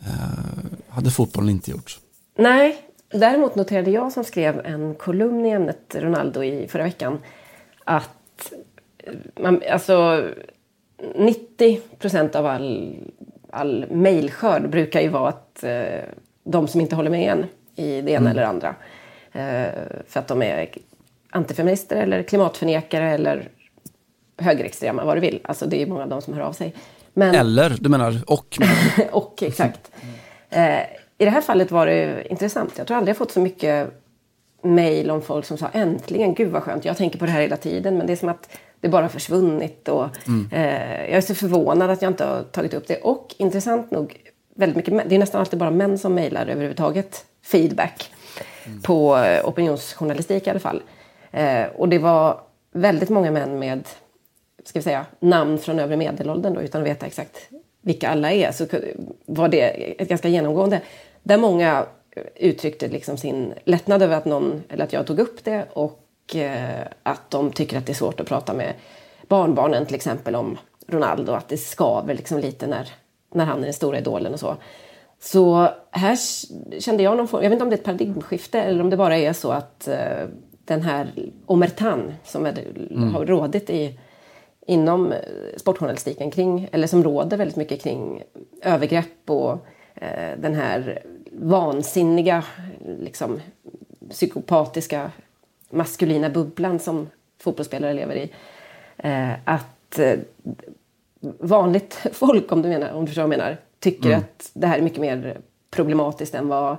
Eh, 0.00 0.78
hade 0.88 1.10
fotbollen 1.10 1.50
inte 1.50 1.70
gjort. 1.70 1.98
Nej, 2.36 2.82
däremot 3.08 3.54
noterade 3.54 3.90
jag 3.90 4.12
som 4.12 4.24
skrev 4.24 4.66
en 4.66 4.94
kolumn 4.94 5.46
i 5.46 5.50
ämnet 5.50 5.96
Ronaldo 5.98 6.44
i 6.44 6.68
förra 6.68 6.82
veckan 6.82 7.18
att 7.84 8.52
eh, 8.98 9.12
man, 9.42 9.62
alltså 9.70 10.24
90 11.14 11.80
procent 11.98 12.34
av 12.34 12.46
all, 12.46 12.96
all 13.50 13.86
mejlskörd 13.90 14.70
brukar 14.70 15.00
ju 15.00 15.08
vara 15.08 15.28
att 15.28 15.64
eh, 15.64 16.00
de 16.44 16.68
som 16.68 16.80
inte 16.80 16.96
håller 16.96 17.10
med 17.10 17.32
en 17.32 17.46
i 17.76 18.00
det 18.00 18.10
ena 18.10 18.30
mm. 18.30 18.32
eller 18.32 18.42
andra. 18.42 18.74
Eh, 19.32 19.72
för 20.06 20.20
att 20.20 20.28
de 20.28 20.42
är 20.42 20.68
antifeminister 21.30 21.96
eller 21.96 22.22
klimatförnekare 22.22 23.10
eller 23.10 23.48
högerextrema, 24.38 25.04
vad 25.04 25.16
du 25.16 25.20
vill. 25.20 25.40
Alltså 25.44 25.66
det 25.66 25.82
är 25.82 25.86
många 25.86 26.02
av 26.02 26.08
dem 26.08 26.22
som 26.22 26.34
hör 26.34 26.40
av 26.40 26.52
sig. 26.52 26.74
Men... 27.18 27.34
Eller, 27.34 27.76
du 27.80 27.88
menar 27.88 28.22
och? 28.26 28.58
och, 29.10 29.42
exakt. 29.42 29.90
Eh, 30.50 30.80
I 31.18 31.24
det 31.24 31.30
här 31.30 31.40
fallet 31.40 31.70
var 31.70 31.86
det 31.86 32.26
intressant. 32.30 32.74
Jag 32.78 32.86
tror 32.86 32.96
aldrig 32.96 33.10
jag 33.10 33.16
fått 33.16 33.30
så 33.30 33.40
mycket 33.40 33.90
mejl 34.62 35.10
om 35.10 35.22
folk 35.22 35.44
som 35.44 35.58
sa 35.58 35.68
äntligen, 35.72 36.34
gud 36.34 36.52
vad 36.52 36.62
skönt. 36.62 36.84
Jag 36.84 36.96
tänker 36.96 37.18
på 37.18 37.26
det 37.26 37.30
här 37.30 37.40
hela 37.40 37.56
tiden 37.56 37.98
men 37.98 38.06
det 38.06 38.12
är 38.12 38.16
som 38.16 38.28
att 38.28 38.58
det 38.80 38.88
bara 38.88 39.08
försvunnit. 39.08 39.88
Och, 39.88 40.06
mm. 40.26 40.48
eh, 40.52 41.00
jag 41.00 41.16
är 41.16 41.20
så 41.20 41.34
förvånad 41.34 41.90
att 41.90 42.02
jag 42.02 42.10
inte 42.10 42.24
har 42.24 42.42
tagit 42.42 42.74
upp 42.74 42.86
det. 42.86 42.96
Och 42.96 43.34
intressant 43.38 43.90
nog, 43.90 44.20
väldigt 44.54 44.76
mycket, 44.76 45.08
det 45.08 45.14
är 45.14 45.18
nästan 45.18 45.40
alltid 45.40 45.58
bara 45.58 45.70
män 45.70 45.98
som 45.98 46.14
mejlar 46.14 46.46
överhuvudtaget 46.46 47.24
feedback 47.44 48.10
mm. 48.66 48.82
på 48.82 49.16
eh, 49.16 49.48
opinionsjournalistik 49.48 50.46
i 50.46 50.50
alla 50.50 50.60
fall. 50.60 50.82
Eh, 51.30 51.66
och 51.76 51.88
det 51.88 51.98
var 51.98 52.40
väldigt 52.72 53.08
många 53.08 53.30
män 53.30 53.58
med 53.58 53.88
ska 54.76 54.90
vi 54.90 54.94
säga, 54.94 55.06
namn 55.20 55.58
från 55.58 55.78
övre 55.78 55.96
medelåldern 55.96 56.54
då, 56.54 56.62
utan 56.62 56.80
att 56.80 56.88
veta 56.88 57.06
exakt 57.06 57.48
vilka 57.80 58.08
alla 58.08 58.32
är, 58.32 58.52
så 58.52 58.66
var 59.26 59.48
det 59.48 59.60
ett 60.02 60.08
ganska 60.08 60.28
genomgående. 60.28 60.80
Där 61.22 61.38
många 61.38 61.86
uttryckte 62.34 62.88
liksom 62.88 63.16
sin 63.16 63.54
lättnad 63.64 64.02
över 64.02 64.16
att, 64.16 64.24
någon, 64.24 64.62
eller 64.68 64.84
att 64.84 64.92
jag 64.92 65.06
tog 65.06 65.18
upp 65.18 65.44
det 65.44 65.66
och 65.72 66.36
eh, 66.36 66.86
att 67.02 67.30
de 67.30 67.52
tycker 67.52 67.78
att 67.78 67.86
det 67.86 67.92
är 67.92 67.94
svårt 67.94 68.20
att 68.20 68.26
prata 68.28 68.54
med 68.54 68.72
barnbarnen 69.28 69.86
till 69.86 69.94
exempel 69.94 70.34
om 70.34 70.58
Ronaldo, 70.86 71.32
att 71.32 71.48
det 71.48 71.56
skaver 71.56 72.14
liksom 72.14 72.38
lite 72.38 72.66
när, 72.66 72.88
när 73.34 73.44
han 73.44 73.58
är 73.58 73.64
den 73.64 73.72
stora 73.72 73.98
idolen 73.98 74.32
och 74.32 74.40
så. 74.40 74.56
Så 75.20 75.68
här 75.90 76.18
kände 76.80 77.02
jag 77.02 77.16
någon 77.16 77.28
form, 77.28 77.42
jag 77.42 77.50
vet 77.50 77.54
inte 77.54 77.64
om 77.64 77.70
det 77.70 77.76
är 77.76 77.78
ett 77.78 77.84
paradigmskifte 77.84 78.62
eller 78.62 78.80
om 78.80 78.90
det 78.90 78.96
bara 78.96 79.16
är 79.16 79.32
så 79.32 79.50
att 79.50 79.88
eh, 79.88 80.26
den 80.64 80.82
här 80.82 81.12
omertan 81.46 82.14
som 82.24 82.46
är, 82.46 82.58
mm. 82.90 83.14
har 83.14 83.26
rådit 83.26 83.70
i 83.70 83.98
inom 84.66 85.12
eh, 85.12 85.18
sportjournalistiken 85.56 86.30
kring, 86.30 86.68
eller 86.72 86.86
som 86.86 87.04
råder 87.04 87.36
väldigt 87.36 87.56
mycket 87.56 87.82
kring 87.82 88.22
övergrepp 88.62 89.30
och 89.30 89.52
eh, 89.94 90.38
den 90.38 90.54
här 90.54 91.02
vansinniga, 91.32 92.44
liksom, 93.00 93.40
psykopatiska, 94.10 95.10
maskulina 95.70 96.30
bubblan 96.30 96.78
som 96.78 97.08
fotbollsspelare 97.38 97.94
lever 97.94 98.14
i. 98.14 98.30
Eh, 98.96 99.32
att 99.44 99.98
eh, 99.98 100.18
vanligt 101.20 102.06
folk, 102.12 102.52
om 102.52 102.62
du, 102.62 102.68
menar, 102.68 102.92
om 102.92 103.04
du 103.04 103.06
förstår 103.06 103.22
vad 103.22 103.32
jag 103.32 103.38
menar, 103.38 103.56
tycker 103.78 104.08
mm. 104.08 104.18
att 104.20 104.50
det 104.52 104.66
här 104.66 104.78
är 104.78 104.82
mycket 104.82 105.00
mer 105.00 105.38
problematiskt 105.70 106.34
än 106.34 106.48
vad 106.48 106.70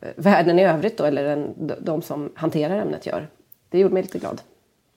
eh, 0.00 0.08
världen 0.16 0.58
i 0.58 0.64
övrigt 0.64 0.98
då, 0.98 1.04
eller 1.04 1.24
en, 1.24 1.54
de 1.80 2.02
som 2.02 2.32
hanterar 2.34 2.78
ämnet 2.78 3.06
gör. 3.06 3.28
Det 3.68 3.78
gjorde 3.78 3.94
mig 3.94 4.02
lite 4.02 4.18
glad. 4.18 4.40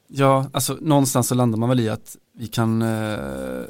Ja, 0.07 0.49
alltså 0.53 0.77
någonstans 0.81 1.27
så 1.27 1.35
landar 1.35 1.57
man 1.57 1.69
väl 1.69 1.79
i 1.79 1.89
att 1.89 2.17
vi 2.33 2.47
kan 2.47 2.81
eh, 2.81 3.63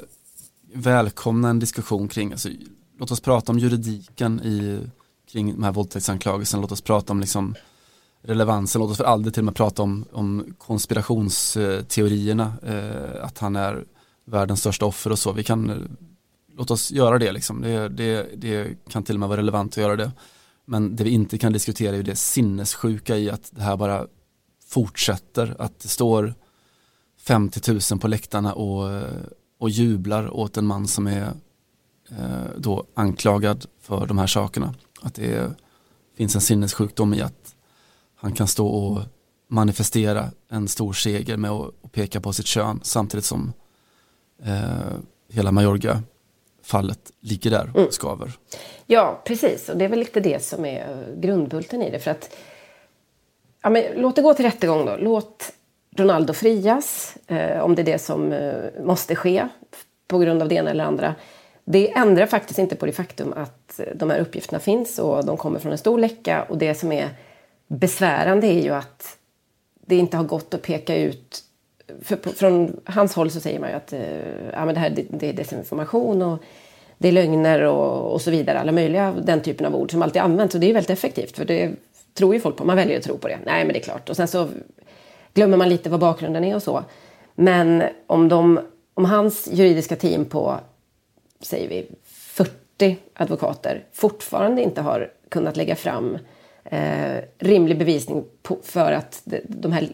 välkomna 0.74 1.48
en 1.48 1.58
diskussion 1.58 2.08
kring, 2.08 2.32
alltså, 2.32 2.48
låt 2.98 3.10
oss 3.10 3.20
prata 3.20 3.52
om 3.52 3.58
juridiken 3.58 4.40
i, 4.40 4.80
kring 5.32 5.54
de 5.54 5.62
här 5.62 5.72
våldtäktsanklagelserna, 5.72 6.60
låt 6.60 6.72
oss 6.72 6.80
prata 6.80 7.12
om 7.12 7.20
liksom 7.20 7.54
relevansen, 8.22 8.80
låt 8.80 8.90
oss 8.90 8.96
för 8.96 9.04
aldrig 9.04 9.34
till 9.34 9.40
och 9.40 9.44
med 9.44 9.54
prata 9.54 9.82
om, 9.82 10.04
om 10.12 10.54
konspirationsteorierna, 10.58 12.52
eh, 12.62 13.24
att 13.24 13.38
han 13.38 13.56
är 13.56 13.84
världens 14.24 14.60
största 14.60 14.86
offer 14.86 15.12
och 15.12 15.18
så. 15.18 15.32
Vi 15.32 15.44
kan, 15.44 15.70
eh, 15.70 15.76
låt 16.56 16.70
oss 16.70 16.90
göra 16.90 17.18
det 17.18 17.32
liksom, 17.32 17.62
det, 17.62 17.88
det, 17.88 18.28
det 18.36 18.88
kan 18.88 19.02
till 19.02 19.16
och 19.16 19.20
med 19.20 19.28
vara 19.28 19.40
relevant 19.40 19.72
att 19.72 19.76
göra 19.76 19.96
det. 19.96 20.12
Men 20.64 20.96
det 20.96 21.04
vi 21.04 21.10
inte 21.10 21.38
kan 21.38 21.52
diskutera 21.52 21.92
är 21.92 21.96
ju 21.96 22.02
det 22.02 22.16
sinnessjuka 22.16 23.16
i 23.16 23.30
att 23.30 23.50
det 23.52 23.62
här 23.62 23.76
bara 23.76 24.06
fortsätter, 24.68 25.56
att 25.58 25.80
det 25.80 25.88
står 25.88 26.34
50 27.20 27.72
000 27.92 28.00
på 28.00 28.08
läktarna 28.08 28.54
och, 28.54 29.02
och 29.58 29.70
jublar 29.70 30.30
åt 30.30 30.56
en 30.56 30.66
man 30.66 30.88
som 30.88 31.06
är 31.06 31.32
eh, 32.10 32.50
då 32.56 32.84
anklagad 32.94 33.66
för 33.80 34.06
de 34.06 34.18
här 34.18 34.26
sakerna. 34.26 34.74
Att 35.02 35.14
det 35.14 35.34
är, 35.34 35.50
finns 36.16 36.34
en 36.34 36.40
sinnessjukdom 36.40 37.14
i 37.14 37.22
att 37.22 37.54
han 38.14 38.32
kan 38.32 38.48
stå 38.48 38.66
och 38.66 39.02
manifestera 39.48 40.30
en 40.48 40.68
stor 40.68 40.92
seger 40.92 41.36
med 41.36 41.50
att 41.50 41.92
peka 41.92 42.20
på 42.20 42.32
sitt 42.32 42.46
kön 42.46 42.80
samtidigt 42.82 43.24
som 43.24 43.52
eh, 44.42 44.96
hela 45.32 45.52
Majorga 45.52 46.02
fallet 46.62 47.12
ligger 47.20 47.50
där 47.50 47.70
och 47.74 47.78
mm. 47.78 47.90
skaver. 47.90 48.32
Ja, 48.86 49.22
precis. 49.26 49.68
Och 49.68 49.76
det 49.76 49.84
är 49.84 49.88
väl 49.88 49.98
lite 49.98 50.20
det 50.20 50.44
som 50.44 50.64
är 50.64 51.14
grundbulten 51.16 51.82
i 51.82 51.90
det. 51.90 51.98
För 51.98 52.10
att 52.10 52.30
ja, 53.62 53.70
men, 53.70 53.84
låt 53.96 54.16
det 54.16 54.22
gå 54.22 54.34
till 54.34 54.44
rättegång 54.44 54.86
då. 54.86 54.96
Låt 54.98 55.52
Ronaldo 55.96 56.32
frias, 56.32 57.16
eh, 57.26 57.60
om 57.60 57.74
det 57.74 57.82
är 57.82 57.84
det 57.84 57.98
som 57.98 58.32
eh, 58.32 58.82
måste 58.82 59.16
ske 59.16 59.48
på 60.08 60.18
grund 60.18 60.42
av 60.42 60.48
det 60.48 60.54
ena 60.54 60.70
eller 60.70 60.84
andra. 60.84 61.14
Det 61.64 61.92
ändrar 61.92 62.26
faktiskt 62.26 62.58
inte 62.58 62.76
på 62.76 62.86
det 62.86 62.92
faktum 62.92 63.32
att 63.36 63.80
eh, 63.80 63.86
de 63.94 64.10
här 64.10 64.18
uppgifterna 64.18 64.58
finns 64.58 64.98
och 64.98 65.24
de 65.24 65.36
kommer 65.36 65.58
från 65.58 65.72
en 65.72 65.78
stor 65.78 65.98
läcka 65.98 66.42
och 66.42 66.58
det 66.58 66.74
som 66.74 66.92
är 66.92 67.08
besvärande 67.66 68.46
är 68.46 68.62
ju 68.62 68.70
att 68.70 69.16
det 69.86 69.96
inte 69.96 70.16
har 70.16 70.24
gått 70.24 70.54
att 70.54 70.62
peka 70.62 70.96
ut 70.96 71.42
för, 72.02 72.16
från 72.16 72.80
hans 72.84 73.14
håll 73.14 73.30
så 73.30 73.40
säger 73.40 73.60
man 73.60 73.70
ju 73.70 73.76
att 73.76 73.92
eh, 73.92 74.50
ja, 74.52 74.64
men 74.64 74.74
det 74.74 74.80
här 74.80 75.04
det 75.10 75.28
är 75.28 75.32
desinformation 75.32 76.22
och 76.22 76.38
det 76.98 77.08
är 77.08 77.12
lögner 77.12 77.62
och, 77.62 78.12
och 78.12 78.20
så 78.20 78.30
vidare. 78.30 78.60
Alla 78.60 78.72
möjliga 78.72 79.14
den 79.24 79.40
typen 79.40 79.66
av 79.66 79.74
ord 79.74 79.90
som 79.90 80.02
alltid 80.02 80.22
används 80.22 80.54
och 80.54 80.60
det 80.60 80.70
är 80.70 80.74
väldigt 80.74 80.90
effektivt 80.90 81.36
för 81.36 81.44
det 81.44 81.72
tror 82.14 82.34
ju 82.34 82.40
folk 82.40 82.56
på. 82.56 82.64
Man 82.64 82.76
väljer 82.76 82.98
att 82.98 83.04
tro 83.04 83.18
på 83.18 83.28
det. 83.28 83.38
Nej 83.44 83.64
men 83.64 83.72
det 83.72 83.78
är 83.78 83.82
klart. 83.82 84.08
Och 84.08 84.16
sen 84.16 84.28
så 84.28 84.48
glömmer 85.34 85.56
man 85.56 85.68
lite 85.68 85.90
vad 85.90 86.00
bakgrunden 86.00 86.44
är 86.44 86.54
och 86.54 86.62
så. 86.62 86.84
Men 87.34 87.82
om, 88.06 88.28
de, 88.28 88.60
om 88.94 89.04
hans 89.04 89.48
juridiska 89.52 89.96
team 89.96 90.24
på, 90.24 90.60
säger 91.40 91.68
vi, 91.68 91.86
40 92.04 92.96
advokater 93.14 93.84
fortfarande 93.92 94.62
inte 94.62 94.80
har 94.80 95.10
kunnat 95.28 95.56
lägga 95.56 95.76
fram 95.76 96.18
eh, 96.64 97.16
rimlig 97.38 97.78
bevisning 97.78 98.24
på, 98.42 98.58
för 98.62 98.92
att 98.92 99.20
de, 99.24 99.40
de 99.46 99.72
här 99.72 99.88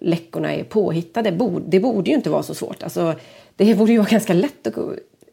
läckorna 0.00 0.54
är 0.54 0.64
påhittade. 0.64 1.32
Borde, 1.32 1.64
det 1.66 1.80
borde 1.80 2.10
ju 2.10 2.16
inte 2.16 2.30
vara 2.30 2.42
så 2.42 2.54
svårt. 2.54 2.82
Alltså, 2.82 3.14
det 3.56 3.74
borde 3.74 3.92
ju 3.92 3.98
vara 3.98 4.08
ganska 4.08 4.32
lätt 4.32 4.66
att 4.66 4.74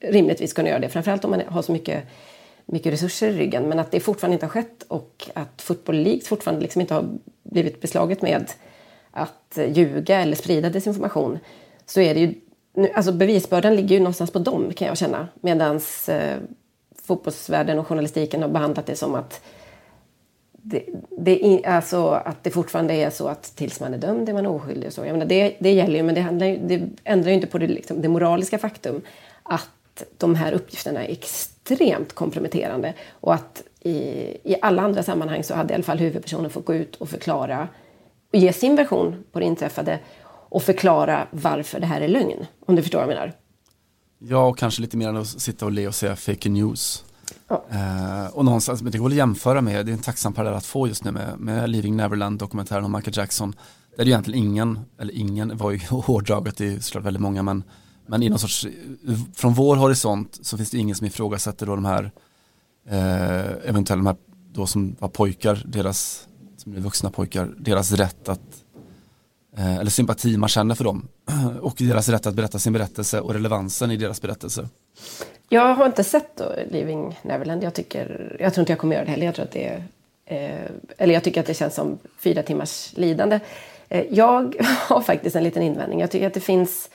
rimligtvis 0.01 0.53
kunna 0.53 0.69
göra 0.69 0.79
det. 0.79 0.89
Framförallt 0.89 1.25
om 1.25 1.31
man 1.31 1.41
har 1.47 1.61
så 1.61 1.71
mycket, 1.71 2.03
mycket 2.67 2.93
resurser 2.93 3.27
i 3.27 3.37
ryggen. 3.37 3.69
Men 3.69 3.79
att 3.79 3.91
det 3.91 3.99
fortfarande 3.99 4.33
inte 4.33 4.45
har 4.45 4.51
skett 4.51 4.83
och 4.87 5.29
att 5.33 5.61
Football 5.61 5.95
League 5.95 6.21
fortfarande 6.21 6.61
liksom 6.61 6.81
inte 6.81 6.93
har 6.93 7.05
blivit 7.43 7.81
beslaget 7.81 8.21
med 8.21 8.51
att 9.11 9.59
ljuga 9.67 10.21
eller 10.21 10.35
sprida 10.35 10.69
desinformation. 10.69 11.39
Så 11.85 12.01
är 12.01 12.13
det 12.13 12.19
ju, 12.19 12.33
alltså 12.93 13.11
bevisbördan 13.11 13.75
ligger 13.75 13.95
ju 13.95 13.99
någonstans 13.99 14.31
på 14.31 14.39
dem 14.39 14.73
kan 14.73 14.87
jag 14.87 14.97
känna. 14.97 15.27
Medan 15.41 15.79
eh, 16.07 16.37
fotbollsvärlden 17.03 17.79
och 17.79 17.87
journalistiken 17.87 18.41
har 18.41 18.49
behandlat 18.49 18.85
det 18.85 18.95
som 18.95 19.15
att 19.15 19.41
det, 20.51 20.85
det, 21.17 21.65
alltså 21.65 22.09
att 22.09 22.43
det 22.43 22.49
fortfarande 22.49 22.93
är 22.93 23.09
så 23.09 23.27
att 23.27 23.43
tills 23.43 23.79
man 23.79 23.93
är 23.93 23.97
dömd 23.97 24.29
är 24.29 24.33
man 24.33 24.45
oskyldig. 24.45 24.87
Och 24.87 24.93
så. 24.93 25.05
Jag 25.05 25.11
menar, 25.11 25.25
det, 25.25 25.55
det 25.59 25.71
gäller 25.71 25.95
ju, 25.95 26.03
men 26.03 26.15
det, 26.15 26.21
handlar, 26.21 26.47
det 26.47 26.81
ändrar 27.03 27.29
ju 27.29 27.35
inte 27.35 27.47
på 27.47 27.57
det, 27.57 27.67
liksom, 27.67 28.01
det 28.01 28.07
moraliska 28.07 28.57
faktum 28.57 29.01
att 29.43 29.69
de 30.17 30.35
här 30.35 30.51
uppgifterna 30.51 31.05
är 31.05 31.11
extremt 31.11 32.13
komprometterande 32.13 32.93
och 33.11 33.33
att 33.33 33.63
i, 33.79 33.91
i 34.43 34.55
alla 34.61 34.81
andra 34.81 35.03
sammanhang 35.03 35.43
så 35.43 35.55
hade 35.55 35.73
i 35.73 35.75
alla 35.75 35.83
fall 35.83 35.97
huvudpersonen 35.97 36.51
fått 36.51 36.65
gå 36.65 36.73
ut 36.75 36.95
och 36.95 37.09
förklara 37.09 37.67
och 38.33 38.39
ge 38.39 38.53
sin 38.53 38.75
version 38.75 39.23
på 39.31 39.39
det 39.39 39.45
inträffade 39.45 39.99
och 40.49 40.63
förklara 40.63 41.27
varför 41.31 41.79
det 41.79 41.85
här 41.85 42.01
är 42.01 42.07
lögn. 42.07 42.45
Om 42.65 42.75
du 42.75 42.81
förstår 42.81 42.99
vad 42.99 43.07
jag 43.07 43.15
menar. 43.15 43.33
Ja, 44.19 44.47
och 44.47 44.57
kanske 44.57 44.81
lite 44.81 44.97
mer 44.97 45.09
än 45.09 45.17
att 45.17 45.27
sitta 45.27 45.65
och 45.65 45.71
le 45.71 45.87
och 45.87 45.95
säga 45.95 46.15
fake 46.15 46.49
news. 46.49 47.05
Ja. 47.47 47.65
Eh, 47.71 48.35
och 48.35 48.45
någonstans, 48.45 48.81
men 48.81 48.91
det 48.91 48.97
går 48.97 49.09
att 49.09 49.15
jämföra 49.15 49.61
med, 49.61 49.85
det 49.85 49.91
är 49.91 49.93
en 49.93 49.99
tacksam 49.99 50.33
parallell 50.33 50.57
att 50.57 50.65
få 50.65 50.87
just 50.87 51.03
nu 51.03 51.11
med, 51.11 51.39
med 51.39 51.69
Leaving 51.69 51.95
Neverland, 51.95 52.39
dokumentären 52.39 52.85
om 52.85 52.91
Michael 52.91 53.17
Jackson. 53.17 53.55
Där 53.97 54.05
det 54.05 54.09
egentligen 54.09 54.43
ingen, 54.43 54.79
eller 54.99 55.13
ingen 55.13 55.57
var 55.57 55.71
ju 55.71 55.79
hårdraget, 55.89 56.57
det 56.57 56.73
är 56.73 56.79
såklart 56.79 57.03
väldigt 57.03 57.21
många, 57.21 57.43
men, 57.43 57.63
men 58.07 58.23
i 58.23 58.29
någon 58.29 58.39
sorts, 58.39 58.67
från 59.35 59.53
vår 59.53 59.75
horisont 59.75 60.39
så 60.41 60.57
finns 60.57 60.69
det 60.69 60.77
ingen 60.77 60.95
som 60.95 61.07
ifrågasätter 61.07 61.65
då 61.65 61.75
de 61.75 61.85
här, 61.85 62.11
eh, 62.89 63.69
eventuellt 63.69 63.99
de 63.99 64.07
här 64.07 64.15
då 64.51 64.67
som 64.67 64.95
var 64.99 65.09
pojkar, 65.09 65.63
deras, 65.65 66.27
som 66.57 66.75
är 66.75 66.79
vuxna 66.79 67.09
pojkar, 67.09 67.53
deras 67.57 67.91
rätt 67.91 68.29
att 68.29 68.63
eh, 69.57 69.77
eller 69.77 69.91
sympati 69.91 70.37
man 70.37 70.49
känner 70.49 70.75
för 70.75 70.83
dem 70.83 71.07
och 71.61 71.75
deras 71.77 72.09
rätt 72.09 72.25
att 72.25 72.35
berätta 72.35 72.59
sin 72.59 72.73
berättelse 72.73 73.21
och 73.21 73.33
relevansen 73.33 73.91
i 73.91 73.97
deras 73.97 74.21
berättelse. 74.21 74.69
Jag 75.49 75.75
har 75.75 75.85
inte 75.85 76.03
sett 76.03 76.37
då 76.37 76.55
Living 76.71 77.19
Neverland. 77.21 77.63
Jag, 77.63 77.73
tycker, 77.73 78.37
jag 78.39 78.53
tror 78.53 78.61
inte 78.61 78.71
jag 78.71 78.79
kommer 78.79 78.95
göra 78.95 79.05
det 79.05 79.11
heller. 79.11 79.25
Jag 79.25 79.35
tror 79.35 79.45
att 79.45 79.51
det 79.51 79.67
är, 79.67 79.83
eh, 80.25 80.71
eller 80.97 81.13
jag 81.13 81.23
tycker 81.23 81.39
att 81.39 81.47
det 81.47 81.53
känns 81.53 81.75
som 81.75 81.97
fyra 82.19 82.43
timmars 82.43 82.93
lidande. 82.95 83.39
Eh, 83.89 84.05
jag 84.11 84.55
har 84.87 85.01
faktiskt 85.01 85.35
en 85.35 85.43
liten 85.43 85.63
invändning. 85.63 85.99
Jag 85.99 86.11
tycker 86.11 86.27
att 86.27 86.33
det 86.33 86.39
finns 86.39 86.89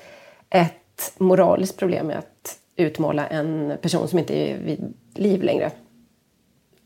ett 0.50 0.81
moraliskt 1.18 1.76
problem 1.76 2.06
med 2.06 2.18
att 2.18 2.58
utmåla 2.76 3.26
en 3.26 3.78
person 3.82 4.08
som 4.08 4.18
inte 4.18 4.34
är 4.34 4.58
vid 4.58 4.94
liv 5.14 5.42
längre. 5.42 5.70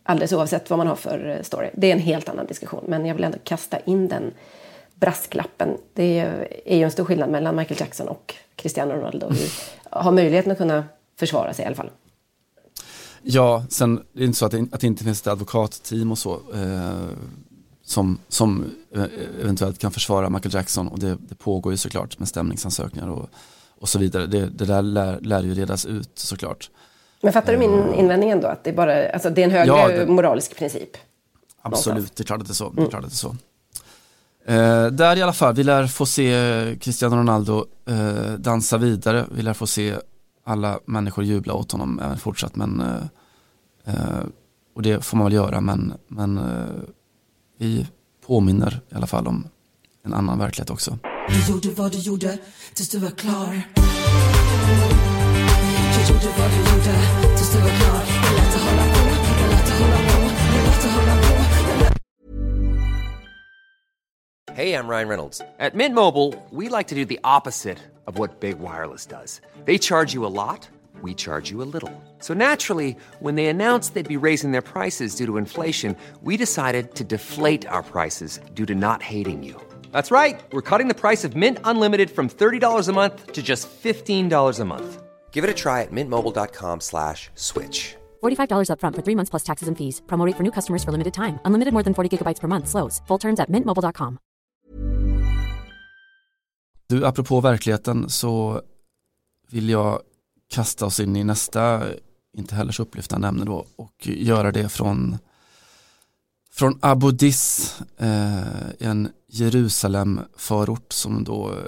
Alldeles 0.02 0.32
oavsett 0.32 0.70
vad 0.70 0.78
man 0.78 0.86
har 0.86 0.96
för 0.96 1.28
eh, 1.28 1.42
story. 1.42 1.70
Det 1.74 1.86
är 1.86 1.92
en 1.92 1.98
helt 1.98 2.28
annan 2.28 2.46
diskussion. 2.46 2.84
Men 2.88 3.06
jag 3.06 3.14
vill 3.14 3.24
ändå 3.24 3.38
kasta 3.44 3.78
in 3.78 4.08
den 4.08 4.32
brasklappen. 4.94 5.68
Det 5.94 6.18
är 6.64 6.76
ju 6.76 6.82
en 6.82 6.90
stor 6.90 7.04
skillnad 7.04 7.30
mellan 7.30 7.56
Michael 7.56 7.80
Jackson 7.80 8.08
och 8.08 8.34
Cristiano 8.56 8.94
Ronaldo. 8.94 9.28
Vi 9.30 9.48
har 9.90 10.12
möjligheten 10.12 10.52
att 10.52 10.58
kunna 10.58 10.84
försvara 11.16 11.54
sig 11.54 11.62
i 11.62 11.66
alla 11.66 11.76
fall. 11.76 11.90
Ja, 13.22 13.64
sen 13.68 14.04
det 14.12 14.22
är 14.22 14.26
inte 14.26 14.38
så 14.38 14.46
att 14.46 14.52
det, 14.52 14.66
att 14.72 14.80
det 14.80 14.86
inte 14.86 15.04
finns 15.04 15.20
ett 15.20 15.26
advokatteam 15.26 16.12
och 16.12 16.18
så 16.18 16.34
eh, 16.54 17.08
som, 17.82 18.18
som 18.28 18.64
eh, 18.94 19.04
eventuellt 19.40 19.78
kan 19.78 19.92
försvara 19.92 20.30
Michael 20.30 20.54
Jackson 20.54 20.88
och 20.88 20.98
det, 20.98 21.16
det 21.28 21.34
pågår 21.34 21.72
ju 21.72 21.76
såklart 21.76 22.18
med 22.18 22.28
stämningsansökningar 22.28 23.08
och, 23.08 23.28
och 23.80 23.88
så 23.88 23.98
vidare. 23.98 24.26
Det, 24.26 24.46
det 24.46 24.64
där 24.64 24.82
lär, 24.82 25.20
lär 25.20 25.42
ju 25.42 25.54
redas 25.54 25.86
ut 25.86 26.10
såklart. 26.14 26.70
Men 27.22 27.32
fattar 27.32 27.52
du 27.52 27.58
min 27.58 27.70
uh, 27.70 27.98
invändning 27.98 28.30
ändå? 28.30 28.48
Att 28.48 28.64
det, 28.64 28.70
är 28.70 28.74
bara, 28.74 29.10
alltså 29.10 29.30
det 29.30 29.40
är 29.40 29.44
en 29.44 29.50
högre 29.50 29.66
ja, 29.66 29.88
det, 29.88 30.06
moralisk 30.06 30.56
princip? 30.56 30.90
Absolut, 31.62 31.86
någonstans. 31.86 32.16
det 32.16 32.22
är 32.22 32.26
klart 32.26 32.40
att 32.40 32.46
det 32.46 32.52
är 32.52 32.54
så. 32.54 32.70
Det 32.70 32.82
är 32.82 32.86
klart 32.86 33.04
att 33.04 33.10
det 33.10 33.14
är 33.14 33.16
så. 33.16 33.36
Eh, 34.46 34.86
där 34.86 35.16
i 35.16 35.22
alla 35.22 35.32
fall, 35.32 35.54
vi 35.54 35.64
lär 35.64 35.86
få 35.86 36.06
se 36.06 36.76
Cristiano 36.80 37.16
Ronaldo 37.16 37.66
eh, 37.88 38.32
dansa 38.38 38.78
vidare. 38.78 39.24
Vi 39.30 39.42
lär 39.42 39.52
få 39.52 39.66
se 39.66 39.94
alla 40.44 40.80
människor 40.84 41.24
jubla 41.24 41.54
åt 41.54 41.72
honom 41.72 42.00
även 42.04 42.18
fortsatt. 42.18 42.56
Men, 42.56 42.80
eh, 42.80 43.94
eh, 43.94 44.24
och 44.74 44.82
det 44.82 45.04
får 45.04 45.16
man 45.16 45.24
väl 45.24 45.32
göra, 45.32 45.60
men, 45.60 45.92
men 46.08 46.38
eh, 46.38 46.82
vi 47.58 47.86
påminner 48.26 48.80
i 48.92 48.94
alla 48.94 49.06
fall 49.06 49.26
om 49.26 49.44
en 50.04 50.14
annan 50.14 50.38
verklighet 50.38 50.70
också. 50.70 50.98
Du 51.28 51.52
gjorde 51.52 51.70
vad 51.70 51.92
du 51.92 51.98
gjorde 51.98 52.38
tills 52.74 52.88
du 52.88 52.98
var 52.98 53.10
klar. 53.10 53.62
Gjorde 56.08 56.26
vad 56.38 56.50
du 56.50 56.56
gjorde 56.56 56.98
tills 57.36 57.52
du 57.52 57.58
var 57.58 57.68
klar. 57.68 58.02
Jag 58.24 58.34
lät 58.34 58.54
hålla 58.54 58.82
på, 58.94 59.00
jag 59.40 59.50
lät 59.50 59.68
hålla 59.78 59.96
på, 59.96 60.30
jag 60.56 60.64
lät 60.64 60.84
hålla 60.92 61.16
på. 61.16 61.36
Hey, 64.54 64.72
I'm 64.72 64.88
Ryan 64.88 65.08
Reynolds. 65.08 65.40
At 65.58 65.74
Mint 65.74 65.94
Mobile, 65.94 66.32
we 66.50 66.68
like 66.68 66.88
to 66.88 66.94
do 66.94 67.04
the 67.04 67.20
opposite 67.24 67.78
of 68.06 68.18
what 68.18 68.40
Big 68.40 68.58
Wireless 68.58 69.06
does. 69.06 69.40
They 69.66 69.78
charge 69.78 70.14
you 70.14 70.24
a 70.24 70.32
lot, 70.32 70.68
we 71.02 71.14
charge 71.14 71.50
you 71.50 71.60
a 71.62 71.68
little. 71.72 71.92
So 72.20 72.34
naturally, 72.34 72.96
when 73.20 73.34
they 73.34 73.46
announced 73.48 73.94
they'd 73.94 74.08
be 74.08 74.16
raising 74.16 74.52
their 74.52 74.62
prices 74.62 75.16
due 75.16 75.26
to 75.26 75.36
inflation, 75.36 75.96
we 76.22 76.36
decided 76.36 76.94
to 76.94 77.04
deflate 77.04 77.66
our 77.68 77.82
prices 77.82 78.40
due 78.54 78.66
to 78.66 78.74
not 78.74 79.02
hating 79.02 79.42
you. 79.42 79.60
That's 79.96 80.10
right. 80.10 80.38
We're 80.52 80.68
cutting 80.70 80.88
the 80.88 81.00
price 81.00 81.24
of 81.24 81.34
Mint 81.34 81.58
Unlimited 81.64 82.10
from 82.10 82.28
$30 82.28 82.88
a 82.88 82.92
month 82.92 83.32
to 83.32 83.42
just 83.42 83.66
$15 83.82 84.60
a 84.60 84.64
month. 84.64 85.02
Give 85.32 85.42
it 85.44 85.50
a 85.50 85.54
try 85.54 85.82
at 85.82 85.90
mintmobile.com 85.90 86.80
slash 86.80 87.30
switch. 87.34 87.96
$45 88.22 88.68
upfront 88.72 88.94
for 88.96 89.02
three 89.02 89.16
months 89.16 89.30
plus 89.30 89.42
taxes 89.42 89.68
and 89.68 89.76
fees. 89.78 90.02
Promo 90.06 90.32
for 90.36 90.42
new 90.42 90.52
customers 90.52 90.84
for 90.84 90.92
limited 90.92 91.14
time. 91.14 91.38
Unlimited 91.46 91.72
more 91.72 91.84
than 91.84 91.94
40 91.94 92.08
gigabytes 92.10 92.40
per 92.40 92.48
month. 92.48 92.68
Slows. 92.68 93.02
Full 93.08 93.18
terms 93.18 93.40
at 93.40 93.48
mintmobile.com. 93.48 94.18
Du, 96.88 97.06
apropå 97.06 97.40
verkligheten 97.40 98.08
så 98.08 98.62
vill 99.50 99.68
jag 99.68 100.00
kasta 100.54 100.86
oss 100.86 101.00
in 101.00 101.16
i 101.16 101.24
nästa, 101.24 101.82
inte 102.36 102.54
heller 102.54 102.72
så 102.72 102.82
upplyftande 102.82 103.28
ämne 103.28 103.44
då, 103.44 103.66
och 103.76 104.06
göra 104.06 104.52
det 104.52 104.68
från, 104.68 105.18
från 106.56 106.78
Abu 106.82 107.12
Dis, 107.12 107.74
eh, 107.98 108.70
en 108.78 109.08
Jerusalem-förort 109.28 110.92
som 110.92 111.24
då 111.24 111.52
eh, 111.52 111.58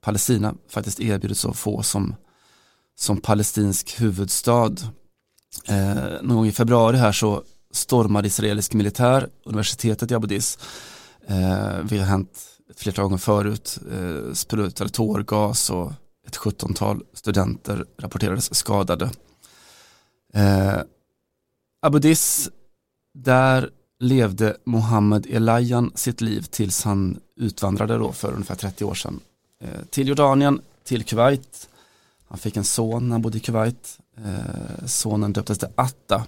Palestina 0.00 0.54
faktiskt 0.68 1.00
erbjudits 1.00 1.44
att 1.44 1.56
få 1.56 1.82
som, 1.82 2.14
som 2.98 3.20
palestinsk 3.20 4.00
huvudstad. 4.00 4.72
Eh, 5.68 6.22
någon 6.22 6.36
gång 6.36 6.46
i 6.46 6.52
februari 6.52 6.96
här 6.96 7.12
så 7.12 7.42
stormade 7.72 8.28
israelisk 8.28 8.74
militär 8.74 9.28
universitetet 9.44 10.10
i 10.10 10.14
Abu 10.14 10.26
Dis. 10.26 10.58
Eh, 11.26 11.84
det 11.84 11.98
har 11.98 12.06
hänt 12.06 12.38
ett 12.70 12.80
flertal 12.80 13.04
gånger 13.04 13.18
förut, 13.18 13.78
eh, 13.92 14.32
sprutade 14.32 14.90
tårgas 14.90 15.70
och 15.70 15.92
ett 16.26 16.36
17-tal 16.36 17.02
studenter 17.12 17.84
rapporterades 17.98 18.54
skadade. 18.54 19.10
Eh, 20.34 20.80
Abu 21.82 21.98
Dis, 21.98 22.50
där 23.14 23.70
levde 24.02 24.56
Mohammed 24.64 25.26
Elayan 25.30 25.92
sitt 25.94 26.20
liv 26.20 26.42
tills 26.42 26.84
han 26.84 27.20
utvandrade 27.36 27.98
då 27.98 28.12
för 28.12 28.32
ungefär 28.32 28.54
30 28.54 28.84
år 28.84 28.94
sedan 28.94 29.20
eh, 29.60 29.84
till 29.90 30.08
Jordanien, 30.08 30.60
till 30.84 31.04
Kuwait. 31.04 31.68
Han 32.28 32.38
fick 32.38 32.56
en 32.56 32.64
son 32.64 33.08
när 33.08 33.12
han 33.14 33.22
bodde 33.22 33.38
i 33.38 33.40
Kuwait. 33.40 33.98
Eh, 34.16 34.86
sonen 34.86 35.32
döptes 35.32 35.58
till 35.58 35.68
Atta. 35.74 36.26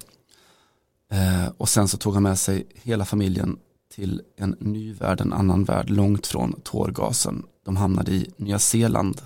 Eh, 1.12 1.48
och 1.56 1.68
sen 1.68 1.88
så 1.88 1.96
tog 1.96 2.14
han 2.14 2.22
med 2.22 2.38
sig 2.38 2.66
hela 2.74 3.04
familjen 3.04 3.58
till 3.94 4.22
en 4.36 4.56
ny 4.58 4.92
värld, 4.92 5.20
en 5.20 5.32
annan 5.32 5.64
värld, 5.64 5.90
långt 5.90 6.26
från 6.26 6.60
tårgasen. 6.60 7.42
De 7.64 7.76
hamnade 7.76 8.12
i 8.12 8.30
Nya 8.36 8.58
Zeeland. 8.58 9.22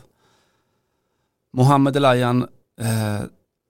Mohammed 1.53 1.97
Elayan 1.97 2.47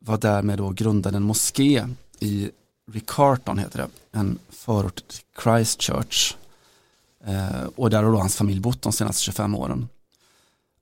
var 0.01 0.19
därmed 0.19 0.59
då 0.59 0.71
grundade 0.71 1.17
en 1.17 1.23
moské 1.23 1.87
i 2.21 2.51
Riccarton 2.93 3.59
heter 3.59 3.79
det, 3.79 3.89
en 4.19 4.39
förort 4.49 5.03
till 5.09 5.23
Christchurch. 5.43 6.37
Eh, 7.25 7.67
och 7.77 7.91
där 7.91 8.03
har 8.03 8.13
då 8.13 8.19
hans 8.19 8.37
familj 8.37 8.61
bott 8.61 8.83
de 8.83 8.93
senaste 8.93 9.23
25 9.23 9.55
åren. 9.55 9.89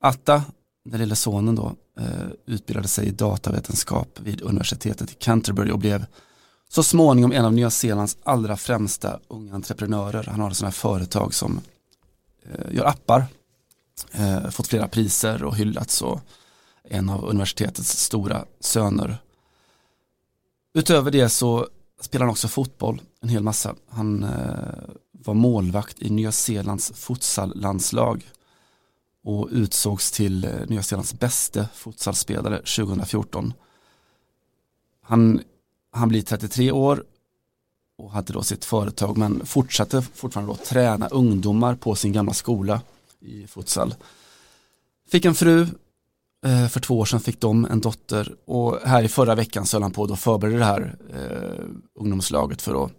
Atta, 0.01 0.43
den 0.84 1.01
lilla 1.01 1.14
sonen 1.14 1.55
då, 1.55 1.72
eh, 1.99 2.26
utbildade 2.47 2.89
sig 2.89 3.07
i 3.07 3.11
datavetenskap 3.11 4.09
vid 4.20 4.43
universitetet 4.43 5.11
i 5.11 5.14
Canterbury 5.14 5.70
och 5.70 5.78
blev 5.78 6.07
så 6.68 6.82
småningom 6.82 7.32
en 7.32 7.45
av 7.45 7.53
Nya 7.53 7.70
Zeelands 7.70 8.16
allra 8.22 8.57
främsta 8.57 9.20
unga 9.28 9.55
entreprenörer. 9.55 10.24
Han 10.24 10.41
har 10.41 10.51
sådana 10.51 10.70
här 10.70 10.72
företag 10.72 11.34
som 11.34 11.61
eh, 12.43 12.74
gör 12.74 12.84
appar, 12.84 13.26
eh, 14.12 14.51
fått 14.51 14.66
flera 14.66 14.89
priser 14.89 15.45
och 15.45 15.57
hyllats 15.57 16.03
och 16.03 16.20
en 16.84 17.09
av 17.09 17.24
universitetets 17.24 18.03
stora 18.03 18.45
söner. 18.61 19.18
Utöver 20.74 21.11
det 21.11 21.28
så 21.28 21.68
spelade 22.01 22.24
han 22.24 22.32
också 22.32 22.49
fotboll 22.49 23.03
en 23.20 23.28
hel 23.28 23.42
massa. 23.42 23.74
Han 23.88 24.22
eh, 24.22 24.90
var 25.12 25.34
målvakt 25.34 26.03
i 26.03 26.11
Nya 26.11 26.32
Zeelands 26.32 26.92
futsallandslag 26.94 28.30
och 29.24 29.49
utsågs 29.51 30.12
till 30.12 30.44
eh, 30.44 30.51
Nya 30.66 30.82
Zeelands 30.82 31.14
bästa 31.14 31.68
futsalspelare 31.74 32.57
2014. 32.57 33.53
Han, 35.03 35.40
han 35.92 36.09
blir 36.09 36.22
33 36.22 36.72
år 36.72 37.05
och 37.99 38.11
hade 38.11 38.32
då 38.32 38.42
sitt 38.42 38.64
företag 38.64 39.16
men 39.16 39.47
fortsatte 39.47 40.03
fortfarande 40.03 40.53
då 40.53 40.57
träna 40.57 41.09
ungdomar 41.09 41.74
på 41.74 41.94
sin 41.94 42.12
gamla 42.12 42.32
skola 42.32 42.80
i 43.20 43.47
futsal. 43.47 43.94
Fick 45.09 45.24
en 45.24 45.34
fru, 45.34 45.66
Eh, 46.45 46.68
för 46.68 46.80
två 46.80 46.99
år 46.99 47.05
sedan 47.05 47.20
fick 47.20 47.41
de 47.41 47.64
en 47.64 47.80
dotter 47.80 48.34
och 48.47 48.78
här 48.84 49.03
i 49.03 49.09
förra 49.09 49.34
veckan 49.34 49.66
så 49.66 49.76
höll 49.76 49.82
han 49.82 49.93
på 49.93 50.05
att 50.05 50.20
förbereda 50.20 50.59
det 50.59 50.64
här 50.64 50.97
eh, 51.14 51.64
ungdomslaget 51.95 52.62
för 52.62 52.84
att, 52.84 52.93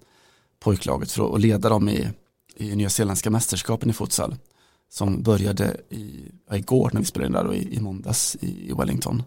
pojklaget 0.59 1.11
för 1.11 1.35
att 1.35 1.41
leda 1.41 1.69
dem 1.69 1.89
i, 1.89 2.09
i 2.55 2.75
Nya 2.75 2.89
Zeeländska 2.89 3.29
mästerskapen 3.29 3.89
i 3.89 3.93
futsal 3.93 4.35
som 4.89 5.23
började 5.23 5.77
i, 5.89 6.31
ja, 6.49 6.55
igår 6.55 6.89
när 6.93 6.99
vi 6.99 7.05
spelade 7.05 7.27
in 7.27 7.33
där 7.33 7.47
och 7.47 7.55
i, 7.55 7.75
i 7.75 7.79
måndags 7.79 8.37
i, 8.41 8.69
i 8.69 8.73
Wellington. 8.73 9.23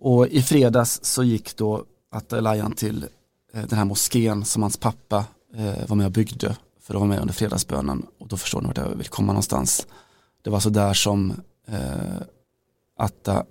Och 0.00 0.26
i 0.28 0.42
fredags 0.42 1.00
så 1.02 1.24
gick 1.24 1.56
då 1.56 1.84
Atalayan 2.10 2.72
till 2.72 3.06
eh, 3.52 3.62
den 3.62 3.78
här 3.78 3.84
moskén 3.84 4.44
som 4.44 4.62
hans 4.62 4.76
pappa 4.76 5.24
eh, 5.54 5.88
var 5.88 5.96
med 5.96 6.06
och 6.06 6.12
byggde 6.12 6.56
för 6.80 6.94
att 6.94 7.00
vara 7.00 7.08
med 7.08 7.20
under 7.20 7.34
fredagsbönen 7.34 8.06
och 8.18 8.28
då 8.28 8.36
förstår 8.36 8.60
ni 8.60 8.66
vart 8.66 8.76
jag 8.76 8.88
vill 8.88 9.08
komma 9.08 9.32
någonstans. 9.32 9.86
Det 10.42 10.50
var 10.50 10.60
så 10.60 10.70
där 10.70 10.94
som 10.94 11.32
eh, 11.66 12.20
Atta 12.96 13.44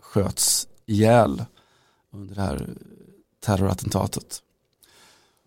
sköts 0.00 0.68
ihjäl 0.86 1.44
under 2.12 2.34
det 2.34 2.40
här 2.40 2.68
terrorattentatet. 3.44 4.42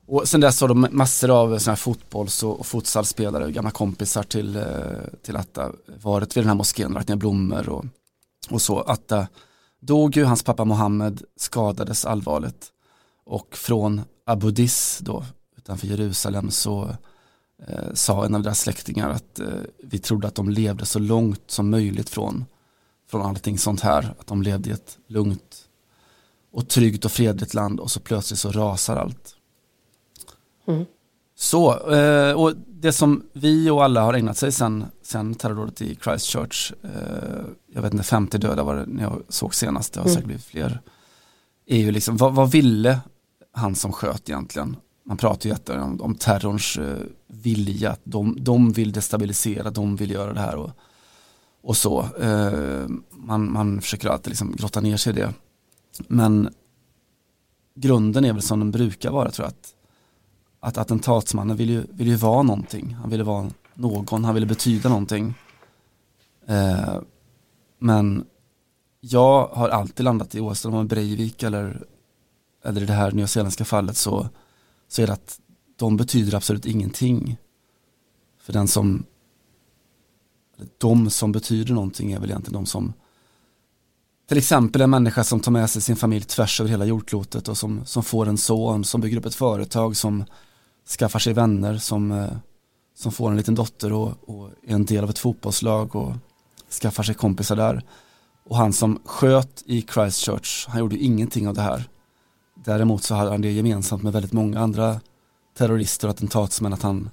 Och 0.08 0.28
sen 0.28 0.42
dess 0.42 0.62
har 0.62 0.68
de 0.68 0.88
massor 0.92 1.30
av 1.32 1.60
såna 1.60 1.72
här 1.72 1.76
fotbolls 1.76 2.44
och 2.44 2.66
futsalspelare, 2.66 3.52
gamla 3.52 3.72
kompisar 3.72 4.24
till, 4.24 4.56
eh, 4.56 4.64
till 5.22 5.36
Atta, 5.36 5.72
varit 6.02 6.38
vid 6.38 6.44
den 6.44 6.48
här 6.48 6.56
moskén, 6.56 6.94
lagt 6.94 7.10
ner 7.10 7.16
blommor 7.16 7.70
och, 7.70 7.86
och 8.50 8.62
så. 8.62 8.82
Atta 8.82 9.28
dog 9.80 10.18
ju, 10.18 10.24
hans 10.24 10.44
pappa 10.44 10.66
Mohammed 10.66 11.24
skadades 11.36 12.06
allvarligt 12.06 12.72
och 13.26 13.58
från 13.58 14.02
Abu 14.26 14.52
Dis 14.52 15.00
då, 15.02 15.26
utanför 15.58 15.88
Jerusalem 15.88 16.52
så 16.52 16.90
eh, 17.68 17.94
sa 17.94 18.26
en 18.26 18.36
av 18.36 18.42
deras 18.42 18.60
släktingar 18.60 19.10
att 19.10 19.40
eh, 19.40 19.48
vi 19.84 20.00
trodde 20.00 20.28
att 20.28 20.36
de 20.36 20.50
levde 20.50 20.86
så 20.86 21.00
långt 21.00 21.44
som 21.48 21.70
möjligt 21.70 22.10
från, 22.10 22.46
från 23.08 23.22
allting 23.22 23.58
sånt 23.58 23.82
här, 23.82 24.14
att 24.20 24.28
de 24.28 24.42
levde 24.42 24.70
i 24.70 24.74
ett 24.74 24.98
lugnt 25.08 25.66
och 26.52 26.68
tryggt 26.68 27.06
och 27.06 27.12
fredligt 27.12 27.54
land 27.54 27.80
och 27.80 27.92
så 27.92 28.00
plötsligt 28.00 28.40
så 28.40 28.52
rasar 28.52 28.96
allt. 28.96 29.36
Mm. 30.68 30.86
Så, 31.38 31.90
eh, 31.94 32.34
och 32.34 32.54
det 32.68 32.94
som 32.94 33.24
vi 33.34 33.70
och 33.70 33.84
alla 33.84 34.02
har 34.02 34.14
ägnat 34.14 34.38
sig 34.38 34.52
sen, 34.52 34.86
sen 35.02 35.36
terrordådet 35.36 35.82
i 35.82 35.98
Christchurch, 36.04 36.74
eh, 36.84 37.46
jag 37.74 37.82
vet 37.82 37.94
inte, 37.94 38.06
50 38.06 38.38
döda 38.38 38.64
var 38.64 38.76
det 38.76 38.86
när 38.86 39.04
jag 39.04 39.22
såg 39.30 39.56
senast, 39.56 39.94
det 39.94 40.00
har 40.00 40.06
mm. 40.06 40.14
säkert 40.14 40.28
blivit 40.28 40.46
fler, 40.46 40.82
är 41.66 41.78
ju 41.78 41.92
liksom, 41.92 42.18
vad, 42.18 42.36
vad, 42.36 42.52
ville 42.52 43.00
han 43.52 43.76
som 43.76 43.94
sköt 43.94 44.30
egentligen? 44.30 44.76
Man 45.06 45.18
pratar 45.18 45.50
ju 45.50 45.50
jätte 45.50 45.80
om, 45.80 46.02
om 46.02 46.16
terrorns 46.16 46.78
eh, 46.78 46.98
vilja, 47.28 47.96
de, 48.04 48.38
de 48.40 48.72
vill 48.72 48.92
destabilisera, 48.92 49.70
de 49.70 49.96
vill 49.96 50.12
göra 50.12 50.34
det 50.34 50.40
här 50.40 50.56
och, 50.56 50.72
och 51.66 51.78
så. 51.78 52.06
Eh, 52.20 52.88
man, 53.12 53.52
man 53.52 53.82
försöker 53.82 54.10
alltid 54.10 54.30
liksom 54.30 54.56
grotta 54.56 54.82
ner 54.82 54.98
sig 54.98 55.14
i 55.14 55.16
det. 55.16 55.34
Men 56.08 56.50
grunden 57.76 58.26
är 58.26 58.34
väl 58.34 58.42
som 58.42 58.60
den 58.60 58.72
brukar 58.72 59.12
vara 59.12 59.32
tror 59.32 59.46
jag, 59.46 59.50
att 59.50 59.76
att 60.60 60.78
attentatsmannen 60.78 61.58
vill 61.58 61.70
ju, 61.70 61.86
vill 61.90 62.08
ju 62.08 62.16
vara 62.16 62.44
någonting. 62.44 62.94
Han 62.94 63.10
ville 63.10 63.24
vara 63.24 63.52
någon, 63.74 64.24
han 64.24 64.34
ville 64.34 64.46
betyda 64.46 64.90
någonting. 64.90 65.34
Eh, 66.48 67.00
men 67.80 68.26
jag 69.00 69.48
har 69.48 69.70
alltid 69.70 70.04
landat 70.04 70.36
i, 70.36 70.40
oavsett 70.40 70.74
om 70.74 70.88
Breivik 70.88 71.44
eller, 71.44 71.86
eller 72.64 72.82
i 72.82 72.86
det 72.86 72.94
här 72.94 73.12
nyzeeländska 73.12 73.66
fallet 73.66 73.98
så, 73.98 74.30
så 74.88 75.02
är 75.02 75.08
det 75.08 75.14
att 75.14 75.40
de 75.76 75.98
betyder 75.98 76.38
absolut 76.38 76.66
ingenting. 76.66 77.38
För 78.40 78.54
den 78.54 78.68
som, 78.68 79.04
de 80.78 81.10
som 81.10 81.32
betyder 81.32 81.74
någonting 81.74 82.12
är 82.12 82.20
väl 82.20 82.30
egentligen 82.30 82.64
de 82.64 82.66
som 82.66 82.94
till 84.28 84.38
exempel 84.38 84.82
en 84.82 84.90
människa 84.90 85.24
som 85.24 85.40
tar 85.40 85.52
med 85.52 85.70
sig 85.70 85.82
sin 85.82 85.96
familj 85.96 86.26
tvärs 86.26 86.60
över 86.60 86.70
hela 86.70 86.86
jordklotet 86.86 87.48
och 87.48 87.58
som, 87.58 87.86
som 87.86 88.04
får 88.04 88.28
en 88.28 88.38
son, 88.38 88.84
som 88.84 89.02
bygger 89.02 89.18
upp 89.18 89.26
ett 89.26 89.36
företag, 89.36 89.98
som 89.98 90.26
skaffar 91.00 91.20
sig 91.20 91.34
vänner 91.34 91.78
som, 91.78 92.12
eh, 92.12 92.32
som 92.96 93.12
får 93.12 93.32
en 93.32 93.38
liten 93.38 93.56
dotter 93.56 93.94
och, 93.94 94.30
och 94.30 94.50
är 94.68 94.74
en 94.74 94.86
del 94.86 95.04
av 95.04 95.10
ett 95.10 95.20
fotbollslag 95.20 95.96
och 95.96 96.14
skaffar 96.82 97.04
sig 97.04 97.16
kompisar 97.16 97.56
där. 97.56 97.84
Och 98.46 98.58
han 98.58 98.74
som 98.74 99.00
sköt 99.06 99.64
i 99.66 99.82
Christchurch, 99.82 100.68
han 100.70 100.80
gjorde 100.80 100.98
ingenting 100.98 101.48
av 101.48 101.54
det 101.54 101.62
här. 101.62 101.90
Däremot 102.66 103.04
så 103.04 103.16
hade 103.16 103.32
han 103.32 103.42
det 103.42 103.52
gemensamt 103.52 104.04
med 104.04 104.14
väldigt 104.14 104.34
många 104.34 104.60
andra 104.60 105.00
terrorister 105.58 106.08
och 106.08 106.14
attentatsmän 106.14 106.74
att 106.74 106.82
han, 106.82 107.10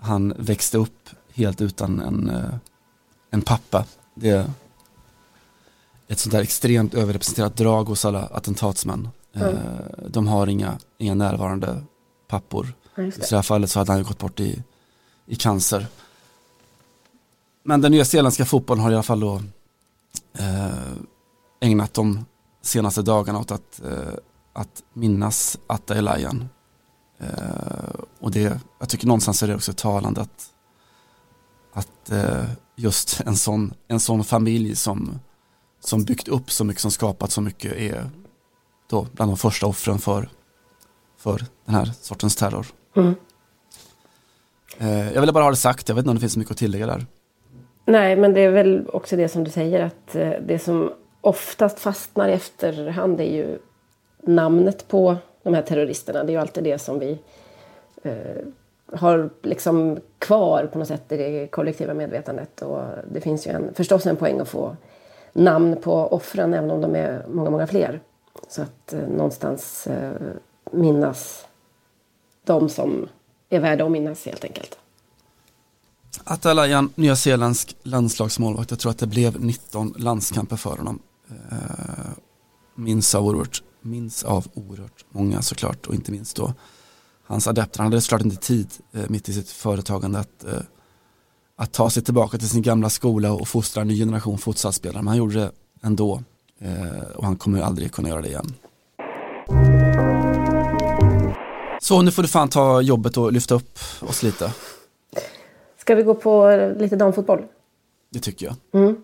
han 0.00 0.34
växte 0.38 0.78
upp 0.78 1.10
helt 1.34 1.60
utan 1.60 2.00
en, 2.00 2.30
eh, 2.30 2.54
en 3.30 3.42
pappa. 3.42 3.84
Det 4.14 4.30
är 4.30 4.50
ett 6.08 6.18
sånt 6.18 6.32
där 6.32 6.42
extremt 6.42 6.94
överrepresenterat 6.94 7.56
drag 7.56 7.84
hos 7.84 8.04
alla 8.04 8.26
attentatsmän. 8.26 9.08
Mm. 9.32 9.56
De 10.08 10.28
har 10.28 10.46
inga, 10.46 10.78
inga 10.98 11.14
närvarande 11.14 11.82
pappor. 12.28 12.74
I 12.96 13.02
det 13.02 13.30
här 13.30 13.42
fallet 13.42 13.70
så 13.70 13.78
hade 13.78 13.92
han 13.92 14.02
gått 14.02 14.18
bort 14.18 14.40
i, 14.40 14.62
i 15.26 15.36
cancer. 15.36 15.86
Men 17.62 17.80
den 17.80 17.92
nya 17.92 18.04
zeeländska 18.04 18.44
fotbollen 18.44 18.84
har 18.84 18.90
i 18.90 18.94
alla 18.94 19.02
fall 19.02 19.20
då 19.20 19.42
eh, 20.38 20.92
ägnat 21.60 21.94
de 21.94 22.24
senaste 22.62 23.02
dagarna 23.02 23.38
åt 23.38 23.50
att, 23.50 23.80
eh, 23.84 24.14
att 24.52 24.82
minnas 24.92 25.58
Atta 25.66 25.94
Elayan. 25.94 26.48
Eh, 27.18 28.00
och 28.20 28.30
det, 28.30 28.60
jag 28.78 28.88
tycker 28.88 29.06
någonstans 29.06 29.42
är 29.42 29.48
det 29.48 29.54
också 29.54 29.72
talande 29.72 30.20
att, 30.20 30.50
att 31.72 32.10
eh, 32.10 32.44
just 32.76 33.20
en 33.20 33.36
sån, 33.36 33.74
en 33.88 34.00
sån 34.00 34.24
familj 34.24 34.76
som, 34.76 35.18
som 35.80 36.04
byggt 36.04 36.28
upp 36.28 36.50
så 36.50 36.64
mycket, 36.64 36.82
som 36.82 36.90
skapat 36.90 37.30
så 37.30 37.40
mycket 37.40 37.72
är 37.72 38.10
då 38.90 39.06
bland 39.12 39.30
de 39.30 39.36
första 39.36 39.66
offren 39.66 39.98
för, 39.98 40.28
för 41.16 41.44
den 41.64 41.74
här 41.74 41.90
sortens 42.00 42.36
terror. 42.36 42.66
Mm. 42.96 43.14
Jag 45.14 45.20
ville 45.20 45.32
bara 45.32 45.44
ha 45.44 45.50
det 45.50 45.56
sagt, 45.56 45.88
jag 45.88 45.96
vet 45.96 46.02
inte 46.02 46.10
om 46.10 46.16
det 46.16 46.20
finns 46.20 46.36
mycket 46.36 46.50
att 46.50 46.58
tillägga 46.58 46.86
där. 46.86 47.06
Nej, 47.84 48.16
men 48.16 48.34
det 48.34 48.40
är 48.40 48.50
väl 48.50 48.88
också 48.88 49.16
det 49.16 49.28
som 49.28 49.44
du 49.44 49.50
säger 49.50 49.80
att 49.80 50.14
eh, 50.14 50.32
det 50.46 50.58
som 50.58 50.92
oftast 51.20 51.80
fastnar 51.80 52.28
i 52.28 52.32
efterhand 52.32 53.20
är 53.20 53.24
ju 53.24 53.58
namnet 54.22 54.88
på 54.88 55.16
de 55.42 55.54
här 55.54 55.62
terroristerna. 55.62 56.24
Det 56.24 56.30
är 56.30 56.34
ju 56.34 56.40
alltid 56.40 56.64
det 56.64 56.78
som 56.78 56.98
vi 56.98 57.18
eh, 58.02 58.12
har 58.92 59.30
liksom 59.42 59.98
kvar 60.18 60.66
på 60.72 60.78
något 60.78 60.88
sätt 60.88 61.12
i 61.12 61.16
det 61.16 61.46
kollektiva 61.46 61.94
medvetandet. 61.94 62.62
Och 62.62 62.82
det 63.12 63.20
finns 63.20 63.46
ju 63.46 63.50
en, 63.50 63.74
förstås 63.74 64.06
en 64.06 64.16
poäng 64.16 64.40
att 64.40 64.48
få 64.48 64.76
namn 65.32 65.76
på 65.82 65.92
offren 65.94 66.54
även 66.54 66.70
om 66.70 66.80
de 66.80 66.96
är 66.96 67.26
många, 67.28 67.50
många 67.50 67.66
fler. 67.66 68.00
Så 68.48 68.62
att 68.62 68.92
eh, 68.92 69.08
någonstans 69.08 69.86
eh, 69.86 70.12
minnas 70.72 71.46
de 72.44 72.68
som 72.68 73.08
är 73.48 73.60
värda 73.60 73.84
att 73.84 73.90
minnas 73.90 74.26
helt 74.26 74.44
enkelt. 74.44 74.78
Atalayan, 76.24 76.92
nyzeeländsk 76.94 77.76
landslagsmålvakt, 77.82 78.70
jag 78.70 78.80
tror 78.80 78.90
att 78.90 78.98
det 78.98 79.06
blev 79.06 79.44
19 79.44 79.94
landskamper 79.98 80.56
för 80.56 80.76
honom. 80.76 80.98
Eh, 81.50 81.56
minns 82.74 83.14
av 83.14 83.26
oerhört, 83.26 83.62
minns 83.80 84.24
av 84.24 84.46
oerhört 84.54 85.04
många 85.10 85.42
såklart 85.42 85.86
och 85.86 85.94
inte 85.94 86.12
minst 86.12 86.36
då 86.36 86.52
hans 87.30 87.48
adepter. 87.48 87.78
Han 87.78 87.92
hade 87.92 88.00
såklart 88.00 88.22
inte 88.22 88.36
tid 88.36 88.68
eh, 88.92 89.02
mitt 89.08 89.28
i 89.28 89.32
sitt 89.32 89.50
företagande 89.50 90.18
att, 90.18 90.44
eh, 90.44 90.60
att 91.56 91.72
ta 91.72 91.90
sig 91.90 92.02
tillbaka 92.02 92.38
till 92.38 92.48
sin 92.48 92.62
gamla 92.62 92.90
skola 92.90 93.32
och 93.32 93.48
fostra 93.48 93.82
en 93.82 93.88
ny 93.88 93.98
generation 93.98 94.38
futsalspelare, 94.38 95.02
men 95.02 95.08
han 95.08 95.16
gjorde 95.16 95.34
det 95.34 95.50
ändå. 95.82 96.22
Eh, 96.58 97.16
och 97.16 97.24
han 97.24 97.36
kommer 97.36 97.60
aldrig 97.60 97.92
kunna 97.92 98.08
göra 98.08 98.22
det 98.22 98.28
igen. 98.28 98.54
Så 101.80 102.02
nu 102.02 102.10
får 102.10 102.22
du 102.22 102.28
fan 102.28 102.48
ta 102.48 102.80
jobbet 102.80 103.16
och 103.16 103.32
lyfta 103.32 103.54
upp 103.54 103.78
oss 104.00 104.22
lite. 104.22 104.52
Ska 105.78 105.94
vi 105.94 106.02
gå 106.02 106.14
på 106.14 106.50
lite 106.78 106.96
damfotboll? 106.96 107.44
Det 108.10 108.20
tycker 108.20 108.46
jag. 108.46 108.82
Mm. 108.82 108.96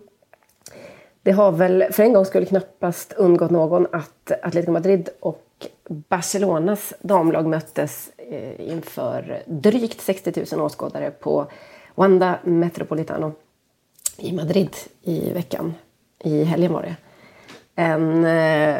Det 1.23 1.31
har 1.31 1.51
väl 1.51 1.85
för 1.91 2.03
en 2.03 2.13
gång 2.13 2.25
skulle 2.25 2.45
knappast 2.45 3.13
undgått 3.13 3.51
någon 3.51 3.87
att 3.91 4.31
Atletico 4.43 4.71
Madrid 4.71 5.09
och 5.19 5.46
Barcelonas 5.89 6.93
damlag 7.01 7.47
möttes 7.47 8.09
eh, 8.17 8.69
inför 8.71 9.43
drygt 9.45 10.01
60 10.01 10.45
000 10.55 10.65
åskådare 10.65 11.11
på 11.11 11.47
Wanda 11.95 12.39
Metropolitano 12.43 13.33
i 14.17 14.33
Madrid 14.33 14.75
i 15.01 15.33
veckan. 15.33 15.73
I 16.19 16.43
helgen 16.43 16.73
var 16.73 16.81
det. 16.81 16.95
En 17.75 18.25
eh, 18.25 18.77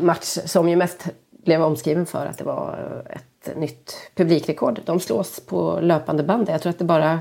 match 0.00 0.38
som 0.44 0.68
ju 0.68 0.76
mest 0.76 1.06
blev 1.30 1.62
omskriven 1.62 2.06
för 2.06 2.26
att 2.26 2.38
det 2.38 2.44
var 2.44 3.02
ett 3.10 3.56
nytt 3.56 4.10
publikrekord. 4.14 4.80
De 4.84 5.00
slås 5.00 5.40
på 5.40 5.78
löpande 5.80 6.22
band. 6.22 6.48
Jag 6.48 6.62
tror 6.62 6.70
att 6.70 6.78
det 6.78 6.84
bara 6.84 7.20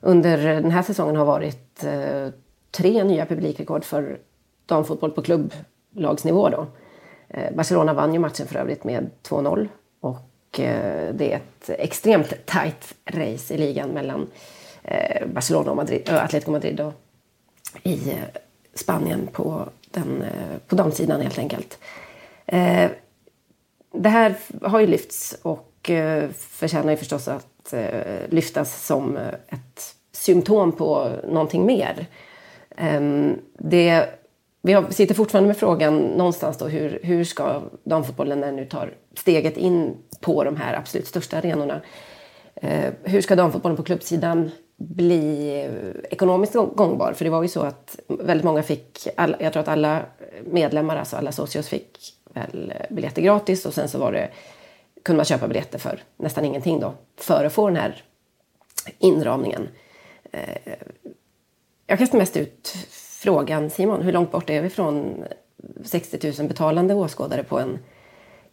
under 0.00 0.38
den 0.38 0.70
här 0.70 0.82
säsongen 0.82 1.16
har 1.16 1.24
varit 1.24 1.84
eh, 1.84 2.28
tre 2.70 3.04
nya 3.04 3.26
publikrekord 3.26 3.84
för 3.84 4.18
damfotboll 4.66 5.10
på 5.10 5.22
klubblagsnivå. 5.22 6.48
Då. 6.48 6.66
Eh, 7.28 7.54
Barcelona 7.54 7.92
vann 7.92 8.12
ju 8.12 8.18
matchen 8.18 8.46
för 8.46 8.56
övrigt 8.56 8.84
med 8.84 9.10
2-0. 9.28 9.68
Och 10.00 10.60
eh, 10.60 11.14
det 11.14 11.32
är 11.32 11.36
ett 11.36 11.70
extremt 11.70 12.46
tight 12.46 12.94
race 13.04 13.54
i 13.54 13.58
ligan 13.58 13.88
mellan 13.88 14.30
eh, 14.82 15.26
Barcelona 15.26 15.70
och 15.70 15.76
Madrid, 15.76 16.08
äh, 16.08 16.24
Atletico 16.24 16.50
Madrid 16.50 16.80
och 16.80 16.92
i 17.82 18.12
Spanien 18.74 19.28
på, 19.32 19.68
den, 19.90 20.24
på 20.66 20.76
damsidan 20.76 21.20
helt 21.20 21.38
enkelt. 21.38 21.78
Det 23.92 24.08
här 24.08 24.34
har 24.62 24.80
ju 24.80 24.86
lyfts 24.86 25.38
och 25.42 25.90
förtjänar 26.32 26.90
ju 26.90 26.96
förstås 26.96 27.28
att 27.28 27.74
lyftas 28.28 28.86
som 28.86 29.16
ett 29.48 29.94
symptom 30.12 30.72
på 30.72 31.10
någonting 31.28 31.66
mer. 31.66 32.06
Ehm, 32.76 33.38
det, 33.58 34.08
vi 34.66 34.84
sitter 34.90 35.14
fortfarande 35.14 35.46
med 35.46 35.56
frågan 35.56 35.98
någonstans 35.98 36.58
då 36.58 36.66
hur, 36.66 37.00
hur 37.02 37.24
ska 37.24 37.62
damfotbollen 37.84 38.40
när 38.40 38.46
den 38.46 38.56
nu 38.56 38.64
tar 38.64 38.94
steget 39.14 39.56
in 39.56 39.96
på 40.20 40.44
de 40.44 40.56
här 40.56 40.74
absolut 40.74 41.06
största 41.06 41.38
arenorna. 41.38 41.80
Eh, 42.54 42.92
hur 43.02 43.20
ska 43.20 43.36
damfotbollen 43.36 43.76
på 43.76 43.82
klubbsidan 43.82 44.50
bli 44.76 45.60
eh, 45.60 46.12
ekonomiskt 46.12 46.54
gångbar? 46.54 47.12
För 47.12 47.24
det 47.24 47.30
var 47.30 47.42
ju 47.42 47.48
så 47.48 47.60
att 47.60 47.98
väldigt 48.08 48.44
många 48.44 48.62
fick, 48.62 49.08
jag 49.38 49.52
tror 49.52 49.60
att 49.60 49.68
alla 49.68 50.02
medlemmar, 50.44 50.96
alltså 50.96 51.16
alla 51.16 51.32
socios 51.32 51.68
fick 51.68 51.98
väl 52.34 52.72
eh, 52.76 52.94
biljetter 52.94 53.22
gratis 53.22 53.66
och 53.66 53.74
sen 53.74 53.88
så 53.88 53.98
var 53.98 54.12
det, 54.12 54.30
kunde 55.02 55.16
man 55.16 55.24
köpa 55.24 55.48
biljetter 55.48 55.78
för 55.78 56.02
nästan 56.16 56.44
ingenting 56.44 56.80
då 56.80 56.94
för 57.16 57.44
att 57.44 57.52
få 57.52 57.66
den 57.66 57.76
här 57.76 58.02
inramningen. 58.98 59.68
Eh, 60.30 60.74
jag 61.86 61.98
kastar 61.98 62.18
mest 62.18 62.36
ut 62.36 62.74
frågan, 63.26 63.70
Simon, 63.70 64.02
hur 64.02 64.12
långt 64.12 64.32
bort 64.32 64.50
är 64.50 64.62
vi 64.62 64.70
från 64.70 65.24
60 65.84 66.32
000 66.38 66.48
betalande 66.48 66.94
åskådare 66.94 67.42
på 67.42 67.58
en 67.58 67.78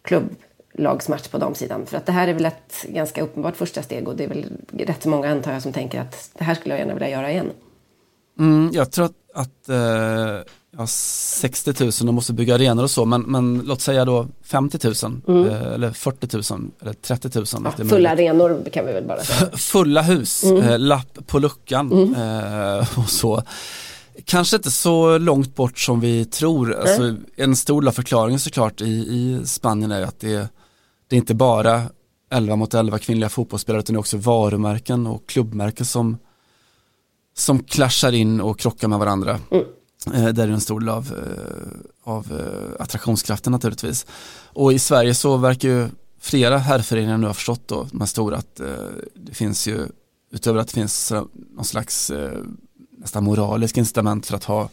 klubblagsmatch 0.02 1.28
på 1.28 1.38
damsidan? 1.38 1.86
För 1.86 1.96
att 1.96 2.06
det 2.06 2.12
här 2.12 2.28
är 2.28 2.34
väl 2.34 2.44
ett 2.44 2.84
ganska 2.88 3.22
uppenbart 3.22 3.56
första 3.56 3.82
steg 3.82 4.08
och 4.08 4.16
det 4.16 4.24
är 4.24 4.28
väl 4.28 4.46
rätt 4.72 5.02
så 5.02 5.08
många 5.08 5.30
antar 5.30 5.52
jag 5.52 5.62
som 5.62 5.72
tänker 5.72 6.00
att 6.00 6.30
det 6.38 6.44
här 6.44 6.54
skulle 6.54 6.74
jag 6.74 6.80
gärna 6.80 6.94
vilja 6.94 7.08
göra 7.08 7.30
igen. 7.30 7.50
Mm, 8.38 8.70
jag 8.72 8.90
tror 8.90 9.04
att, 9.04 9.12
att 9.34 9.68
eh, 9.68 10.52
ja, 10.78 10.86
60 10.86 11.84
000, 11.84 11.90
de 12.00 12.14
måste 12.14 12.32
bygga 12.32 12.54
arenor 12.54 12.82
och 12.82 12.90
så, 12.90 13.04
men, 13.04 13.22
men 13.22 13.58
låt 13.58 13.80
säga 13.80 14.04
då 14.04 14.26
50 14.42 14.78
000 15.04 15.22
mm. 15.28 15.46
eh, 15.46 15.72
eller 15.72 15.90
40 15.90 16.52
000 16.54 16.70
eller 16.80 16.92
30 16.92 17.30
000. 17.34 17.46
Ja, 17.78 17.84
fulla 17.84 18.10
arenor 18.10 18.70
kan 18.72 18.86
vi 18.86 18.92
väl 18.92 19.04
bara 19.04 19.22
säga. 19.22 19.50
Fulla 19.50 20.02
hus, 20.02 20.44
mm. 20.44 20.62
eh, 20.62 20.78
lapp 20.78 21.26
på 21.26 21.38
luckan 21.38 21.92
mm. 21.92 22.14
eh, 22.14 22.98
och 22.98 23.10
så. 23.10 23.42
Kanske 24.24 24.56
inte 24.56 24.70
så 24.70 25.18
långt 25.18 25.54
bort 25.54 25.78
som 25.78 26.00
vi 26.00 26.24
tror. 26.24 26.74
Alltså, 26.74 27.16
en 27.36 27.56
stor 27.56 27.80
del 27.82 27.88
av 27.88 27.92
förklaringen 27.92 28.40
såklart 28.40 28.80
i, 28.80 28.84
i 28.84 29.46
Spanien 29.46 29.90
är 29.90 30.02
att 30.02 30.20
det, 30.20 30.48
det 31.08 31.16
är 31.16 31.18
inte 31.18 31.34
bara 31.34 31.82
11 32.30 32.56
mot 32.56 32.74
11 32.74 32.98
kvinnliga 32.98 33.28
fotbollsspelare 33.28 33.80
utan 33.80 33.94
det 33.94 33.96
är 33.96 34.00
också 34.00 34.16
varumärken 34.16 35.06
och 35.06 35.28
klubbmärken 35.28 35.86
som, 35.86 36.18
som 37.36 37.62
klaschar 37.62 38.12
in 38.12 38.40
och 38.40 38.58
krockar 38.58 38.88
med 38.88 38.98
varandra. 38.98 39.40
Mm. 39.50 39.64
Eh, 40.12 40.28
där 40.28 40.48
är 40.48 40.52
en 40.52 40.60
stor 40.60 40.80
del 40.80 40.88
av, 40.88 41.06
eh, 41.06 42.12
av 42.12 42.32
eh, 42.32 42.82
attraktionskraften 42.82 43.52
naturligtvis. 43.52 44.06
Och 44.44 44.72
i 44.72 44.78
Sverige 44.78 45.14
så 45.14 45.36
verkar 45.36 45.68
ju 45.68 45.88
flera 46.20 46.58
herrföreningar 46.58 47.18
nu 47.18 47.26
ha 47.26 47.34
förstått 47.34 47.68
då, 47.68 47.86
de 47.90 48.00
här 48.00 48.06
stora, 48.06 48.36
att 48.36 48.60
det 49.14 49.34
finns 49.34 49.68
ju, 49.68 49.86
utöver 50.32 50.60
att 50.60 50.68
det 50.68 50.74
finns 50.74 51.12
någon 51.50 51.64
slags 51.64 52.12
nästan 53.04 53.24
moralisk 53.24 53.76
incitament 53.76 54.26
för 54.26 54.36
att 54.36 54.44
ha, 54.44 54.68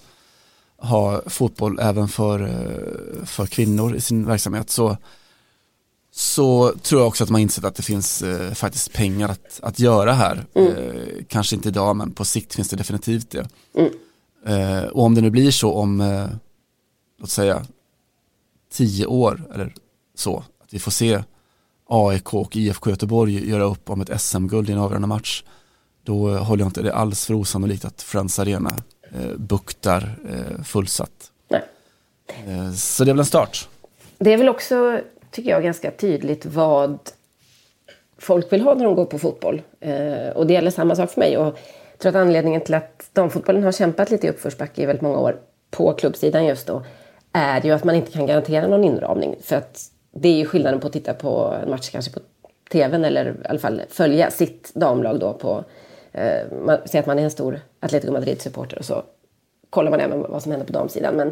ha 0.77 1.21
fotboll 1.25 1.79
även 1.79 2.07
för, 2.07 2.39
för 3.25 3.45
kvinnor 3.45 3.95
i 3.95 4.01
sin 4.01 4.25
verksamhet 4.25 4.69
så, 4.69 4.97
så 6.11 6.73
tror 6.81 7.01
jag 7.01 7.07
också 7.07 7.23
att 7.23 7.29
man 7.29 7.41
insett 7.41 7.63
att 7.63 7.75
det 7.75 7.83
finns 7.83 8.21
eh, 8.21 8.53
faktiskt 8.53 8.93
pengar 8.93 9.29
att, 9.29 9.59
att 9.63 9.79
göra 9.79 10.13
här. 10.13 10.45
Mm. 10.53 10.75
Eh, 10.75 11.23
kanske 11.27 11.55
inte 11.55 11.69
idag 11.69 11.95
men 11.95 12.11
på 12.11 12.25
sikt 12.25 12.55
finns 12.55 12.69
det 12.69 12.75
definitivt 12.75 13.31
det. 13.31 13.49
Mm. 13.75 13.91
Eh, 14.45 14.83
och 14.83 15.03
om 15.03 15.15
det 15.15 15.21
nu 15.21 15.29
blir 15.29 15.51
så 15.51 15.73
om, 15.73 16.01
eh, 16.01 16.27
låt 17.19 17.29
säga, 17.29 17.65
tio 18.73 19.05
år 19.05 19.43
eller 19.53 19.73
så, 20.15 20.43
att 20.63 20.73
vi 20.73 20.79
får 20.79 20.91
se 20.91 21.23
AIK 21.89 22.33
och 22.33 22.55
IFK 22.55 22.89
Göteborg 22.89 23.49
göra 23.49 23.63
upp 23.63 23.89
om 23.89 24.01
ett 24.01 24.21
SM-guld 24.21 24.69
i 24.69 24.73
en 24.73 24.79
avgörande 24.79 25.07
match, 25.07 25.43
då 26.03 26.29
eh, 26.29 26.43
håller 26.43 26.61
jag 26.61 26.69
inte 26.69 26.81
det 26.81 26.93
alls 26.93 27.25
för 27.25 27.33
osannolikt 27.33 27.85
att 27.85 28.01
Friends 28.01 28.39
Arena 28.39 28.71
eh, 29.03 29.37
buktar 29.37 30.15
eh, 30.29 30.63
fullsatt. 30.63 31.31
Nej. 31.47 31.61
Eh, 32.47 32.71
så 32.71 33.03
det 33.03 33.11
är 33.11 33.13
väl 33.13 33.19
en 33.19 33.25
start. 33.25 33.69
Det 34.17 34.33
är 34.33 34.37
väl 34.37 34.49
också, 34.49 34.99
tycker 35.31 35.49
jag, 35.49 35.63
ganska 35.63 35.91
tydligt 35.91 36.45
vad 36.45 36.99
folk 38.17 38.53
vill 38.53 38.61
ha 38.61 38.73
när 38.73 38.85
de 38.85 38.95
går 38.95 39.05
på 39.05 39.19
fotboll. 39.19 39.61
Eh, 39.79 40.29
och 40.35 40.47
det 40.47 40.53
gäller 40.53 40.71
samma 40.71 40.95
sak 40.95 41.11
för 41.11 41.19
mig. 41.19 41.37
Och 41.37 41.45
jag 41.91 41.99
tror 41.99 42.09
att 42.09 42.15
anledningen 42.15 42.61
till 42.61 42.73
att 42.73 43.09
damfotbollen 43.13 43.63
har 43.63 43.71
kämpat 43.71 44.11
lite 44.11 44.27
i 44.27 44.29
uppförsbacke 44.29 44.81
i 44.81 44.85
väldigt 44.85 45.01
många 45.01 45.17
år 45.17 45.39
på 45.71 45.93
klubbsidan 45.93 46.45
just 46.45 46.67
då 46.67 46.83
är 47.33 47.61
ju 47.61 47.71
att 47.71 47.83
man 47.83 47.95
inte 47.95 48.11
kan 48.11 48.25
garantera 48.25 48.67
någon 48.67 48.83
inramning. 48.83 49.35
För 49.41 49.55
att 49.55 49.81
det 50.11 50.29
är 50.29 50.35
ju 50.35 50.45
skillnaden 50.45 50.79
på 50.79 50.87
att 50.87 50.93
titta 50.93 51.13
på 51.13 51.57
en 51.63 51.69
match 51.69 51.89
kanske 51.89 52.11
på 52.11 52.19
tvn 52.71 53.05
eller 53.05 53.25
i 53.25 53.47
alla 53.47 53.59
fall 53.59 53.81
följa 53.89 54.31
sitt 54.31 54.73
damlag 54.73 55.19
då 55.19 55.33
på 55.33 55.63
eh, 56.13 56.41
man 56.65 56.77
säger 56.85 56.99
att 56.99 57.07
man 57.07 57.19
är 57.19 57.23
en 57.23 57.31
stor 57.31 57.59
Atletico 57.79 58.13
Madrid-supporter 58.13 58.79
och 58.79 58.85
så 58.85 59.03
kollar 59.69 59.91
man 59.91 59.99
även 59.99 60.21
vad 60.21 60.43
som 60.43 60.51
händer 60.51 60.67
på 60.67 60.73
damsidan. 60.73 61.15
Men 61.15 61.31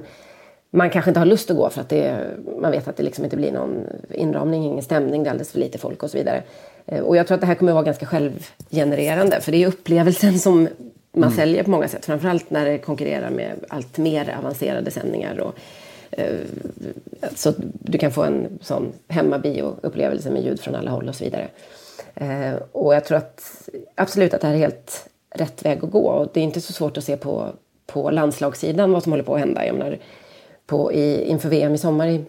man 0.71 0.89
kanske 0.89 1.11
inte 1.11 1.19
har 1.19 1.25
lust 1.25 1.51
att 1.51 1.57
gå 1.57 1.69
för 1.69 1.81
att 1.81 1.89
det, 1.89 2.27
man 2.61 2.71
vet 2.71 2.87
att 2.87 2.97
det 2.97 3.03
liksom 3.03 3.23
inte 3.23 3.37
blir 3.37 3.51
någon 3.51 3.87
inramning, 4.09 4.63
ingen 4.63 4.83
stämning, 4.83 5.23
det 5.23 5.29
är 5.29 5.31
alldeles 5.31 5.51
för 5.51 5.59
lite 5.59 5.77
folk 5.77 6.03
och 6.03 6.11
så 6.11 6.17
vidare. 6.17 6.43
Eh, 6.85 6.99
och 6.99 7.17
jag 7.17 7.27
tror 7.27 7.35
att 7.35 7.41
det 7.41 7.47
här 7.47 7.55
kommer 7.55 7.71
att 7.71 7.75
vara 7.75 7.85
ganska 7.85 8.05
självgenererande 8.05 9.41
för 9.41 9.51
det 9.51 9.63
är 9.63 9.67
upplevelsen 9.67 10.39
som 10.39 10.67
man 11.11 11.23
mm. 11.23 11.35
säljer 11.35 11.63
på 11.63 11.69
många 11.69 11.87
sätt. 11.87 12.05
Framförallt 12.05 12.49
när 12.49 12.65
det 12.65 12.77
konkurrerar 12.77 13.29
med 13.29 13.51
allt 13.67 13.97
mer 13.97 14.35
avancerade 14.39 14.91
sändningar. 14.91 15.39
Och, 15.39 15.55
eh, 16.11 16.37
så 17.35 17.53
du 17.73 17.97
kan 17.97 18.11
få 18.11 18.23
en 18.23 18.59
sån 18.61 18.91
hemmabio-upplevelse 19.07 20.31
med 20.31 20.43
ljud 20.43 20.59
från 20.59 20.75
alla 20.75 20.91
håll 20.91 21.09
och 21.09 21.15
så 21.15 21.23
vidare. 21.23 21.47
Eh, 22.15 22.53
och 22.71 22.95
jag 22.95 23.05
tror 23.05 23.17
att 23.17 23.69
absolut 23.95 24.33
att 24.33 24.41
det 24.41 24.47
här 24.47 24.53
är 24.53 24.59
helt 24.59 25.09
rätt 25.35 25.65
väg 25.65 25.83
att 25.83 25.91
gå. 25.91 26.07
Och 26.07 26.27
det 26.33 26.39
är 26.39 26.43
inte 26.43 26.61
så 26.61 26.73
svårt 26.73 26.97
att 26.97 27.03
se 27.03 27.17
på, 27.17 27.47
på 27.85 28.11
landslagssidan 28.11 28.91
vad 28.91 29.03
som 29.03 29.11
håller 29.11 29.23
på 29.23 29.33
att 29.33 29.39
hända. 29.39 29.65
Jag 29.65 29.75
menar, 29.75 29.97
på, 30.65 30.93
i, 30.93 31.23
inför 31.23 31.49
VM 31.49 31.73
i 31.73 31.77
sommar 31.77 32.07
i 32.07 32.25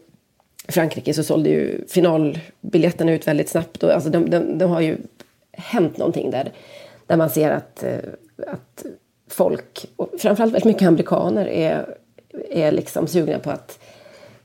Frankrike 0.68 1.14
så 1.14 1.24
sålde 1.24 1.48
ju 1.48 1.86
finalbiljetterna 1.88 3.12
ut 3.12 3.26
väldigt 3.26 3.48
snabbt. 3.48 3.82
Och, 3.82 3.90
alltså 3.90 4.10
de, 4.10 4.30
de, 4.30 4.58
de 4.58 4.70
har 4.70 4.80
ju 4.80 4.96
hänt 5.52 5.96
någonting 5.96 6.30
där, 6.30 6.52
där 7.06 7.16
man 7.16 7.30
ser 7.30 7.50
att, 7.50 7.82
eh, 7.82 7.98
att 8.46 8.84
folk, 9.28 9.86
och 9.96 10.10
framförallt 10.18 10.52
väldigt 10.52 10.64
mycket 10.64 10.88
amerikaner, 10.88 11.46
är, 11.46 11.96
är 12.50 12.72
liksom 12.72 13.06
sugna 13.06 13.38
på 13.38 13.50
att 13.50 13.78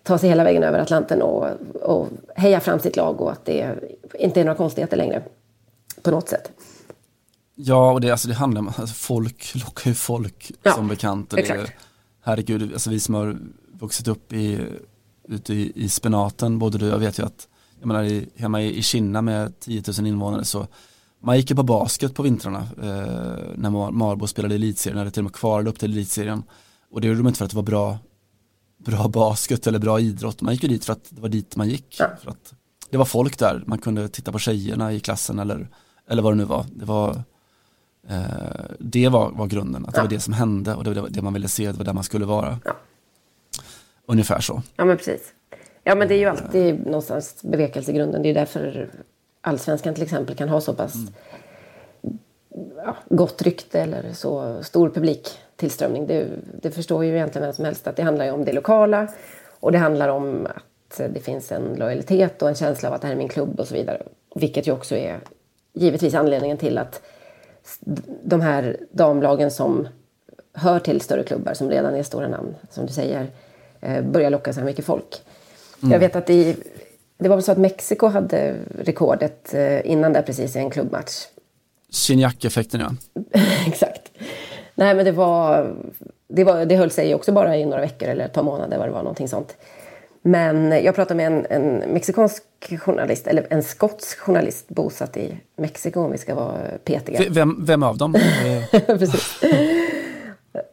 ta 0.05 0.17
sig 0.17 0.29
hela 0.29 0.43
vägen 0.43 0.63
över 0.63 0.79
Atlanten 0.79 1.21
och, 1.21 1.47
och 1.81 2.07
heja 2.35 2.59
fram 2.59 2.79
sitt 2.79 2.95
lag 2.95 3.21
och 3.21 3.31
att 3.31 3.45
det 3.45 3.79
inte 4.19 4.39
är 4.41 4.45
några 4.45 4.57
konstigheter 4.57 4.97
längre 4.97 5.23
på 6.01 6.11
något 6.11 6.29
sätt. 6.29 6.51
Ja, 7.55 7.91
och 7.91 8.01
det, 8.01 8.11
alltså, 8.11 8.27
det 8.27 8.33
handlar 8.33 8.61
om, 8.61 8.67
alltså, 8.67 8.95
folk 8.95 9.55
lockar 9.65 9.89
ju 9.89 9.95
folk 9.95 10.51
ja, 10.63 10.71
som 10.71 10.87
bekant. 10.87 11.33
Och 11.33 11.39
det, 11.39 11.71
herregud, 12.23 12.73
alltså, 12.73 12.89
vi 12.89 12.99
som 12.99 13.15
har 13.15 13.37
vuxit 13.73 14.07
upp 14.07 14.33
i, 14.33 14.59
ute 15.27 15.53
i, 15.53 15.71
i 15.75 15.89
spenaten, 15.89 16.59
både 16.59 16.77
du 16.77 16.87
och 16.87 16.93
jag 16.93 16.99
vet 16.99 17.19
ju 17.19 17.25
att, 17.25 17.47
jag 17.79 17.87
menar 17.87 18.03
i, 18.03 18.29
hemma 18.35 18.61
i, 18.61 18.77
i 18.77 18.81
Kina 18.81 19.21
med 19.21 19.59
10 19.59 19.83
000 19.97 20.07
invånare 20.07 20.45
så 20.45 20.67
man 21.19 21.37
gick 21.37 21.49
ju 21.49 21.55
på 21.55 21.63
basket 21.63 22.13
på 22.13 22.23
vintrarna 22.23 22.59
eh, 22.59 23.43
när 23.55 23.91
Marbo 23.91 24.27
spelade 24.27 24.55
elitserien, 24.55 25.01
eller 25.01 25.11
till 25.11 25.19
och 25.19 25.23
med 25.23 25.33
kvarade 25.33 25.69
upp 25.69 25.79
till 25.79 25.91
elitserien. 25.91 26.43
Och 26.91 27.01
det 27.01 27.07
gjorde 27.07 27.19
de 27.19 27.27
inte 27.27 27.37
för 27.37 27.45
att 27.45 27.51
det 27.51 27.55
var 27.55 27.63
bra 27.63 27.97
bra 28.85 29.07
basket 29.07 29.67
eller 29.67 29.79
bra 29.79 29.99
idrott. 29.99 30.41
Man 30.41 30.53
gick 30.53 30.63
ju 30.63 30.69
dit 30.69 30.85
för 30.85 30.93
att 30.93 31.07
det 31.09 31.21
var 31.21 31.29
dit 31.29 31.55
man 31.55 31.69
gick. 31.69 31.95
Ja. 31.99 32.07
För 32.21 32.31
att 32.31 32.53
det 32.89 32.97
var 32.97 33.05
folk 33.05 33.39
där, 33.39 33.63
man 33.65 33.77
kunde 33.77 34.07
titta 34.07 34.31
på 34.31 34.39
tjejerna 34.39 34.93
i 34.93 34.99
klassen 34.99 35.39
eller, 35.39 35.69
eller 36.09 36.21
vad 36.21 36.33
det 36.33 36.37
nu 36.37 36.43
var. 36.43 36.65
Det 36.75 36.85
var, 36.85 37.09
eh, 38.07 38.65
det 38.79 39.09
var, 39.09 39.31
var 39.31 39.47
grunden, 39.47 39.85
att 39.85 39.95
det 39.95 40.01
var 40.01 40.07
det 40.07 40.19
som 40.19 40.33
hände 40.33 40.75
och 40.75 40.83
det 40.83 41.01
var 41.01 41.09
det 41.09 41.21
man 41.21 41.33
ville 41.33 41.47
se, 41.47 41.71
det 41.71 41.77
var 41.77 41.85
där 41.85 41.93
man 41.93 42.03
skulle 42.03 42.25
vara. 42.25 42.59
Ja. 42.65 42.75
Ungefär 44.05 44.39
så. 44.39 44.61
Ja 44.75 44.85
men 44.85 44.97
precis. 44.97 45.21
Ja 45.83 45.95
men 45.95 46.07
det 46.07 46.15
är 46.15 46.19
ju 46.19 46.25
alltid 46.25 46.85
någonstans 46.85 47.39
bevekelsegrunden. 47.43 48.21
Det 48.21 48.29
är 48.29 48.33
därför 48.33 48.89
allsvenskan 49.41 49.93
till 49.93 50.03
exempel 50.03 50.35
kan 50.35 50.49
ha 50.49 50.61
så 50.61 50.73
pass 50.73 50.95
mm. 50.95 51.13
gott 53.09 53.41
rykte 53.41 53.81
eller 53.81 54.13
så 54.13 54.63
stor 54.63 54.89
publiktillströmning. 55.55 56.07
Det, 56.07 56.27
det 56.61 56.71
förstår 56.71 57.05
ju 57.05 57.15
egentligen 57.15 57.47
vem 57.47 57.53
som 57.53 57.65
helst 57.65 57.87
att 57.87 57.95
det 57.95 58.03
handlar 58.03 58.25
ju 58.25 58.31
om 58.31 58.45
det 58.45 58.53
lokala 58.53 59.07
och 59.59 59.71
det 59.71 59.77
handlar 59.77 60.09
om 60.09 60.47
att 60.55 61.13
det 61.13 61.19
finns 61.19 61.51
en 61.51 61.75
lojalitet 61.75 62.41
och 62.41 62.49
en 62.49 62.55
känsla 62.55 62.89
av 62.89 62.95
att 62.95 63.01
det 63.01 63.07
här 63.07 63.13
är 63.13 63.17
min 63.17 63.29
klubb 63.29 63.59
och 63.59 63.67
så 63.67 63.73
vidare. 63.73 64.01
Vilket 64.35 64.67
ju 64.67 64.71
också 64.71 64.95
är 64.95 65.19
givetvis 65.73 66.13
anledningen 66.13 66.57
till 66.57 66.77
att 66.77 67.01
de 68.23 68.41
här 68.41 68.77
damlagen 68.91 69.51
som 69.51 69.87
hör 70.53 70.79
till 70.79 71.01
större 71.01 71.23
klubbar 71.23 71.53
som 71.53 71.69
redan 71.69 71.95
är 71.95 72.03
stora 72.03 72.27
namn, 72.27 72.55
som 72.69 72.85
du 72.85 72.93
säger, 72.93 73.27
eh, 73.81 74.03
börjar 74.03 74.29
locka 74.29 74.53
så 74.53 74.59
här 74.59 74.65
mycket 74.65 74.85
folk. 74.85 75.21
Mm. 75.83 75.91
Jag 75.91 75.99
vet 75.99 76.15
att 76.15 76.29
i, 76.29 76.55
det 77.17 77.29
var 77.29 77.35
väl 77.35 77.43
så 77.43 77.51
att 77.51 77.57
Mexiko 77.57 78.07
hade 78.07 78.55
rekordet 78.79 79.53
eh, 79.53 79.91
innan 79.91 80.13
där 80.13 80.21
precis 80.21 80.55
i 80.55 80.59
en 80.59 80.69
klubbmatch. 80.69 81.25
Gignac-effekten 81.89 82.79
ja. 82.79 82.91
Exakt. 83.67 84.04
Nej 84.75 84.95
men 84.95 85.05
det 85.05 85.11
var, 85.11 85.75
det 86.27 86.43
var, 86.43 86.65
det 86.65 86.75
höll 86.75 86.91
sig 86.91 87.15
också 87.15 87.31
bara 87.31 87.57
i 87.57 87.65
några 87.65 87.81
veckor 87.81 88.09
eller 88.09 88.25
ett 88.25 88.33
par 88.33 88.43
månader 88.43 88.77
vad 88.77 88.87
det 88.87 88.91
var, 88.91 89.03
någonting 89.03 89.27
sånt. 89.27 89.57
Men 90.21 90.83
jag 90.83 90.95
pratade 90.95 91.17
med 91.17 91.27
en, 91.27 91.45
en 91.49 91.93
mexikansk 91.93 92.43
journalist, 92.79 93.27
eller 93.27 93.47
en 93.49 93.63
skotsk 93.63 94.19
journalist 94.19 94.67
bosatt 94.67 95.17
i 95.17 95.37
Mexiko 95.55 95.99
om 95.99 96.11
vi 96.11 96.17
ska 96.17 96.35
vara 96.35 96.57
petiga. 96.83 97.21
Vem, 97.29 97.65
vem 97.65 97.83
av 97.83 97.97
dem? 97.97 98.13
Precis. 98.71 99.41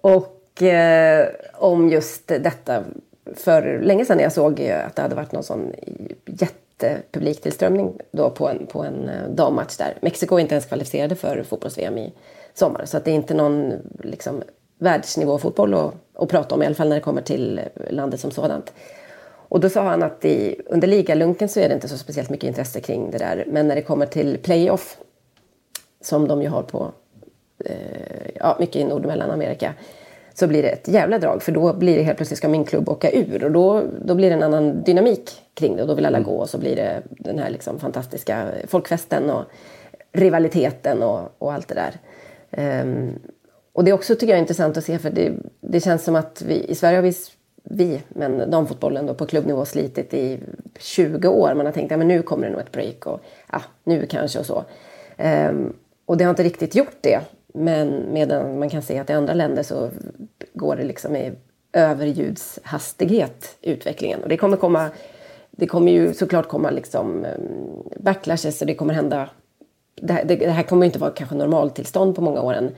Och 0.00 0.62
eh, 0.62 1.28
om 1.54 1.88
just 1.88 2.28
detta 2.28 2.84
för 3.36 3.80
länge 3.82 4.04
sedan 4.04 4.16
när 4.16 4.24
jag 4.24 4.32
såg 4.32 4.62
att 4.62 4.96
det 4.96 5.02
hade 5.02 5.14
varit 5.14 5.32
någon 5.32 5.42
sån 5.42 5.72
jättepubliktillströmning 6.26 7.92
då 8.10 8.30
på 8.30 8.48
en, 8.48 8.66
på 8.66 8.82
en 8.82 9.08
eh, 9.08 9.28
dammatch 9.30 9.76
där. 9.76 9.94
Mexiko 10.00 10.36
är 10.36 10.40
inte 10.40 10.54
ens 10.54 10.66
kvalificerade 10.66 11.14
för 11.14 11.42
fotbolls-VM 11.42 11.98
i 11.98 12.12
sommar 12.54 12.84
så 12.84 12.96
att 12.96 13.04
det 13.04 13.10
är 13.10 13.14
inte 13.14 13.34
någon 13.34 13.72
liksom, 14.02 14.42
världsnivå 14.78 15.38
fotboll 15.38 15.74
att, 15.74 15.94
att 16.14 16.28
prata 16.28 16.54
om 16.54 16.62
i 16.62 16.66
alla 16.66 16.74
fall 16.74 16.88
när 16.88 16.96
det 16.96 17.02
kommer 17.02 17.22
till 17.22 17.60
landet 17.90 18.20
som 18.20 18.30
sådant. 18.30 18.72
Och 19.52 19.60
då 19.60 19.68
sa 19.68 19.82
han 19.82 20.02
att 20.02 20.24
i, 20.24 20.60
under 20.66 20.88
ligalunken 20.88 21.48
så 21.48 21.60
är 21.60 21.68
det 21.68 21.74
inte 21.74 21.88
så 21.88 21.98
speciellt 21.98 22.30
mycket 22.30 22.48
intresse 22.48 22.80
kring 22.80 23.10
det 23.10 23.18
där. 23.18 23.44
Men 23.48 23.68
när 23.68 23.74
det 23.74 23.82
kommer 23.82 24.06
till 24.06 24.38
playoff, 24.38 24.98
som 26.00 26.28
de 26.28 26.42
ju 26.42 26.48
har 26.48 26.62
på 26.62 26.92
eh, 27.64 28.30
ja, 28.34 28.56
mycket 28.60 28.76
i 28.76 28.84
Nord 28.84 29.02
och 29.02 29.06
Mellanamerika, 29.06 29.74
så 30.34 30.46
blir 30.46 30.62
det 30.62 30.68
ett 30.68 30.88
jävla 30.88 31.18
drag. 31.18 31.42
För 31.42 31.52
då 31.52 31.72
blir 31.72 31.96
det 31.96 32.02
helt 32.02 32.16
plötsligt 32.16 32.38
ska 32.38 32.48
min 32.48 32.64
klubb 32.64 32.88
åka 32.88 33.10
ur 33.10 33.44
och 33.44 33.52
då, 33.52 33.82
då 34.04 34.14
blir 34.14 34.30
det 34.30 34.36
en 34.36 34.42
annan 34.42 34.82
dynamik 34.82 35.30
kring 35.54 35.76
det 35.76 35.82
och 35.82 35.88
då 35.88 35.94
vill 35.94 36.06
alla 36.06 36.18
mm. 36.18 36.30
gå 36.30 36.36
och 36.36 36.50
så 36.50 36.58
blir 36.58 36.76
det 36.76 37.02
den 37.08 37.38
här 37.38 37.50
liksom 37.50 37.80
fantastiska 37.80 38.48
folkfesten 38.66 39.30
och 39.30 39.44
rivaliteten 40.12 41.02
och, 41.02 41.20
och 41.38 41.52
allt 41.52 41.68
det 41.68 41.74
där. 41.74 41.92
Um, 42.56 43.18
och 43.72 43.84
det 43.84 43.90
är 43.90 43.94
också 43.94 44.14
tycker 44.14 44.32
jag 44.32 44.38
intressant 44.38 44.76
att 44.76 44.84
se 44.84 44.98
för 44.98 45.10
det, 45.10 45.32
det 45.60 45.80
känns 45.80 46.04
som 46.04 46.16
att 46.16 46.42
vi 46.46 46.64
i 46.64 46.74
Sverige 46.74 46.96
har 46.96 47.02
vi, 47.02 47.14
vi 47.62 48.02
men 48.08 48.50
damfotbollen 48.50 49.06
då 49.06 49.14
på 49.14 49.26
klubbnivå 49.26 49.64
slitit 49.64 50.14
i 50.14 50.40
20 50.78 51.28
år. 51.28 51.54
Man 51.54 51.66
har 51.66 51.72
tänkt 51.72 51.92
att 51.92 51.98
ja, 51.98 52.04
nu 52.04 52.22
kommer 52.22 52.46
det 52.46 52.52
nog 52.52 52.60
ett 52.60 52.72
break 52.72 53.06
och 53.06 53.20
ja, 53.52 53.62
nu 53.84 54.06
kanske 54.06 54.38
och 54.38 54.46
så. 54.46 54.64
Um, 55.18 55.72
och 56.06 56.16
det 56.16 56.24
har 56.24 56.30
inte 56.30 56.42
riktigt 56.44 56.74
gjort 56.74 56.96
det. 57.00 57.20
Men 57.54 58.12
medan 58.12 58.58
man 58.58 58.70
kan 58.70 58.82
se 58.82 58.98
att 58.98 59.10
i 59.10 59.12
andra 59.12 59.34
länder 59.34 59.62
så 59.62 59.90
går 60.54 60.76
det 60.76 60.84
liksom 60.84 61.16
i 61.16 61.32
överljudshastighet 61.72 63.56
utvecklingen. 63.62 64.22
Och 64.22 64.28
det 64.28 64.36
kommer 64.36 64.56
komma 64.56 64.90
det 65.56 65.66
kommer 65.66 65.92
ju 65.92 66.14
såklart 66.14 66.48
komma 66.48 66.70
liksom 66.70 67.24
ehm, 67.24 67.82
backlashes 67.96 68.60
och 68.60 68.66
det 68.66 68.74
kommer 68.74 68.94
hända 68.94 69.28
det 69.94 70.12
här, 70.12 70.24
det 70.24 70.50
här 70.50 70.62
kommer 70.62 70.86
inte 70.86 70.98
vara 70.98 71.10
kanske 71.10 71.34
normaltillstånd 71.36 72.14
på 72.14 72.22
många 72.22 72.40
år 72.40 72.54
än. 72.54 72.70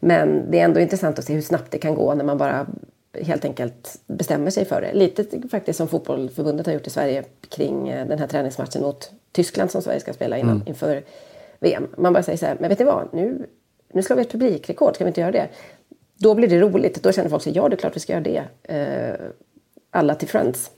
Men 0.00 0.50
det 0.50 0.60
är 0.60 0.64
ändå 0.64 0.80
intressant 0.80 1.18
att 1.18 1.24
se 1.24 1.34
hur 1.34 1.42
snabbt 1.42 1.70
det 1.70 1.78
kan 1.78 1.94
gå 1.94 2.14
när 2.14 2.24
man 2.24 2.38
bara 2.38 2.66
helt 3.22 3.44
enkelt 3.44 4.00
bestämmer 4.06 4.50
sig 4.50 4.64
för 4.64 4.80
det. 4.80 4.92
Lite 4.92 5.48
faktiskt 5.48 5.76
som 5.76 5.88
fotbollförbundet 5.88 6.66
har 6.66 6.72
gjort 6.72 6.86
i 6.86 6.90
Sverige 6.90 7.24
kring 7.48 7.88
eh, 7.88 8.06
den 8.06 8.18
här 8.18 8.26
träningsmatchen 8.26 8.82
mot 8.82 9.10
Tyskland 9.32 9.70
som 9.70 9.82
Sverige 9.82 10.00
ska 10.00 10.12
spela 10.12 10.38
innan, 10.38 10.56
mm. 10.56 10.68
inför 10.68 11.04
VM. 11.60 11.88
Man 11.98 12.12
bara 12.12 12.22
säger 12.22 12.38
så 12.38 12.46
här, 12.46 12.56
men 12.60 12.68
vet 12.68 12.78
ni 12.78 12.84
vad, 12.84 13.08
nu, 13.12 13.46
nu 13.92 14.02
slår 14.02 14.16
vi 14.16 14.22
ett 14.22 14.32
publikrekord, 14.32 14.94
ska 14.94 15.04
vi 15.04 15.08
inte 15.08 15.20
göra 15.20 15.32
det? 15.32 15.48
Då 16.16 16.34
blir 16.34 16.48
det 16.48 16.60
roligt, 16.60 17.02
då 17.02 17.12
känner 17.12 17.30
folk 17.30 17.42
sig, 17.42 17.52
ja 17.56 17.68
det 17.68 17.74
är 17.74 17.78
klart 17.78 17.96
vi 17.96 18.00
ska 18.00 18.12
göra 18.12 18.22
det. 18.22 18.44
Eh, 18.62 19.26
alla 19.90 20.14
till 20.14 20.28
Friends. 20.28 20.70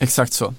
Exakt 0.00 0.32
så. 0.32 0.54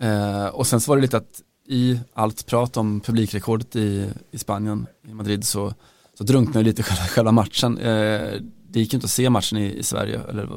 Eh, 0.00 0.46
och 0.46 0.66
sen 0.66 0.80
så 0.80 0.90
var 0.90 0.96
det 0.96 1.02
lite 1.02 1.16
att 1.16 1.42
i 1.70 2.00
allt 2.14 2.46
prat 2.46 2.76
om 2.76 3.00
publikrekordet 3.00 3.76
i, 3.76 4.10
i 4.30 4.38
Spanien, 4.38 4.86
i 5.08 5.14
Madrid, 5.14 5.44
så, 5.44 5.74
så 6.14 6.24
drunknade 6.24 6.64
lite 6.64 6.82
själva, 6.82 7.02
själva 7.02 7.32
matchen. 7.32 7.78
Eh, 7.78 8.40
det 8.68 8.80
gick 8.80 8.94
inte 8.94 9.04
att 9.04 9.10
se 9.10 9.30
matchen 9.30 9.58
i, 9.58 9.78
i, 9.78 9.82
Sverige, 9.82 10.20
eller 10.28 10.48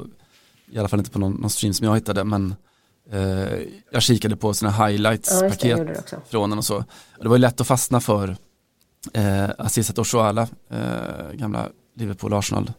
i 0.72 0.80
alla 0.80 0.88
fall 0.88 1.00
inte 1.00 1.12
på 1.12 1.20
någon, 1.20 1.34
någon 1.34 1.50
stream 1.50 1.74
som 1.74 1.88
jag 1.88 1.96
hittade, 1.96 2.24
men 2.24 2.56
eh, 3.12 3.60
jag 3.92 4.04
kikade 4.04 4.36
på 4.36 4.54
sina 4.54 4.72
highlights-paket 4.72 6.06
ja, 6.12 6.18
från 6.30 6.50
den 6.50 6.60
och 6.60 6.66
så. 6.66 6.78
Och 6.78 7.24
det 7.24 7.30
var 7.30 7.36
ju 7.36 7.42
lätt 7.42 7.62
att 7.62 7.68
fastna 7.68 8.00
för 8.00 8.36
eh, 9.14 9.50
Aziz 9.58 9.98
Oshoala, 9.98 10.48
eh, 10.70 11.32
gamla 11.34 11.70
Liverpool-Arsenal 11.98 12.72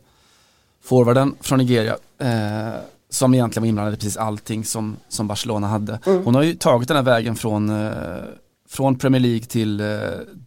forwarden 0.84 1.36
från 1.40 1.58
Nigeria 1.58 1.96
eh, 2.18 2.74
som 3.10 3.34
egentligen 3.34 3.62
var 3.62 3.68
inblandad 3.68 3.94
i 3.94 3.96
precis 3.96 4.16
allting 4.16 4.64
som, 4.64 4.96
som 5.08 5.28
Barcelona 5.28 5.66
hade. 5.66 5.98
Mm. 6.06 6.24
Hon 6.24 6.34
har 6.34 6.42
ju 6.42 6.54
tagit 6.54 6.88
den 6.88 6.96
här 6.96 7.04
vägen 7.04 7.36
från, 7.36 7.68
eh, 7.68 8.22
från 8.68 8.98
Premier 8.98 9.20
League 9.20 9.44
till 9.44 9.80
eh, 9.80 9.86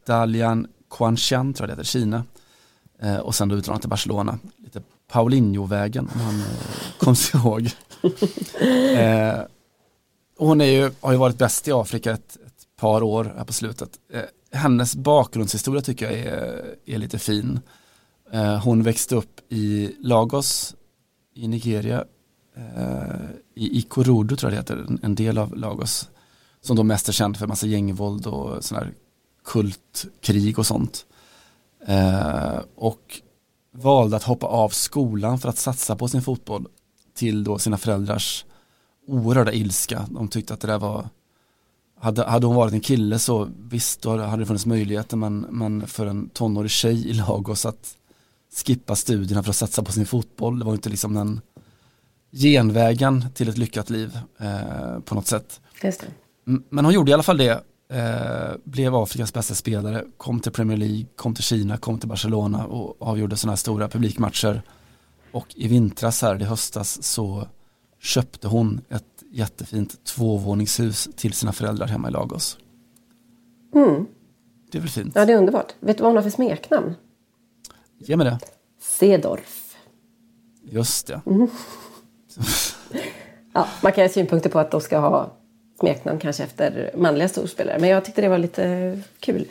Dalian 0.05 0.67
Quanshan, 0.89 1.53
tror 1.53 1.69
jag 1.69 1.77
det 1.77 1.81
heter, 1.81 1.91
Kina. 1.91 2.23
Eh, 3.01 3.17
och 3.17 3.35
sen 3.35 3.49
då 3.49 3.55
utlånat 3.55 3.81
till 3.81 3.89
Barcelona. 3.89 4.39
Lite 4.57 4.81
Paulinho-vägen 5.11 6.09
om 6.13 6.23
man 6.25 6.39
eh, 6.39 6.45
kommer 6.99 7.15
sig 7.15 7.39
ihåg. 7.39 7.69
eh, 8.97 9.41
hon 10.37 10.61
är 10.61 10.65
ju, 10.65 10.91
har 10.99 11.11
ju 11.11 11.17
varit 11.17 11.37
bäst 11.37 11.67
i 11.67 11.71
Afrika 11.71 12.11
ett, 12.11 12.37
ett 12.45 12.79
par 12.79 13.03
år 13.03 13.33
här 13.37 13.45
på 13.45 13.53
slutet. 13.53 13.89
Eh, 14.13 14.21
hennes 14.51 14.95
bakgrundshistoria 14.95 15.81
tycker 15.81 16.05
jag 16.11 16.19
är, 16.19 16.65
är 16.85 16.97
lite 16.97 17.19
fin. 17.19 17.59
Eh, 18.31 18.63
hon 18.63 18.83
växte 18.83 19.15
upp 19.15 19.39
i 19.49 19.95
Lagos 19.99 20.75
i 21.35 21.47
Nigeria, 21.47 22.05
Eh, 22.57 23.29
i 23.55 23.77
Ikorodu 23.79 24.35
tror 24.35 24.53
jag 24.53 24.65
det 24.65 24.73
heter, 24.73 24.97
en 25.01 25.15
del 25.15 25.37
av 25.37 25.55
Lagos. 25.55 26.09
Som 26.61 26.75
då 26.75 26.83
mest 26.83 27.09
är 27.09 27.13
känd 27.13 27.37
för 27.37 27.47
massa 27.47 27.67
gängvåld 27.67 28.27
och 28.27 28.63
sån 28.63 28.77
här 28.77 28.93
kultkrig 29.45 30.59
och 30.59 30.65
sånt. 30.65 31.05
Eh, 31.87 32.59
och 32.75 33.21
valde 33.71 34.15
att 34.15 34.23
hoppa 34.23 34.47
av 34.47 34.69
skolan 34.69 35.39
för 35.39 35.49
att 35.49 35.57
satsa 35.57 35.95
på 35.95 36.07
sin 36.07 36.21
fotboll 36.21 36.67
till 37.13 37.43
då 37.43 37.59
sina 37.59 37.77
föräldrars 37.77 38.45
oerhörda 39.07 39.53
ilska. 39.53 40.05
De 40.09 40.27
tyckte 40.27 40.53
att 40.53 40.59
det 40.59 40.67
där 40.67 40.79
var 40.79 41.09
hade, 41.99 42.23
hade 42.23 42.47
hon 42.47 42.55
varit 42.55 42.73
en 42.73 42.79
kille 42.79 43.19
så 43.19 43.49
visst 43.69 44.01
då 44.01 44.17
hade 44.17 44.41
det 44.41 44.45
funnits 44.45 44.65
möjligheter 44.65 45.17
men, 45.17 45.39
men 45.39 45.87
för 45.87 46.05
en 46.05 46.29
tonårig 46.29 46.71
tjej 46.71 47.09
i 47.09 47.13
Lagos 47.13 47.65
att 47.65 47.97
skippa 48.65 48.95
studierna 48.95 49.43
för 49.43 49.49
att 49.49 49.55
satsa 49.55 49.83
på 49.83 49.91
sin 49.91 50.05
fotboll 50.05 50.59
det 50.59 50.65
var 50.65 50.73
inte 50.73 50.89
liksom 50.89 51.13
den 51.13 51.41
genvägen 52.31 53.25
till 53.33 53.49
ett 53.49 53.57
lyckat 53.57 53.89
liv 53.89 54.19
eh, 54.39 54.99
på 54.99 55.15
något 55.15 55.27
sätt. 55.27 55.61
Men 56.69 56.85
hon 56.85 56.93
gjorde 56.93 57.11
i 57.11 57.13
alla 57.13 57.23
fall 57.23 57.37
det, 57.37 57.63
eh, 57.89 58.55
blev 58.63 58.95
Afrikas 58.95 59.33
bästa 59.33 59.55
spelare, 59.55 60.03
kom 60.17 60.39
till 60.39 60.51
Premier 60.51 60.77
League, 60.77 61.05
kom 61.15 61.35
till 61.35 61.43
Kina, 61.43 61.77
kom 61.77 61.99
till 61.99 62.09
Barcelona 62.09 62.65
och 62.65 63.01
avgjorde 63.01 63.37
sådana 63.37 63.51
här 63.51 63.57
stora 63.57 63.87
publikmatcher. 63.89 64.61
Och 65.31 65.47
i 65.55 65.67
vintras 65.67 66.21
här, 66.21 66.41
i 66.41 66.45
höstas, 66.45 67.03
så 67.03 67.47
köpte 68.01 68.47
hon 68.47 68.81
ett 68.89 69.03
jättefint 69.31 70.03
tvåvåningshus 70.03 71.09
till 71.15 71.33
sina 71.33 71.53
föräldrar 71.53 71.87
hemma 71.87 72.07
i 72.07 72.11
Lagos. 72.11 72.57
Mm. 73.75 74.05
Det 74.71 74.77
är 74.77 74.81
väl 74.81 74.89
fint? 74.89 75.15
Ja, 75.15 75.25
det 75.25 75.33
är 75.33 75.37
underbart. 75.37 75.73
Vet 75.79 75.97
du 75.97 76.03
vad 76.03 76.09
hon 76.09 76.15
har 76.15 76.23
för 76.23 76.29
smeknamn? 76.29 76.95
Ge 77.99 78.17
mig 78.17 78.25
det. 78.25 78.39
Sedorf. 78.81 79.75
Just 80.63 81.07
det. 81.07 81.21
Mm. 81.25 81.47
ja, 83.53 83.67
man 83.83 83.91
kan 83.91 84.03
ha 84.03 84.09
synpunkter 84.09 84.49
på 84.49 84.59
att 84.59 84.71
de 84.71 84.81
ska 84.81 84.97
ha 84.97 85.37
smeknamn 85.79 86.19
kanske 86.19 86.43
efter 86.43 86.91
manliga 86.95 87.27
storspelare. 87.27 87.79
Men 87.79 87.89
jag 87.89 88.05
tyckte 88.05 88.21
det 88.21 88.29
var 88.29 88.37
lite 88.37 88.99
kul. 89.19 89.41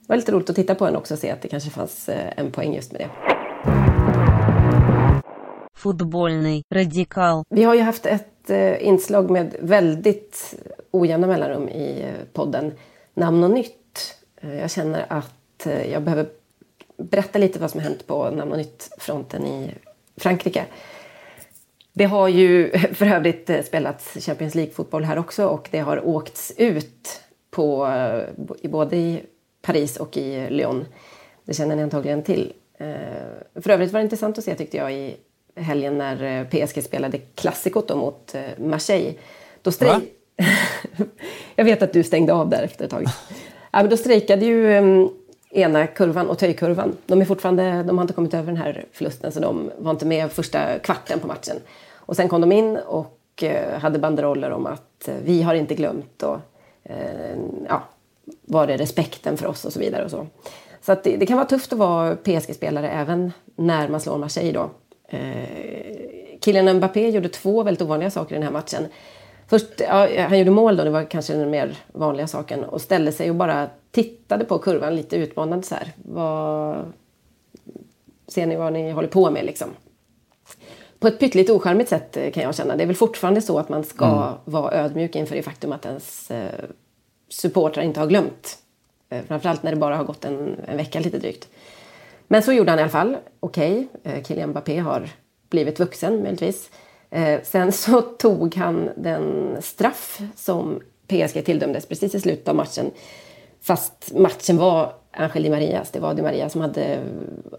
Det 0.00 0.06
var 0.06 0.16
lite 0.16 0.32
roligt 0.32 0.50
att 0.50 0.56
titta 0.56 0.74
på 0.74 0.84
henne 0.84 0.98
också 0.98 1.14
och 1.14 1.20
se 1.20 1.30
att 1.30 1.42
det 1.42 1.48
kanske 1.48 1.70
fanns 1.70 2.08
eh, 2.08 2.32
en 2.36 2.50
poäng 2.50 2.74
just 2.74 2.92
med 2.92 3.00
det. 3.00 3.10
Fotbollny 5.74 6.62
radikal. 6.74 7.44
Vi 7.50 7.62
har 7.62 7.74
ju 7.74 7.80
haft 7.80 8.06
ett 8.06 8.50
eh, 8.50 8.86
inslag 8.86 9.30
med 9.30 9.56
väldigt 9.60 10.54
ojämna 10.90 11.26
mellanrum 11.26 11.68
i 11.68 12.02
eh, 12.02 12.26
podden 12.32 12.72
Namn 13.14 13.44
och 13.44 13.50
nytt. 13.50 14.16
Jag 14.40 14.70
känner 14.70 15.06
att 15.08 15.66
jag 15.92 16.02
behöver 16.02 16.28
berätta 16.96 17.38
lite 17.38 17.58
vad 17.58 17.70
som 17.70 17.80
har 17.80 17.88
hänt 17.88 18.06
på 18.06 18.30
Namn 18.30 18.52
och 18.52 18.58
nytt-fronten 18.58 19.46
i 19.46 19.74
Frankrike. 20.16 20.64
Det 21.92 22.04
har 22.04 22.28
ju 22.28 22.70
för 22.92 23.06
övrigt 23.06 23.50
eh, 23.50 23.62
spelats 23.62 24.26
Champions 24.26 24.54
League-fotboll 24.54 25.04
här 25.04 25.18
också 25.18 25.46
och 25.46 25.68
det 25.70 25.78
har 25.78 26.06
åkts 26.06 26.52
ut 26.56 27.20
på, 27.50 27.86
eh, 27.86 28.68
både 28.70 28.96
i 28.96 29.22
Paris 29.62 29.96
och 29.96 30.16
i 30.16 30.50
Lyon. 30.50 30.86
Det 31.44 31.54
känner 31.54 31.76
ni 31.76 31.82
antagligen 31.82 32.22
till. 32.22 32.52
Eh, 32.78 32.86
för 33.62 33.70
övrigt 33.70 33.92
var 33.92 34.00
det 34.00 34.04
intressant 34.04 34.38
att 34.38 34.44
se 34.44 34.54
tyckte 34.54 34.76
jag 34.76 34.92
i 34.92 35.16
helgen 35.56 35.98
när 35.98 36.44
PSG 36.44 36.82
spelade 36.84 37.18
klassikot 37.18 37.96
mot 37.96 38.34
Marseille. 38.58 39.14
Då 39.62 39.72
strejk... 39.72 40.02
jag 41.56 41.64
vet 41.64 41.82
att 41.82 41.92
du 41.92 42.02
stängde 42.02 42.32
av 42.32 42.48
där 42.48 42.62
efter 42.62 42.84
ett 42.84 42.90
tag. 42.90 43.02
ja, 43.70 43.80
men 43.80 43.88
då 43.88 43.96
strejkade 43.96 44.46
ju 44.46 44.72
ehm, 44.72 45.08
ena 45.50 45.86
kurvan 45.86 46.28
och 46.28 46.38
töjkurvan. 46.38 46.96
De, 47.06 47.20
är 47.20 47.24
fortfarande, 47.24 47.82
de 47.82 47.98
har 47.98 48.04
inte 48.04 48.14
kommit 48.14 48.34
över 48.34 48.46
den 48.46 48.56
här 48.56 48.84
förlusten 48.92 49.32
så 49.32 49.40
de 49.40 49.70
var 49.78 49.90
inte 49.90 50.06
med 50.06 50.32
första 50.32 50.78
kvarten 50.78 51.20
på 51.20 51.26
matchen. 51.26 51.56
Och 51.94 52.16
sen 52.16 52.28
kom 52.28 52.40
de 52.40 52.52
in 52.52 52.76
och 52.76 53.42
eh, 53.42 53.78
hade 53.80 53.98
banderoller 53.98 54.50
om 54.50 54.66
att 54.66 55.08
eh, 55.08 55.14
vi 55.24 55.42
har 55.42 55.54
inte 55.54 55.74
glömt 55.74 56.22
och 56.22 56.38
eh, 56.82 57.38
ja, 57.68 57.82
var 58.42 58.66
det 58.66 58.76
respekten 58.76 59.36
för 59.36 59.46
oss 59.46 59.64
och 59.64 59.72
så 59.72 59.80
vidare. 59.80 60.04
Och 60.04 60.10
så 60.10 60.26
så 60.82 60.96
det, 61.02 61.16
det, 61.16 61.26
kan 61.26 61.36
vara 61.36 61.46
tufft 61.48 61.72
att 61.72 61.78
vara 61.78 62.16
PSG-spelare 62.16 62.90
även 62.90 63.32
när 63.56 63.88
man 63.88 64.00
slår 64.00 64.18
Marseille 64.18 64.52
då. 64.52 64.70
Eh, 65.08 66.40
Kylian 66.44 66.76
Mbappé 66.76 67.10
gjorde 67.10 67.28
två 67.28 67.62
väldigt 67.62 67.82
ovanliga 67.82 68.10
saker 68.10 68.34
i 68.34 68.38
den 68.38 68.42
här 68.42 68.52
matchen. 68.52 68.86
Först, 69.50 69.66
ja, 69.78 70.08
han 70.28 70.38
gjorde 70.38 70.50
mål 70.50 70.76
då, 70.76 70.84
det 70.84 70.90
var 70.90 71.04
kanske 71.04 71.32
den 71.32 71.50
mer 71.50 71.76
vanliga 71.92 72.26
saken, 72.26 72.64
och 72.64 72.80
ställde 72.80 73.12
sig 73.12 73.30
och 73.30 73.36
bara 73.36 73.68
tittade 73.90 74.44
på 74.44 74.58
kurvan 74.58 74.96
lite 74.96 75.16
utmanande 75.16 75.66
så 75.66 75.74
här. 75.74 75.92
Vad, 75.96 76.92
ser 78.28 78.46
ni 78.46 78.56
vad 78.56 78.72
ni 78.72 78.90
håller 78.90 79.08
på 79.08 79.30
med 79.30 79.44
liksom? 79.44 79.68
På 80.98 81.08
ett 81.08 81.18
pytteligt 81.18 81.50
ocharmigt 81.50 81.88
sätt 81.90 82.16
eh, 82.16 82.30
kan 82.30 82.42
jag 82.42 82.54
känna. 82.54 82.76
Det 82.76 82.82
är 82.82 82.86
väl 82.86 82.96
fortfarande 82.96 83.42
så 83.42 83.58
att 83.58 83.68
man 83.68 83.84
ska 83.84 84.06
mm. 84.06 84.34
vara 84.44 84.72
ödmjuk 84.72 85.16
inför 85.16 85.36
det 85.36 85.42
faktum 85.42 85.72
att 85.72 85.86
ens 85.86 86.30
eh, 86.30 86.64
supportrar 87.28 87.82
inte 87.84 88.00
har 88.00 88.06
glömt. 88.06 88.58
Eh, 89.08 89.22
framförallt 89.28 89.62
när 89.62 89.70
det 89.70 89.76
bara 89.76 89.96
har 89.96 90.04
gått 90.04 90.24
en, 90.24 90.56
en 90.66 90.76
vecka 90.76 91.00
lite 91.00 91.18
drygt. 91.18 91.48
Men 92.28 92.42
så 92.42 92.52
gjorde 92.52 92.70
han 92.70 92.78
i 92.78 92.82
alla 92.82 92.90
fall. 92.90 93.16
Okej, 93.40 93.88
okay, 93.92 94.12
eh, 94.12 94.24
Kylian 94.24 94.50
Mbappé 94.50 94.78
har 94.78 95.08
blivit 95.48 95.80
vuxen 95.80 96.22
möjligtvis. 96.22 96.70
Eh, 97.10 97.40
sen 97.42 97.72
så 97.72 98.00
tog 98.18 98.54
han 98.56 98.90
den 98.96 99.56
straff 99.62 100.20
som 100.36 100.80
PSG 101.06 101.44
tilldömdes 101.44 101.86
precis 101.86 102.14
i 102.14 102.20
slutet 102.20 102.48
av 102.48 102.54
matchen. 102.54 102.90
Fast 103.60 104.12
matchen 104.14 104.56
var 104.56 104.92
Angel 105.12 105.42
Di 105.42 105.50
Marias. 105.50 105.90
Det 105.90 106.00
var 106.00 106.14
Di 106.14 106.22
Maria 106.22 106.48
som 106.48 106.60
hade 106.60 106.98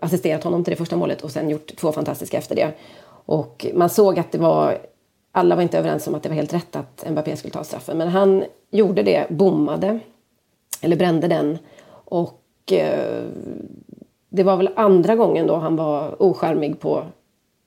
assisterat 0.02 0.44
honom 0.44 0.64
till 0.64 0.72
det 0.72 0.78
första 0.78 0.96
målet 0.96 1.22
och 1.22 1.32
sen 1.32 1.50
gjort 1.50 1.76
två 1.76 1.92
fantastiska 1.92 2.38
efter 2.38 2.56
det. 2.56 2.72
Och 3.26 3.68
man 3.74 3.90
såg 3.90 4.20
att 4.20 4.32
det 4.32 4.38
var, 4.38 4.78
alla 5.32 5.56
var 5.56 5.64
inte 5.64 5.78
överens 5.78 6.08
om 6.08 6.16
att 6.16 6.24
det 6.24 6.30
var 6.30 6.36
helt 6.36 6.54
rätt 6.54 6.76
att 6.76 7.10
Mbappé 7.10 7.36
skulle 7.36 7.54
ta 7.54 7.64
straffen. 7.64 7.98
Men 7.98 8.08
han 8.08 8.44
gjorde 8.72 9.04
det, 9.04 9.30
bommade, 9.30 10.00
eller 10.82 10.96
brände 10.96 11.28
den. 11.28 11.58
Och 11.92 12.72
eh, 12.72 13.24
det 14.30 14.44
var 14.44 14.58
väl 14.58 14.70
andra 14.76 15.16
gången 15.16 15.48
då 15.48 15.56
han 15.56 15.76
var 15.76 16.22
oskärmig 16.22 16.80
på 16.80 17.04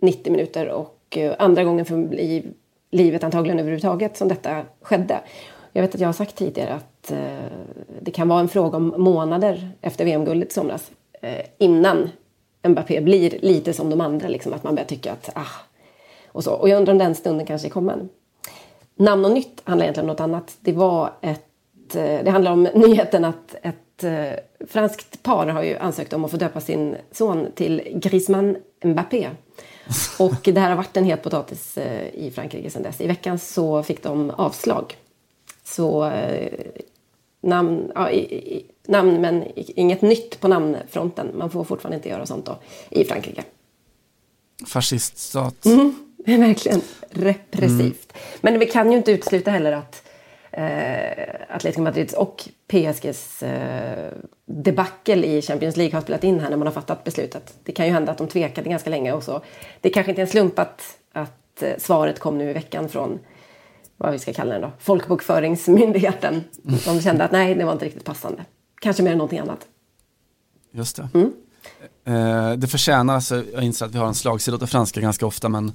90 0.00 0.32
minuter 0.32 0.68
och 0.68 1.03
och 1.14 1.18
eh, 1.18 1.34
andra 1.38 1.64
gången 1.64 1.84
för 1.84 2.14
i 2.14 2.44
livet 2.90 3.24
antagligen 3.24 3.58
överhuvudtaget 3.58 4.16
som 4.16 4.28
detta 4.28 4.62
skedde. 4.82 5.20
Jag 5.72 5.82
vet 5.82 5.94
att 5.94 6.00
jag 6.00 6.08
har 6.08 6.12
sagt 6.12 6.36
tidigare 6.36 6.74
att 6.74 7.10
eh, 7.10 7.18
det 8.00 8.10
kan 8.10 8.28
vara 8.28 8.40
en 8.40 8.48
fråga 8.48 8.76
om 8.76 8.94
månader 8.96 9.70
efter 9.80 10.04
VM-guldet 10.04 10.50
i 10.50 10.54
somras 10.54 10.90
eh, 11.22 11.46
innan 11.58 12.10
Mbappé 12.68 13.00
blir 13.00 13.38
lite 13.42 13.72
som 13.72 13.90
de 13.90 14.00
andra, 14.00 14.28
liksom, 14.28 14.52
att 14.52 14.64
man 14.64 14.74
börjar 14.74 14.86
tycka 14.86 15.12
att 15.12 15.30
ah, 15.34 15.46
och 16.26 16.44
så. 16.44 16.52
Och 16.52 16.68
jag 16.68 16.76
undrar 16.76 16.92
om 16.92 16.98
den 16.98 17.14
stunden 17.14 17.46
kanske 17.46 17.68
är 17.68 17.70
kommen. 17.70 18.08
Namn 18.96 19.24
och 19.24 19.30
nytt 19.30 19.62
handlar 19.64 19.84
egentligen 19.84 20.10
om 20.10 20.12
något 20.12 20.20
annat. 20.20 20.56
Det 20.60 20.72
var 20.72 21.10
ett, 21.20 21.92
det 21.92 22.30
handlar 22.30 22.52
om 22.52 22.62
nyheten 22.74 23.24
att 23.24 23.56
ett 23.62 24.04
franskt 24.68 25.22
par 25.22 25.46
har 25.46 25.62
ju 25.62 25.76
ansökt 25.76 26.12
om 26.12 26.24
att 26.24 26.30
få 26.30 26.36
döpa 26.36 26.60
sin 26.60 26.96
son 27.12 27.46
till 27.54 27.82
Griezmann 27.94 28.56
Mbappé. 28.84 29.28
Och 30.18 30.40
det 30.42 30.60
här 30.60 30.68
har 30.68 30.76
varit 30.76 30.96
en 30.96 31.04
het 31.04 31.22
potatis 31.22 31.78
eh, 31.78 32.14
i 32.14 32.30
Frankrike 32.34 32.70
sedan 32.70 32.82
dess. 32.82 33.00
I 33.00 33.06
veckan 33.06 33.38
så 33.38 33.82
fick 33.82 34.02
de 34.02 34.30
avslag. 34.30 34.96
Så 35.64 36.10
namn, 37.44 37.92
ja, 37.94 38.10
i, 38.10 38.18
i, 38.34 38.66
namn 38.86 39.20
men 39.20 39.44
inget 39.54 40.02
nytt 40.02 40.40
på 40.40 40.48
namnfronten. 40.48 41.30
Man 41.34 41.50
får 41.50 41.64
fortfarande 41.64 41.96
inte 41.96 42.08
göra 42.08 42.26
sånt 42.26 42.46
då 42.46 42.58
i 42.90 43.04
Frankrike. 43.04 43.44
Fasciststat. 44.66 45.64
Mm, 45.64 45.94
verkligen 46.40 46.80
repressivt. 47.10 48.12
Mm. 48.12 48.22
Men 48.40 48.58
vi 48.58 48.66
kan 48.66 48.92
ju 48.92 48.98
inte 48.98 49.12
utesluta 49.12 49.50
heller 49.50 49.72
att 49.72 50.02
eh, 50.56 51.56
Atletico 51.56 51.82
Madrids 51.82 52.14
och 52.14 52.48
PSGs 52.68 53.42
eh, 53.42 54.12
debacle 54.46 55.26
i 55.26 55.42
Champions 55.42 55.76
League 55.76 55.94
har 55.94 56.00
spelat 56.00 56.24
in 56.24 56.40
här 56.40 56.50
när 56.50 56.56
man 56.56 56.66
har 56.66 56.74
fattat 56.74 57.04
beslutet. 57.04 57.54
Det 57.64 57.72
kan 57.72 57.86
ju 57.86 57.92
hända 57.92 58.12
att 58.12 58.18
de 58.18 58.28
tvekade 58.28 58.68
ganska 58.68 58.90
länge 58.90 59.12
och 59.12 59.22
så. 59.22 59.42
Det 59.80 59.90
kanske 59.90 60.12
inte 60.12 60.22
är 60.22 60.26
en 60.26 60.30
slump 60.30 60.58
att, 60.58 60.98
att 61.12 61.62
eh, 61.62 61.72
svaret 61.78 62.18
kom 62.18 62.38
nu 62.38 62.50
i 62.50 62.52
veckan 62.52 62.88
från 62.88 63.18
vad 63.96 64.12
vi 64.12 64.18
ska 64.18 64.32
kalla 64.32 64.52
den 64.52 64.62
då, 64.62 64.72
folkbokföringsmyndigheten. 64.78 66.44
De 66.62 67.00
kände 67.00 67.24
att 67.24 67.32
nej, 67.32 67.54
det 67.54 67.64
var 67.64 67.72
inte 67.72 67.84
riktigt 67.84 68.04
passande. 68.04 68.44
Kanske 68.80 69.02
mer 69.02 69.12
än 69.12 69.18
någonting 69.18 69.38
annat. 69.38 69.66
Just 70.72 70.96
det. 70.96 71.08
Mm. 71.14 71.32
Eh, 72.04 72.52
det 72.52 72.66
förtjänar, 72.66 73.14
alltså, 73.14 73.44
jag 73.52 73.62
inser 73.62 73.86
att 73.86 73.94
vi 73.94 73.98
har 73.98 74.06
en 74.06 74.14
slagsida 74.14 74.54
åt 74.54 74.60
det 74.60 74.66
franska 74.66 75.00
ganska 75.00 75.26
ofta, 75.26 75.48
men 75.48 75.68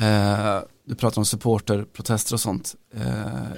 eh, 0.00 0.58
du 0.84 0.94
pratar 0.94 1.18
om 1.18 1.24
supporterprotester 1.24 2.34
och 2.34 2.40
sånt. 2.40 2.74
Eh, 2.94 3.52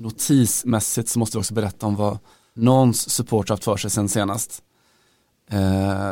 notismässigt 0.00 1.08
så 1.08 1.18
måste 1.18 1.36
vi 1.36 1.40
också 1.40 1.54
berätta 1.54 1.86
om 1.86 1.96
vad 1.96 2.18
någons 2.54 3.10
supporter 3.10 3.54
haft 3.54 3.64
för 3.64 3.76
sig 3.76 3.90
sen 3.90 4.08
senast. 4.08 4.62
Eh, 5.50 6.10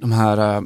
de 0.00 0.12
här 0.12 0.56
eh, 0.56 0.62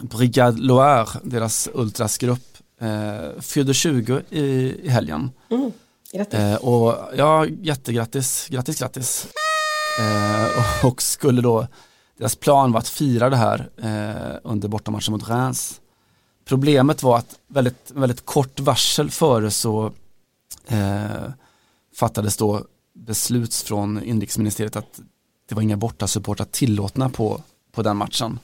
Brigade 0.00 0.60
Loire, 0.60 1.20
deras 1.22 1.68
ultrasgrupp, 1.74 2.58
eh, 2.80 3.40
fyllde 3.40 3.74
20 3.74 4.22
i, 4.30 4.42
i 4.82 4.88
helgen. 4.88 5.30
Mm, 5.50 5.72
grattis. 6.12 6.38
Eh, 6.38 6.56
och 6.56 6.98
ja, 7.16 7.46
jättegrattis, 7.46 8.48
grattis, 8.50 8.78
grattis. 8.78 9.26
Eh, 9.98 10.44
och, 10.58 10.92
och, 10.92 11.02
skulle 11.02 11.42
då, 11.42 11.66
deras 12.18 12.36
plan 12.36 12.72
var 12.72 12.80
att 12.80 12.88
fira 12.88 13.30
det 13.30 13.36
här 13.36 13.70
eh, 13.76 14.38
under 14.42 14.68
bortamatchen 14.68 15.12
mot 15.12 15.28
Reims. 15.28 15.80
Problemet 16.44 17.02
var 17.02 17.18
att 17.18 17.38
väldigt, 17.48 17.90
väldigt 17.94 18.24
kort 18.24 18.60
varsel 18.60 19.10
före 19.10 19.50
så 19.50 19.92
eh, 20.66 21.28
fattades 21.96 22.36
då 22.36 22.64
beslut 22.94 23.54
från 23.54 24.02
inrikesministeriet 24.02 24.76
att 24.76 25.00
det 25.48 25.54
var 25.54 25.62
inga 25.62 25.76
bortasupportrar 25.76 26.46
tillåtna 26.46 27.08
på, 27.08 27.42
på 27.72 27.82
den 27.82 27.96
matchen. 27.96 28.38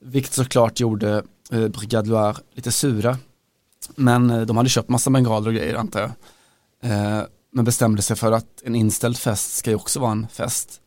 Vilket 0.00 0.32
såklart 0.32 0.80
gjorde 0.80 1.22
eh, 1.50 1.68
Brigade 1.68 2.08
Loire 2.08 2.36
lite 2.54 2.72
sura 2.72 3.18
men 3.96 4.30
eh, 4.30 4.40
de 4.40 4.56
hade 4.56 4.68
köpt 4.68 4.88
massa 4.88 5.10
bengaler 5.10 5.48
och 5.48 5.54
grejer 5.54 5.74
antar 5.74 6.00
jag. 6.00 6.10
Eh, 6.90 7.22
men 7.52 7.64
bestämde 7.64 8.02
sig 8.02 8.16
för 8.16 8.32
att 8.32 8.62
en 8.64 8.74
inställd 8.74 9.16
fest 9.16 9.56
ska 9.56 9.70
ju 9.70 9.76
också 9.76 10.00
vara 10.00 10.12
en 10.12 10.28
fest. 10.28 10.80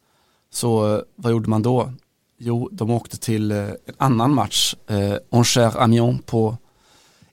Så 0.51 0.95
eh, 0.95 1.01
vad 1.15 1.31
gjorde 1.31 1.49
man 1.49 1.61
då? 1.61 1.93
Jo, 2.39 2.69
de 2.71 2.89
åkte 2.89 3.17
till 3.17 3.51
eh, 3.51 3.57
en 3.57 3.95
annan 3.97 4.33
match, 4.33 4.75
eh, 4.87 5.15
Angers 5.31 5.57
Amiens 5.57 6.21
på 6.25 6.57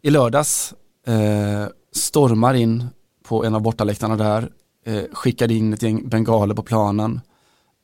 i 0.03 0.11
lördags. 0.11 0.75
Eh, 1.07 1.67
stormar 1.93 2.55
in 2.55 2.89
på 3.29 3.45
en 3.45 3.55
av 3.55 3.63
bortaläktarna 3.63 4.17
där, 4.17 4.51
eh, 4.87 5.03
skickar 5.13 5.51
in 5.51 5.73
ett 5.73 5.83
gäng 5.83 6.09
bengaler 6.09 6.55
på 6.55 6.63
planen 6.63 7.21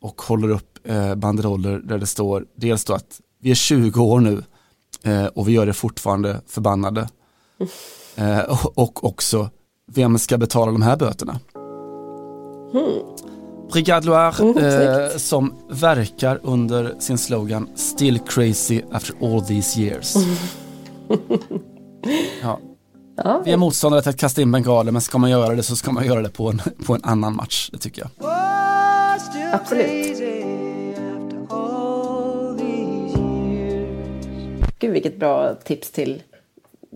och 0.02 0.22
håller 0.22 0.50
upp 0.50 0.78
eh, 0.84 1.14
banderoller 1.14 1.78
där 1.78 1.98
det 1.98 2.06
står 2.06 2.46
dels 2.56 2.84
då 2.84 2.92
att 2.92 3.20
vi 3.40 3.50
är 3.50 3.54
20 3.54 4.00
år 4.00 4.20
nu 4.20 4.42
eh, 5.02 5.26
och 5.26 5.48
vi 5.48 5.52
gör 5.52 5.66
det 5.66 5.72
fortfarande 5.72 6.40
förbannade. 6.46 7.08
Eh, 8.16 8.40
och 8.74 9.04
också, 9.04 9.50
vem 9.86 10.18
ska 10.18 10.38
betala 10.38 10.72
de 10.72 10.82
här 10.82 10.96
böterna? 10.96 11.40
Mm. 12.74 13.00
Brigade 13.72 14.06
Loire 14.06 14.42
mm, 14.42 14.56
eh, 14.56 15.16
som 15.16 15.54
verkar 15.68 16.40
under 16.42 16.94
sin 16.98 17.18
slogan 17.18 17.68
Still 17.74 18.18
crazy 18.18 18.82
after 18.90 19.14
all 19.20 19.46
these 19.46 19.80
years. 19.80 20.14
ja. 22.42 22.60
Ja. 23.24 23.42
Vi 23.44 23.52
är 23.52 23.56
motståndare 23.56 24.02
till 24.02 24.10
att 24.10 24.16
kasta 24.16 24.42
in 24.42 24.52
bengaler 24.52 24.92
men 24.92 25.02
ska 25.02 25.18
man 25.18 25.30
göra 25.30 25.54
det 25.54 25.62
så 25.62 25.76
ska 25.76 25.92
man 25.92 26.06
göra 26.06 26.22
det 26.22 26.28
på 26.28 26.50
en, 26.50 26.62
på 26.86 26.94
en 26.94 27.04
annan 27.04 27.36
match, 27.36 27.70
det 27.72 27.78
tycker 27.78 28.02
jag. 28.02 28.10
Absolut. 29.52 30.18
Gud 34.78 34.92
vilket 34.92 35.18
bra 35.18 35.54
tips 35.54 35.90
till 35.90 36.22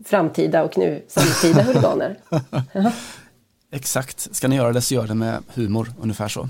framtida 0.04 0.64
och 0.64 0.78
nu 0.78 1.04
samtida 1.08 1.62
huliganer. 1.62 2.18
Exakt, 3.72 4.36
ska 4.36 4.48
ni 4.48 4.56
göra 4.56 4.72
det 4.72 4.80
så 4.80 4.94
gör 4.94 5.06
det 5.06 5.14
med 5.14 5.42
humor, 5.54 5.92
ungefär 6.00 6.28
så. 6.28 6.48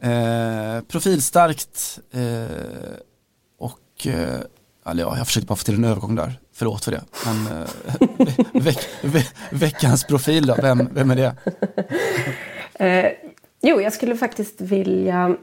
Eh, 0.00 0.80
profilstarkt 0.88 1.98
eh, 2.10 2.46
och 3.58 4.06
eh, 4.06 4.40
eller 4.86 5.02
ja, 5.02 5.16
jag 5.16 5.26
försökte 5.26 5.46
bara 5.46 5.56
få 5.56 5.64
till 5.64 5.74
en 5.74 5.84
övergång 5.84 6.14
där, 6.14 6.40
förlåt 6.58 6.84
för 6.84 6.92
det. 6.92 7.02
Men 7.26 7.62
eh, 7.62 7.68
veck, 8.62 8.88
ve, 9.02 9.22
veckans 9.50 10.04
profil 10.04 10.46
då, 10.46 10.54
vem, 10.62 10.88
vem 10.92 11.10
är 11.10 11.16
det? 11.16 11.34
Eh, 12.80 13.12
jo, 13.60 13.80
jag 13.80 13.92
skulle 13.92 14.16
faktiskt 14.16 14.60
vilja 14.60 15.36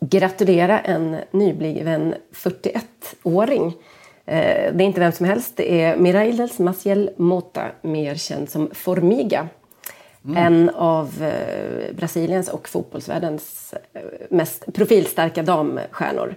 gratulera 0.00 0.80
en 0.80 1.16
nybliven 1.30 2.14
41-åring. 2.32 3.66
Eh, 4.26 4.74
det 4.74 4.84
är 4.84 4.86
inte 4.86 5.00
vem 5.00 5.12
som 5.12 5.26
helst, 5.26 5.56
det 5.56 5.82
är 5.82 5.96
Mirailes 5.96 6.58
Maciel 6.58 7.10
Mota, 7.16 7.66
mer 7.82 8.14
känd 8.14 8.50
som 8.50 8.70
Formiga. 8.74 9.48
Mm. 10.24 10.36
En 10.36 10.70
av 10.70 11.22
eh, 11.22 11.94
Brasiliens 11.94 12.48
och 12.48 12.68
fotbollsvärldens 12.68 13.74
eh, 13.92 14.02
mest 14.30 14.74
profilstarka 14.74 15.42
damstjärnor. 15.42 16.34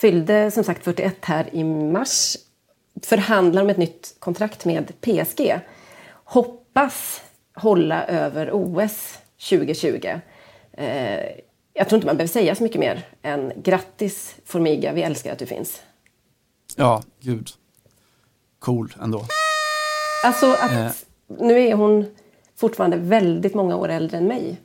Fyllde 0.00 0.50
som 0.50 0.64
sagt 0.64 0.84
41 0.84 1.24
här 1.24 1.48
i 1.52 1.64
mars. 1.64 2.36
Förhandlar 3.02 3.62
om 3.62 3.70
ett 3.70 3.76
nytt 3.76 4.16
kontrakt 4.18 4.64
med 4.64 4.92
PSG. 5.00 5.60
Hoppas 6.10 7.22
hålla 7.54 8.06
över 8.06 8.50
OS 8.52 9.18
2020. 9.48 10.20
Jag 11.72 11.88
tror 11.88 11.96
inte 11.96 12.06
man 12.06 12.16
behöver 12.16 12.26
säga 12.26 12.54
så 12.54 12.62
mycket 12.62 12.80
mer 12.80 13.06
än 13.22 13.52
grattis 13.56 14.36
Formiga, 14.44 14.92
vi 14.92 15.02
älskar 15.02 15.32
att 15.32 15.38
du 15.38 15.46
finns. 15.46 15.82
Ja, 16.76 17.02
gud. 17.20 17.48
Cool 18.58 18.94
ändå. 19.02 19.24
Alltså 20.24 20.46
att 20.46 20.72
eh. 20.72 20.90
nu 21.26 21.60
är 21.60 21.74
hon 21.74 22.06
fortfarande 22.56 22.96
väldigt 22.96 23.54
många 23.54 23.76
år 23.76 23.88
äldre 23.88 24.18
än 24.18 24.26
mig 24.26 24.60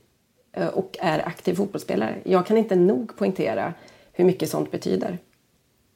eh, 0.54 0.68
och 0.68 0.98
är 1.00 1.28
aktiv 1.28 1.56
fotbollsspelare. 1.56 2.16
Jag 2.24 2.46
kan 2.46 2.58
inte 2.58 2.76
nog 2.76 3.18
poängtera 3.18 3.74
hur 4.22 4.26
mycket 4.26 4.50
sånt 4.50 4.72
betyder. 4.72 5.18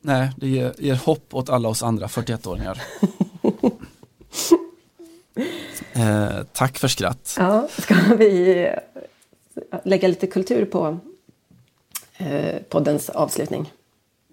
Nej, 0.01 0.29
det 0.37 0.47
ger, 0.47 0.73
ger 0.77 0.95
hopp 0.95 1.33
åt 1.33 1.49
alla 1.49 1.69
oss 1.69 1.83
andra 1.83 2.07
41-åringar. 2.07 2.81
eh, 5.93 6.43
tack 6.53 6.77
för 6.77 6.87
skratt. 6.87 7.35
Ja, 7.37 7.67
ska 7.77 7.95
vi 8.17 8.69
lägga 9.83 10.07
lite 10.07 10.27
kultur 10.27 10.65
på 10.65 10.97
eh, 12.17 12.61
poddens 12.69 13.09
avslutning? 13.09 13.71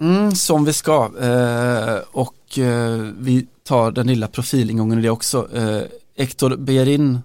Mm, 0.01 0.33
som 0.33 0.65
vi 0.65 0.73
ska. 0.73 1.11
Eh, 1.21 1.99
och 2.13 2.59
eh, 2.59 2.99
vi 3.19 3.47
tar 3.63 3.91
den 3.91 4.07
lilla 4.07 4.29
profilingången 4.29 4.99
i 4.99 5.03
det 5.03 5.11
också. 5.11 5.57
Eh, 5.57 5.83
Hector 6.17 6.57
Berin, 6.57 7.19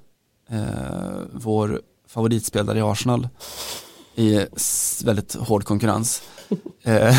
eh, 0.50 0.58
vår 1.32 1.82
favoritspelare 2.08 2.78
i 2.78 2.82
Arsenal, 2.82 3.28
i 4.18 4.46
väldigt 5.06 5.36
hård 5.36 5.64
konkurrens, 5.64 6.22
eh, 6.84 7.16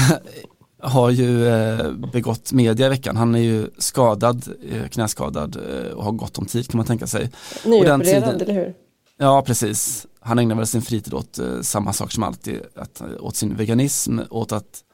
har 0.83 1.11
ju 1.11 1.49
eh, 1.49 1.93
begått 1.93 2.53
media 2.53 2.87
i 2.87 2.89
veckan. 2.89 3.17
Han 3.17 3.35
är 3.35 3.39
ju 3.39 3.71
skadad, 3.79 4.45
knäskadad 4.91 5.57
och 5.95 6.05
har 6.05 6.13
gott 6.13 6.39
om 6.39 6.47
tid 6.47 6.71
kan 6.71 6.79
man 6.79 6.87
tänka 6.87 7.07
sig. 7.07 7.31
Nyopererad, 7.65 8.43
eller 8.43 8.55
hur? 8.55 8.75
Ja, 9.19 9.43
precis. 9.43 10.07
Han 10.21 10.39
ägnar 10.39 10.57
väl 10.57 10.67
sin 10.67 10.83
fritid 10.83 11.15
åt 11.15 11.39
samma 11.63 11.93
sak 11.93 12.13
som 12.13 12.23
alltid, 12.23 12.61
att, 12.75 13.03
åt 13.21 13.37
sin 13.37 13.57
veganism, 13.57 14.19
åt 14.31 14.53
att 14.53 14.85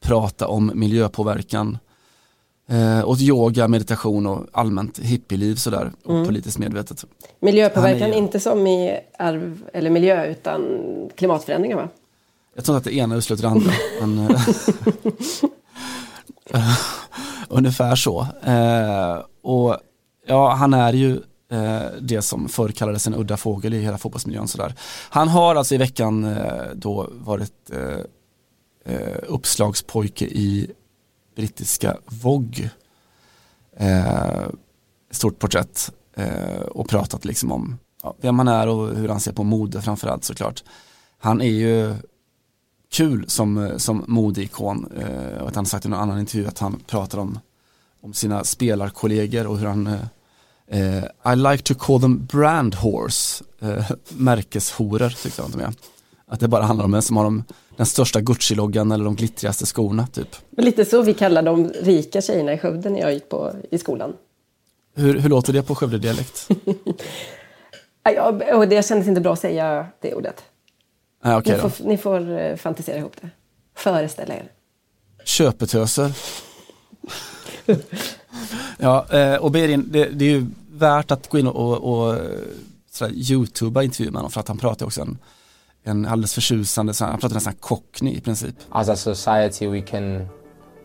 prata 0.00 0.48
om 0.48 0.72
miljöpåverkan, 0.74 1.78
eh, 2.72 3.08
åt 3.08 3.20
yoga, 3.20 3.68
meditation 3.68 4.26
och 4.26 4.46
allmänt 4.52 4.98
hippieliv 4.98 5.54
sådär 5.54 5.92
och 6.04 6.14
mm. 6.14 6.26
politiskt 6.26 6.58
medvetet. 6.58 7.04
Miljöpåverkan 7.40 8.10
är, 8.10 8.18
inte 8.18 8.40
som 8.40 8.66
i 8.66 9.00
arv 9.18 9.62
eller 9.72 9.90
miljö 9.90 10.26
utan 10.26 10.62
klimatförändringar 11.16 11.76
va? 11.76 11.88
Jag 12.54 12.64
tror 12.64 12.76
att 12.76 12.84
det 12.84 12.94
ena 12.94 13.14
utesluter 13.14 13.42
det 13.42 13.48
andra. 13.48 13.72
men, 14.00 14.18
uh, 16.54 16.78
ungefär 17.48 17.96
så. 17.96 18.20
Uh, 18.20 19.24
och 19.42 19.76
ja, 20.26 20.54
han 20.54 20.74
är 20.74 20.92
ju 20.92 21.12
uh, 21.52 21.82
det 22.00 22.22
som 22.22 22.48
förr 22.48 22.68
kallades 22.68 23.06
en 23.06 23.14
udda 23.14 23.36
fågel 23.36 23.74
i 23.74 23.80
hela 23.80 23.98
fotbollsmiljön. 23.98 24.48
Sådär. 24.48 24.74
Han 25.10 25.28
har 25.28 25.54
alltså 25.54 25.74
i 25.74 25.78
veckan 25.78 26.36
då 26.74 27.08
varit 27.12 27.70
eh, 28.84 29.18
uppslagspojke 29.28 30.24
i 30.24 30.70
brittiska 31.34 31.96
Vogue. 32.06 32.70
Eh, 33.76 34.46
stort 35.10 35.38
porträtt 35.38 35.92
eh, 36.16 36.60
och 36.60 36.88
pratat 36.88 37.24
liksom 37.24 37.52
om 37.52 37.78
ja, 38.02 38.14
vem 38.20 38.38
han 38.38 38.48
är 38.48 38.68
och 38.68 38.96
hur 38.96 39.08
han 39.08 39.20
ser 39.20 39.32
på 39.32 39.44
mode 39.44 39.82
framförallt 39.82 40.24
såklart. 40.24 40.64
Han 41.18 41.40
är 41.40 41.50
ju 41.50 41.94
kul 42.92 43.24
som, 43.28 43.72
som 43.76 44.04
modeikon 44.08 44.92
eh, 44.96 45.42
och 45.42 45.48
att 45.48 45.56
han 45.56 45.66
sagt 45.66 45.84
i 45.84 45.88
någon 45.88 46.00
annan 46.00 46.20
intervju 46.20 46.46
att 46.46 46.58
han 46.58 46.80
pratar 46.86 47.18
om, 47.18 47.38
om 48.00 48.14
sina 48.14 48.44
spelarkollegor 48.44 49.46
och 49.46 49.58
hur 49.58 49.66
han 49.66 49.86
eh, 50.66 51.04
I 51.32 51.36
like 51.36 51.62
to 51.62 51.74
call 51.74 52.00
them 52.00 52.26
brand 52.26 52.74
horse, 52.74 53.44
eh, 53.60 53.90
märkeshoror 54.08 55.22
tyckte 55.22 55.42
han 55.42 55.50
de 55.50 55.60
är. 55.60 55.74
Att 56.26 56.40
det 56.40 56.48
bara 56.48 56.64
handlar 56.64 56.84
om 56.84 56.94
en 56.94 57.02
som 57.02 57.16
har 57.16 57.24
de, 57.24 57.44
den 57.76 57.86
största 57.86 58.20
Gucci-loggan 58.20 58.92
eller 58.92 59.04
de 59.04 59.16
glittrigaste 59.16 59.66
skorna 59.66 60.06
typ. 60.06 60.36
Lite 60.56 60.84
så 60.84 61.02
vi 61.02 61.14
kallar 61.14 61.42
de 61.42 61.68
rika 61.68 62.20
tjejerna 62.20 62.52
i 62.52 62.58
Skövde 62.58 62.90
när 62.90 63.00
jag 63.00 63.12
gick 63.12 63.28
på, 63.28 63.52
i 63.70 63.78
skolan. 63.78 64.12
Hur, 64.94 65.18
hur 65.18 65.28
låter 65.28 65.52
det 65.52 65.62
på 65.62 65.74
Skövde-dialekt? 65.74 66.48
ja, 68.02 68.32
det 68.66 68.86
kändes 68.86 69.08
inte 69.08 69.20
bra 69.20 69.32
att 69.32 69.40
säga 69.40 69.86
det 70.00 70.14
ordet. 70.14 70.42
Ah, 71.22 71.38
okay 71.38 71.54
ni, 71.54 71.60
får, 71.60 71.84
ni 71.84 71.98
får 71.98 72.38
eh, 72.40 72.56
fantisera 72.56 72.96
ihop 72.96 73.16
det. 73.20 73.30
Föreställa 73.74 74.34
er. 74.34 74.50
Köpetöser. 75.24 76.12
ja, 78.78 79.06
eh, 79.10 79.36
och 79.36 79.50
Berin, 79.50 79.88
det, 79.92 80.04
det, 80.04 80.24
är 80.24 80.30
ju 80.30 80.46
värt 80.72 81.10
att 81.10 81.28
gå 81.28 81.38
in 81.38 81.46
och, 81.46 81.78
och, 81.78 82.08
och 82.08 82.18
sådär, 82.90 83.12
youtuba 83.14 83.82
intervjuer 83.82 84.10
med 84.10 84.18
honom 84.18 84.30
för 84.30 84.40
att 84.40 84.48
han 84.48 84.58
pratar 84.58 84.86
också 84.86 85.00
en 85.00 85.18
en 85.84 86.06
alldeles 86.06 86.34
förtjusande, 86.34 86.92
han 87.00 87.18
pratar 87.18 87.34
nästan 87.34 87.54
cockney 87.60 88.16
i 88.16 88.20
princip. 88.20 88.54
As 88.70 88.88
a 88.88 88.96
society 88.96 89.66
we 89.66 89.80
can, 89.80 90.28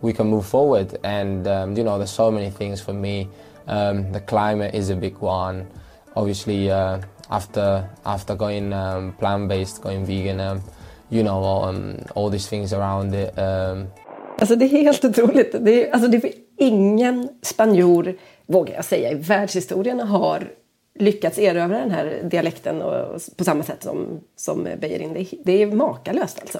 we 0.02 0.14
can 0.14 0.28
move 0.28 0.43
forward 0.43 0.88
and 1.04 1.48
um, 1.48 1.78
you 1.78 1.84
know 1.84 1.98
there's 1.98 2.06
so 2.06 2.32
many 2.32 2.52
things 2.52 2.82
for 2.82 2.93
me. 2.93 3.28
Um, 3.68 4.14
the 4.14 4.20
climate 4.20 4.78
is 4.78 4.89
a 4.89 4.95
big 4.95 5.16
one. 5.20 5.66
Obviously 6.14 6.72
uh, 6.72 7.00
after, 7.30 7.84
after 8.04 8.36
going 8.36 8.74
um, 8.74 9.14
plant-based, 9.20 9.82
going 9.82 10.06
vegan, 10.06 10.39
um, 10.39 10.62
you 11.10 11.24
know 11.24 11.43
all, 11.43 11.70
um, 11.70 11.98
all 12.16 12.32
these 12.32 12.50
things 12.50 12.74
around 12.74 13.14
it. 13.14 13.38
Um. 13.38 13.88
Alltså 14.39 14.56
det 14.56 14.66
är 14.66 14.70
helt 14.70 15.06
otroligt. 15.06 15.56
Det 15.66 15.88
är, 15.88 15.91
alltså 15.91 16.10
det 16.10 16.18
är 16.18 16.34
ingen 16.58 17.30
spanjor, 17.41 18.16
vågar 18.45 18.76
jag 18.76 18.86
säga, 18.86 19.12
i 19.12 19.16
världshistorien 19.16 20.00
har 20.00 20.52
lyckats 21.00 21.39
erövra 21.39 21.80
den 21.80 21.91
här 21.91 22.30
dialekten 22.32 22.82
och, 22.82 23.22
på 23.36 23.43
samma 23.43 23.64
sätt 23.64 23.84
som, 23.84 24.22
som 24.36 24.64
Beijerin. 24.64 25.14
Det, 25.14 25.38
det 25.45 25.62
är 25.62 25.72
makalöst 25.72 26.39
alltså. 26.41 26.60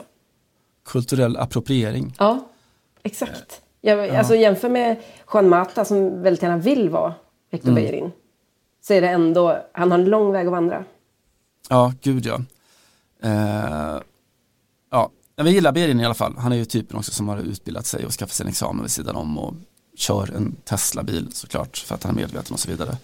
Kulturell 0.86 1.38
appropriering. 1.38 2.16
Ja, 2.20 2.48
exakt. 3.04 3.62
Jag, 3.82 4.08
ja. 4.08 4.18
Alltså 4.18 4.36
jämför 4.36 4.70
med 4.70 4.96
Juan 5.34 5.50
Mata 5.50 5.86
som 5.86 6.22
väldigt 6.22 6.44
gärna 6.44 6.58
vill 6.58 6.90
vara 6.90 7.14
Hector 7.52 7.70
mm. 7.70 7.76
Beijerin. 7.76 8.12
Så 8.82 8.94
är 8.94 9.02
det 9.02 9.10
ändå, 9.10 9.58
han 9.72 9.92
har 9.92 10.00
en 10.00 10.06
lång 10.06 10.32
väg 10.32 10.48
att 10.48 10.52
vandra. 10.52 10.86
Ja, 11.70 11.94
gud 12.02 12.26
ja. 12.26 12.42
Uh, 13.26 14.02
ja, 14.92 15.12
vi 15.36 15.52
gillar 15.52 15.72
Beijerin 15.72 16.00
i 16.00 16.06
alla 16.06 16.14
fall. 16.14 16.38
Han 16.38 16.52
är 16.52 16.56
ju 16.56 16.66
typen 16.66 16.98
också 16.98 17.12
som 17.12 17.28
har 17.28 17.38
utbildat 17.38 17.86
sig 17.86 18.06
och 18.06 18.12
skaffat 18.12 18.36
sig 18.36 18.44
en 18.44 18.50
examen 18.50 18.82
vid 18.82 18.92
sidan 18.92 19.16
om 19.16 19.38
och 19.38 19.54
kör 19.96 20.36
en 20.36 20.56
Tesla-bil 20.66 21.30
såklart 21.32 21.78
för 21.78 21.96
att 21.96 22.04
han 22.04 22.12
är 22.12 22.16
medveten 22.16 22.54
och 22.54 22.60
så 22.60 22.70
vidare. 22.70 22.98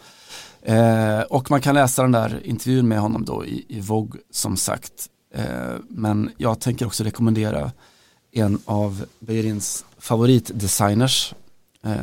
Eh, 0.66 1.22
och 1.22 1.51
man 1.51 1.61
kan 1.61 1.76
läsa 1.76 2.01
den 2.01 2.11
där 2.11 2.41
intervjun 2.43 2.88
med 2.88 2.99
honom 2.99 3.26
då 3.26 3.45
i, 3.45 3.66
i 3.68 3.80
Vogue 3.80 4.22
som 4.32 4.57
sagt. 4.57 5.09
Eh, 5.34 5.76
men 5.89 6.32
jag 6.38 6.59
tänker 6.59 6.86
också 6.86 7.03
rekommendera 7.03 7.72
en 8.32 8.59
av 8.66 9.05
Beirins 9.20 9.86
favoritdesigners. 9.97 11.34
Eh, 11.84 11.93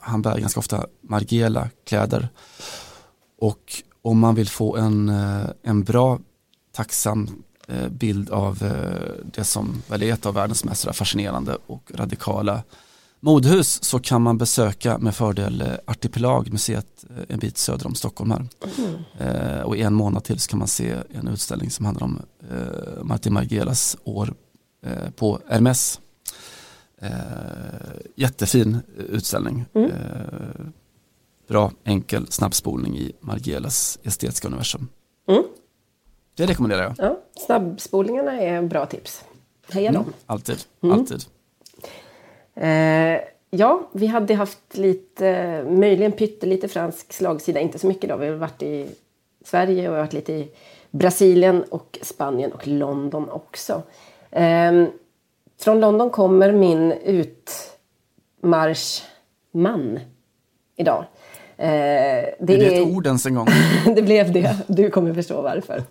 han 0.00 0.22
bär 0.22 0.38
ganska 0.38 0.60
ofta 0.60 0.86
Margiela 1.00 1.68
kläder. 1.86 2.28
Och 3.38 3.82
om 4.02 4.18
man 4.18 4.34
vill 4.34 4.48
få 4.48 4.76
en, 4.76 5.08
eh, 5.08 5.46
en 5.62 5.84
bra, 5.84 6.18
tacksam 6.72 7.44
eh, 7.68 7.88
bild 7.88 8.30
av 8.30 8.62
eh, 8.62 9.24
det 9.24 9.44
som 9.44 9.82
väl 9.88 10.02
är 10.02 10.12
ett 10.12 10.26
av 10.26 10.34
världens 10.34 10.64
mest 10.64 10.96
fascinerande 10.96 11.58
och 11.66 11.90
radikala 11.94 12.62
modhus 13.24 13.84
så 13.84 13.98
kan 14.00 14.22
man 14.22 14.38
besöka 14.38 14.98
med 14.98 15.14
fördel 15.14 15.60
eh, 15.60 15.68
Artipelagmuseet 15.86 17.04
eh, 17.10 17.24
en 17.28 17.38
bit 17.38 17.58
söder 17.58 17.86
om 17.86 17.94
Stockholm 17.94 18.30
här. 18.30 18.46
Mm. 18.78 18.94
Eh, 19.18 19.60
och 19.60 19.76
i 19.76 19.82
en 19.82 19.94
månad 19.94 20.24
till 20.24 20.40
så 20.40 20.50
kan 20.50 20.58
man 20.58 20.68
se 20.68 20.96
en 21.14 21.28
utställning 21.28 21.70
som 21.70 21.84
handlar 21.86 22.04
om 22.04 22.22
eh, 22.50 23.02
Martin 23.04 23.32
Margelas 23.32 23.96
år 24.04 24.34
eh, 24.86 25.10
på 25.16 25.40
Hermes. 25.48 26.00
Eh, 26.98 27.10
jättefin 28.16 28.78
utställning. 29.08 29.64
Mm. 29.74 29.90
Bra, 31.48 31.72
enkel 31.84 32.26
snabbspolning 32.32 32.98
i 32.98 33.12
Margelas 33.20 33.98
estetiska 34.02 34.48
universum. 34.48 34.88
Mm. 35.28 35.42
Det 36.36 36.46
rekommenderar 36.46 36.82
jag. 36.82 36.94
Ja, 36.98 37.18
snabbspolningarna 37.46 38.32
är 38.40 38.62
bra 38.62 38.86
tips. 38.86 39.24
Heja 39.70 39.92
dem. 39.92 40.04
Alltid, 40.26 40.58
Mm. 40.82 40.98
alltid. 40.98 41.24
Eh, 42.54 43.20
ja, 43.50 43.88
vi 43.92 44.06
hade 44.06 44.34
haft 44.34 44.76
lite, 44.76 45.62
möjligen 45.68 46.12
pyttelite 46.12 46.68
fransk 46.68 47.12
slagsida, 47.12 47.60
inte 47.60 47.78
så 47.78 47.86
mycket 47.86 48.10
då. 48.10 48.16
Vi 48.16 48.26
har 48.26 48.34
varit 48.34 48.62
i 48.62 48.86
Sverige 49.44 49.88
och 49.88 49.96
varit 49.96 50.12
lite 50.12 50.32
i 50.32 50.48
Brasilien 50.90 51.62
och 51.62 51.98
Spanien 52.02 52.52
och 52.52 52.66
London 52.66 53.30
också. 53.30 53.82
Eh, 54.30 54.84
från 55.60 55.80
London 55.80 56.10
kommer 56.10 56.52
min 56.52 56.92
utmarschman 58.42 60.00
idag. 60.76 61.04
Eh, 61.56 61.66
det 61.66 62.54
Är 62.54 62.58
det 62.58 62.76
ett 62.76 62.88
ord 62.88 63.06
ens 63.06 63.26
en 63.26 63.34
gång? 63.34 63.46
det 63.94 64.02
blev 64.02 64.32
det. 64.32 64.56
Du 64.66 64.90
kommer 64.90 65.14
förstå 65.14 65.42
varför. 65.42 65.82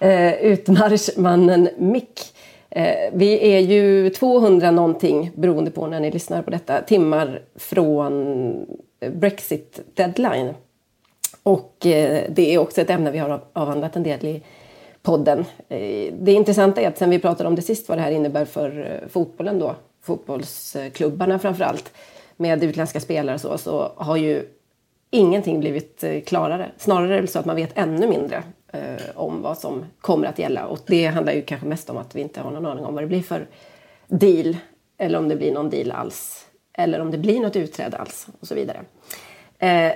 Eh, 0.00 0.34
utmarschmannen 0.34 1.68
Mick. 1.78 2.34
Eh, 2.78 3.10
vi 3.12 3.52
är 3.54 3.58
ju 3.58 4.10
200 4.10 4.70
någonting, 4.70 5.30
beroende 5.34 5.70
på 5.70 5.86
när 5.86 6.00
ni 6.00 6.10
lyssnar 6.10 6.42
på 6.42 6.50
detta, 6.50 6.82
timmar 6.82 7.42
från 7.54 8.66
Brexit 9.12 9.80
deadline. 9.94 10.54
Och 11.42 11.86
eh, 11.86 12.22
det 12.28 12.54
är 12.54 12.58
också 12.58 12.80
ett 12.80 12.90
ämne 12.90 13.10
vi 13.10 13.18
har 13.18 13.40
avhandlat 13.52 13.96
en 13.96 14.02
del 14.02 14.26
i 14.26 14.42
podden. 15.02 15.44
Eh, 15.68 16.14
det 16.18 16.32
intressanta 16.32 16.80
är 16.80 16.88
att 16.88 16.98
sen 16.98 17.10
vi 17.10 17.18
pratade 17.18 17.48
om 17.48 17.54
det 17.54 17.62
sist, 17.62 17.88
vad 17.88 17.98
det 17.98 18.02
här 18.02 18.10
innebär 18.10 18.44
för 18.44 19.00
fotbollen 19.08 19.58
då, 19.58 19.74
fotbollsklubbarna 20.02 21.38
framför 21.38 21.64
allt, 21.64 21.92
med 22.36 22.64
utländska 22.64 23.00
spelare 23.00 23.34
och 23.34 23.40
så, 23.40 23.58
så 23.58 23.92
har 23.96 24.16
ju 24.16 24.44
ingenting 25.10 25.60
blivit 25.60 26.04
klarare. 26.26 26.70
Snarare 26.76 27.16
är 27.16 27.20
det 27.20 27.26
så 27.26 27.38
att 27.38 27.46
man 27.46 27.56
vet 27.56 27.78
ännu 27.78 28.06
mindre 28.06 28.42
eh, 28.72 29.02
om 29.14 29.42
vad 29.42 29.58
som 29.58 29.84
kommer 30.00 30.26
att 30.26 30.38
gälla. 30.38 30.66
Och 30.66 30.78
det 30.86 31.06
handlar 31.06 31.32
ju 31.32 31.42
kanske 31.42 31.66
mest 31.66 31.90
om 31.90 31.96
att 31.96 32.14
vi 32.14 32.20
inte 32.20 32.40
har 32.40 32.50
någon 32.50 32.66
aning 32.66 32.84
om 32.84 32.94
vad 32.94 33.02
det 33.02 33.08
blir 33.08 33.22
för 33.22 33.46
deal. 34.06 34.56
Eller 34.98 35.18
om 35.18 35.28
det 35.28 35.36
blir 35.36 35.52
någon 35.52 35.70
deal 35.70 35.90
alls. 35.90 36.46
Eller 36.72 37.00
om 37.00 37.10
det 37.10 37.18
blir 37.18 37.40
något 37.40 37.56
utträde 37.56 37.96
alls 37.96 38.26
och 38.40 38.48
så 38.48 38.54
vidare. 38.54 38.80
Eh, 39.58 39.92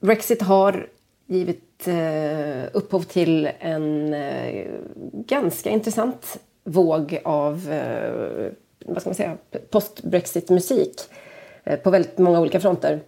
Brexit 0.00 0.42
har 0.42 0.88
givit 1.26 1.88
eh, 1.88 2.64
upphov 2.72 3.02
till 3.02 3.50
en 3.58 4.14
eh, 4.14 4.66
ganska 5.12 5.70
intressant 5.70 6.38
våg 6.64 7.20
av 7.24 7.72
eh, 7.72 8.52
vad 8.86 9.00
ska 9.00 9.10
man 9.10 9.14
säga, 9.14 9.36
post-Brexit-musik 9.70 11.00
eh, 11.64 11.78
på 11.78 11.90
väldigt 11.90 12.18
många 12.18 12.40
olika 12.40 12.60
fronter. 12.60 13.00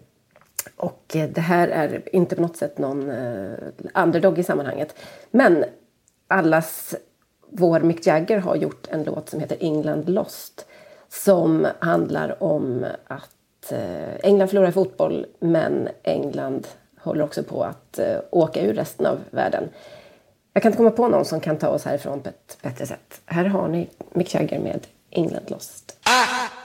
Och 0.79 1.17
eh, 1.17 1.29
det 1.29 1.41
här 1.41 1.69
är 1.69 2.15
inte 2.17 2.37
på 2.37 2.43
något 2.43 2.57
sätt 2.57 2.79
någon 2.79 3.11
eh, 3.11 3.53
underdog 3.95 4.39
i 4.39 4.43
sammanhanget. 4.43 4.95
Men 5.31 5.65
allas 6.29 6.95
vår 7.51 7.81
Mick 7.81 8.07
Jagger 8.07 8.39
har 8.39 8.57
gjort 8.57 8.87
en 8.91 9.03
låt 9.03 9.29
som 9.29 9.41
heter 9.41 9.57
England 9.61 10.09
Lost. 10.09 10.67
Som 11.09 11.67
handlar 11.79 12.43
om 12.43 12.87
att 13.07 13.73
eh, 13.73 14.17
England 14.23 14.49
förlorar 14.49 14.71
fotboll 14.71 15.27
men 15.39 15.89
England 16.03 16.67
håller 17.01 17.25
också 17.25 17.43
på 17.43 17.65
att 17.65 18.01
åka 18.31 18.63
ur 18.63 18.75
resten 18.75 19.07
av 19.07 19.19
världen. 19.31 19.69
Jag 20.53 20.63
kan 20.63 20.71
inte 20.73 20.77
komma 20.77 20.91
på 20.91 21.09
någon 21.09 21.25
som 21.25 21.41
kan 21.41 21.57
ta 21.57 21.69
oss 21.69 21.85
härifrån 21.85 22.21
på 22.21 22.29
ett 22.29 22.59
bättre 22.63 22.87
sätt. 22.87 23.21
Här 23.27 23.45
har 23.45 23.69
ni 23.69 23.89
Mick 24.13 24.35
Jagger 24.35 24.59
med 24.59 24.87
England 25.11 25.51
Lost. 25.51 25.97
Ah! 26.03 26.58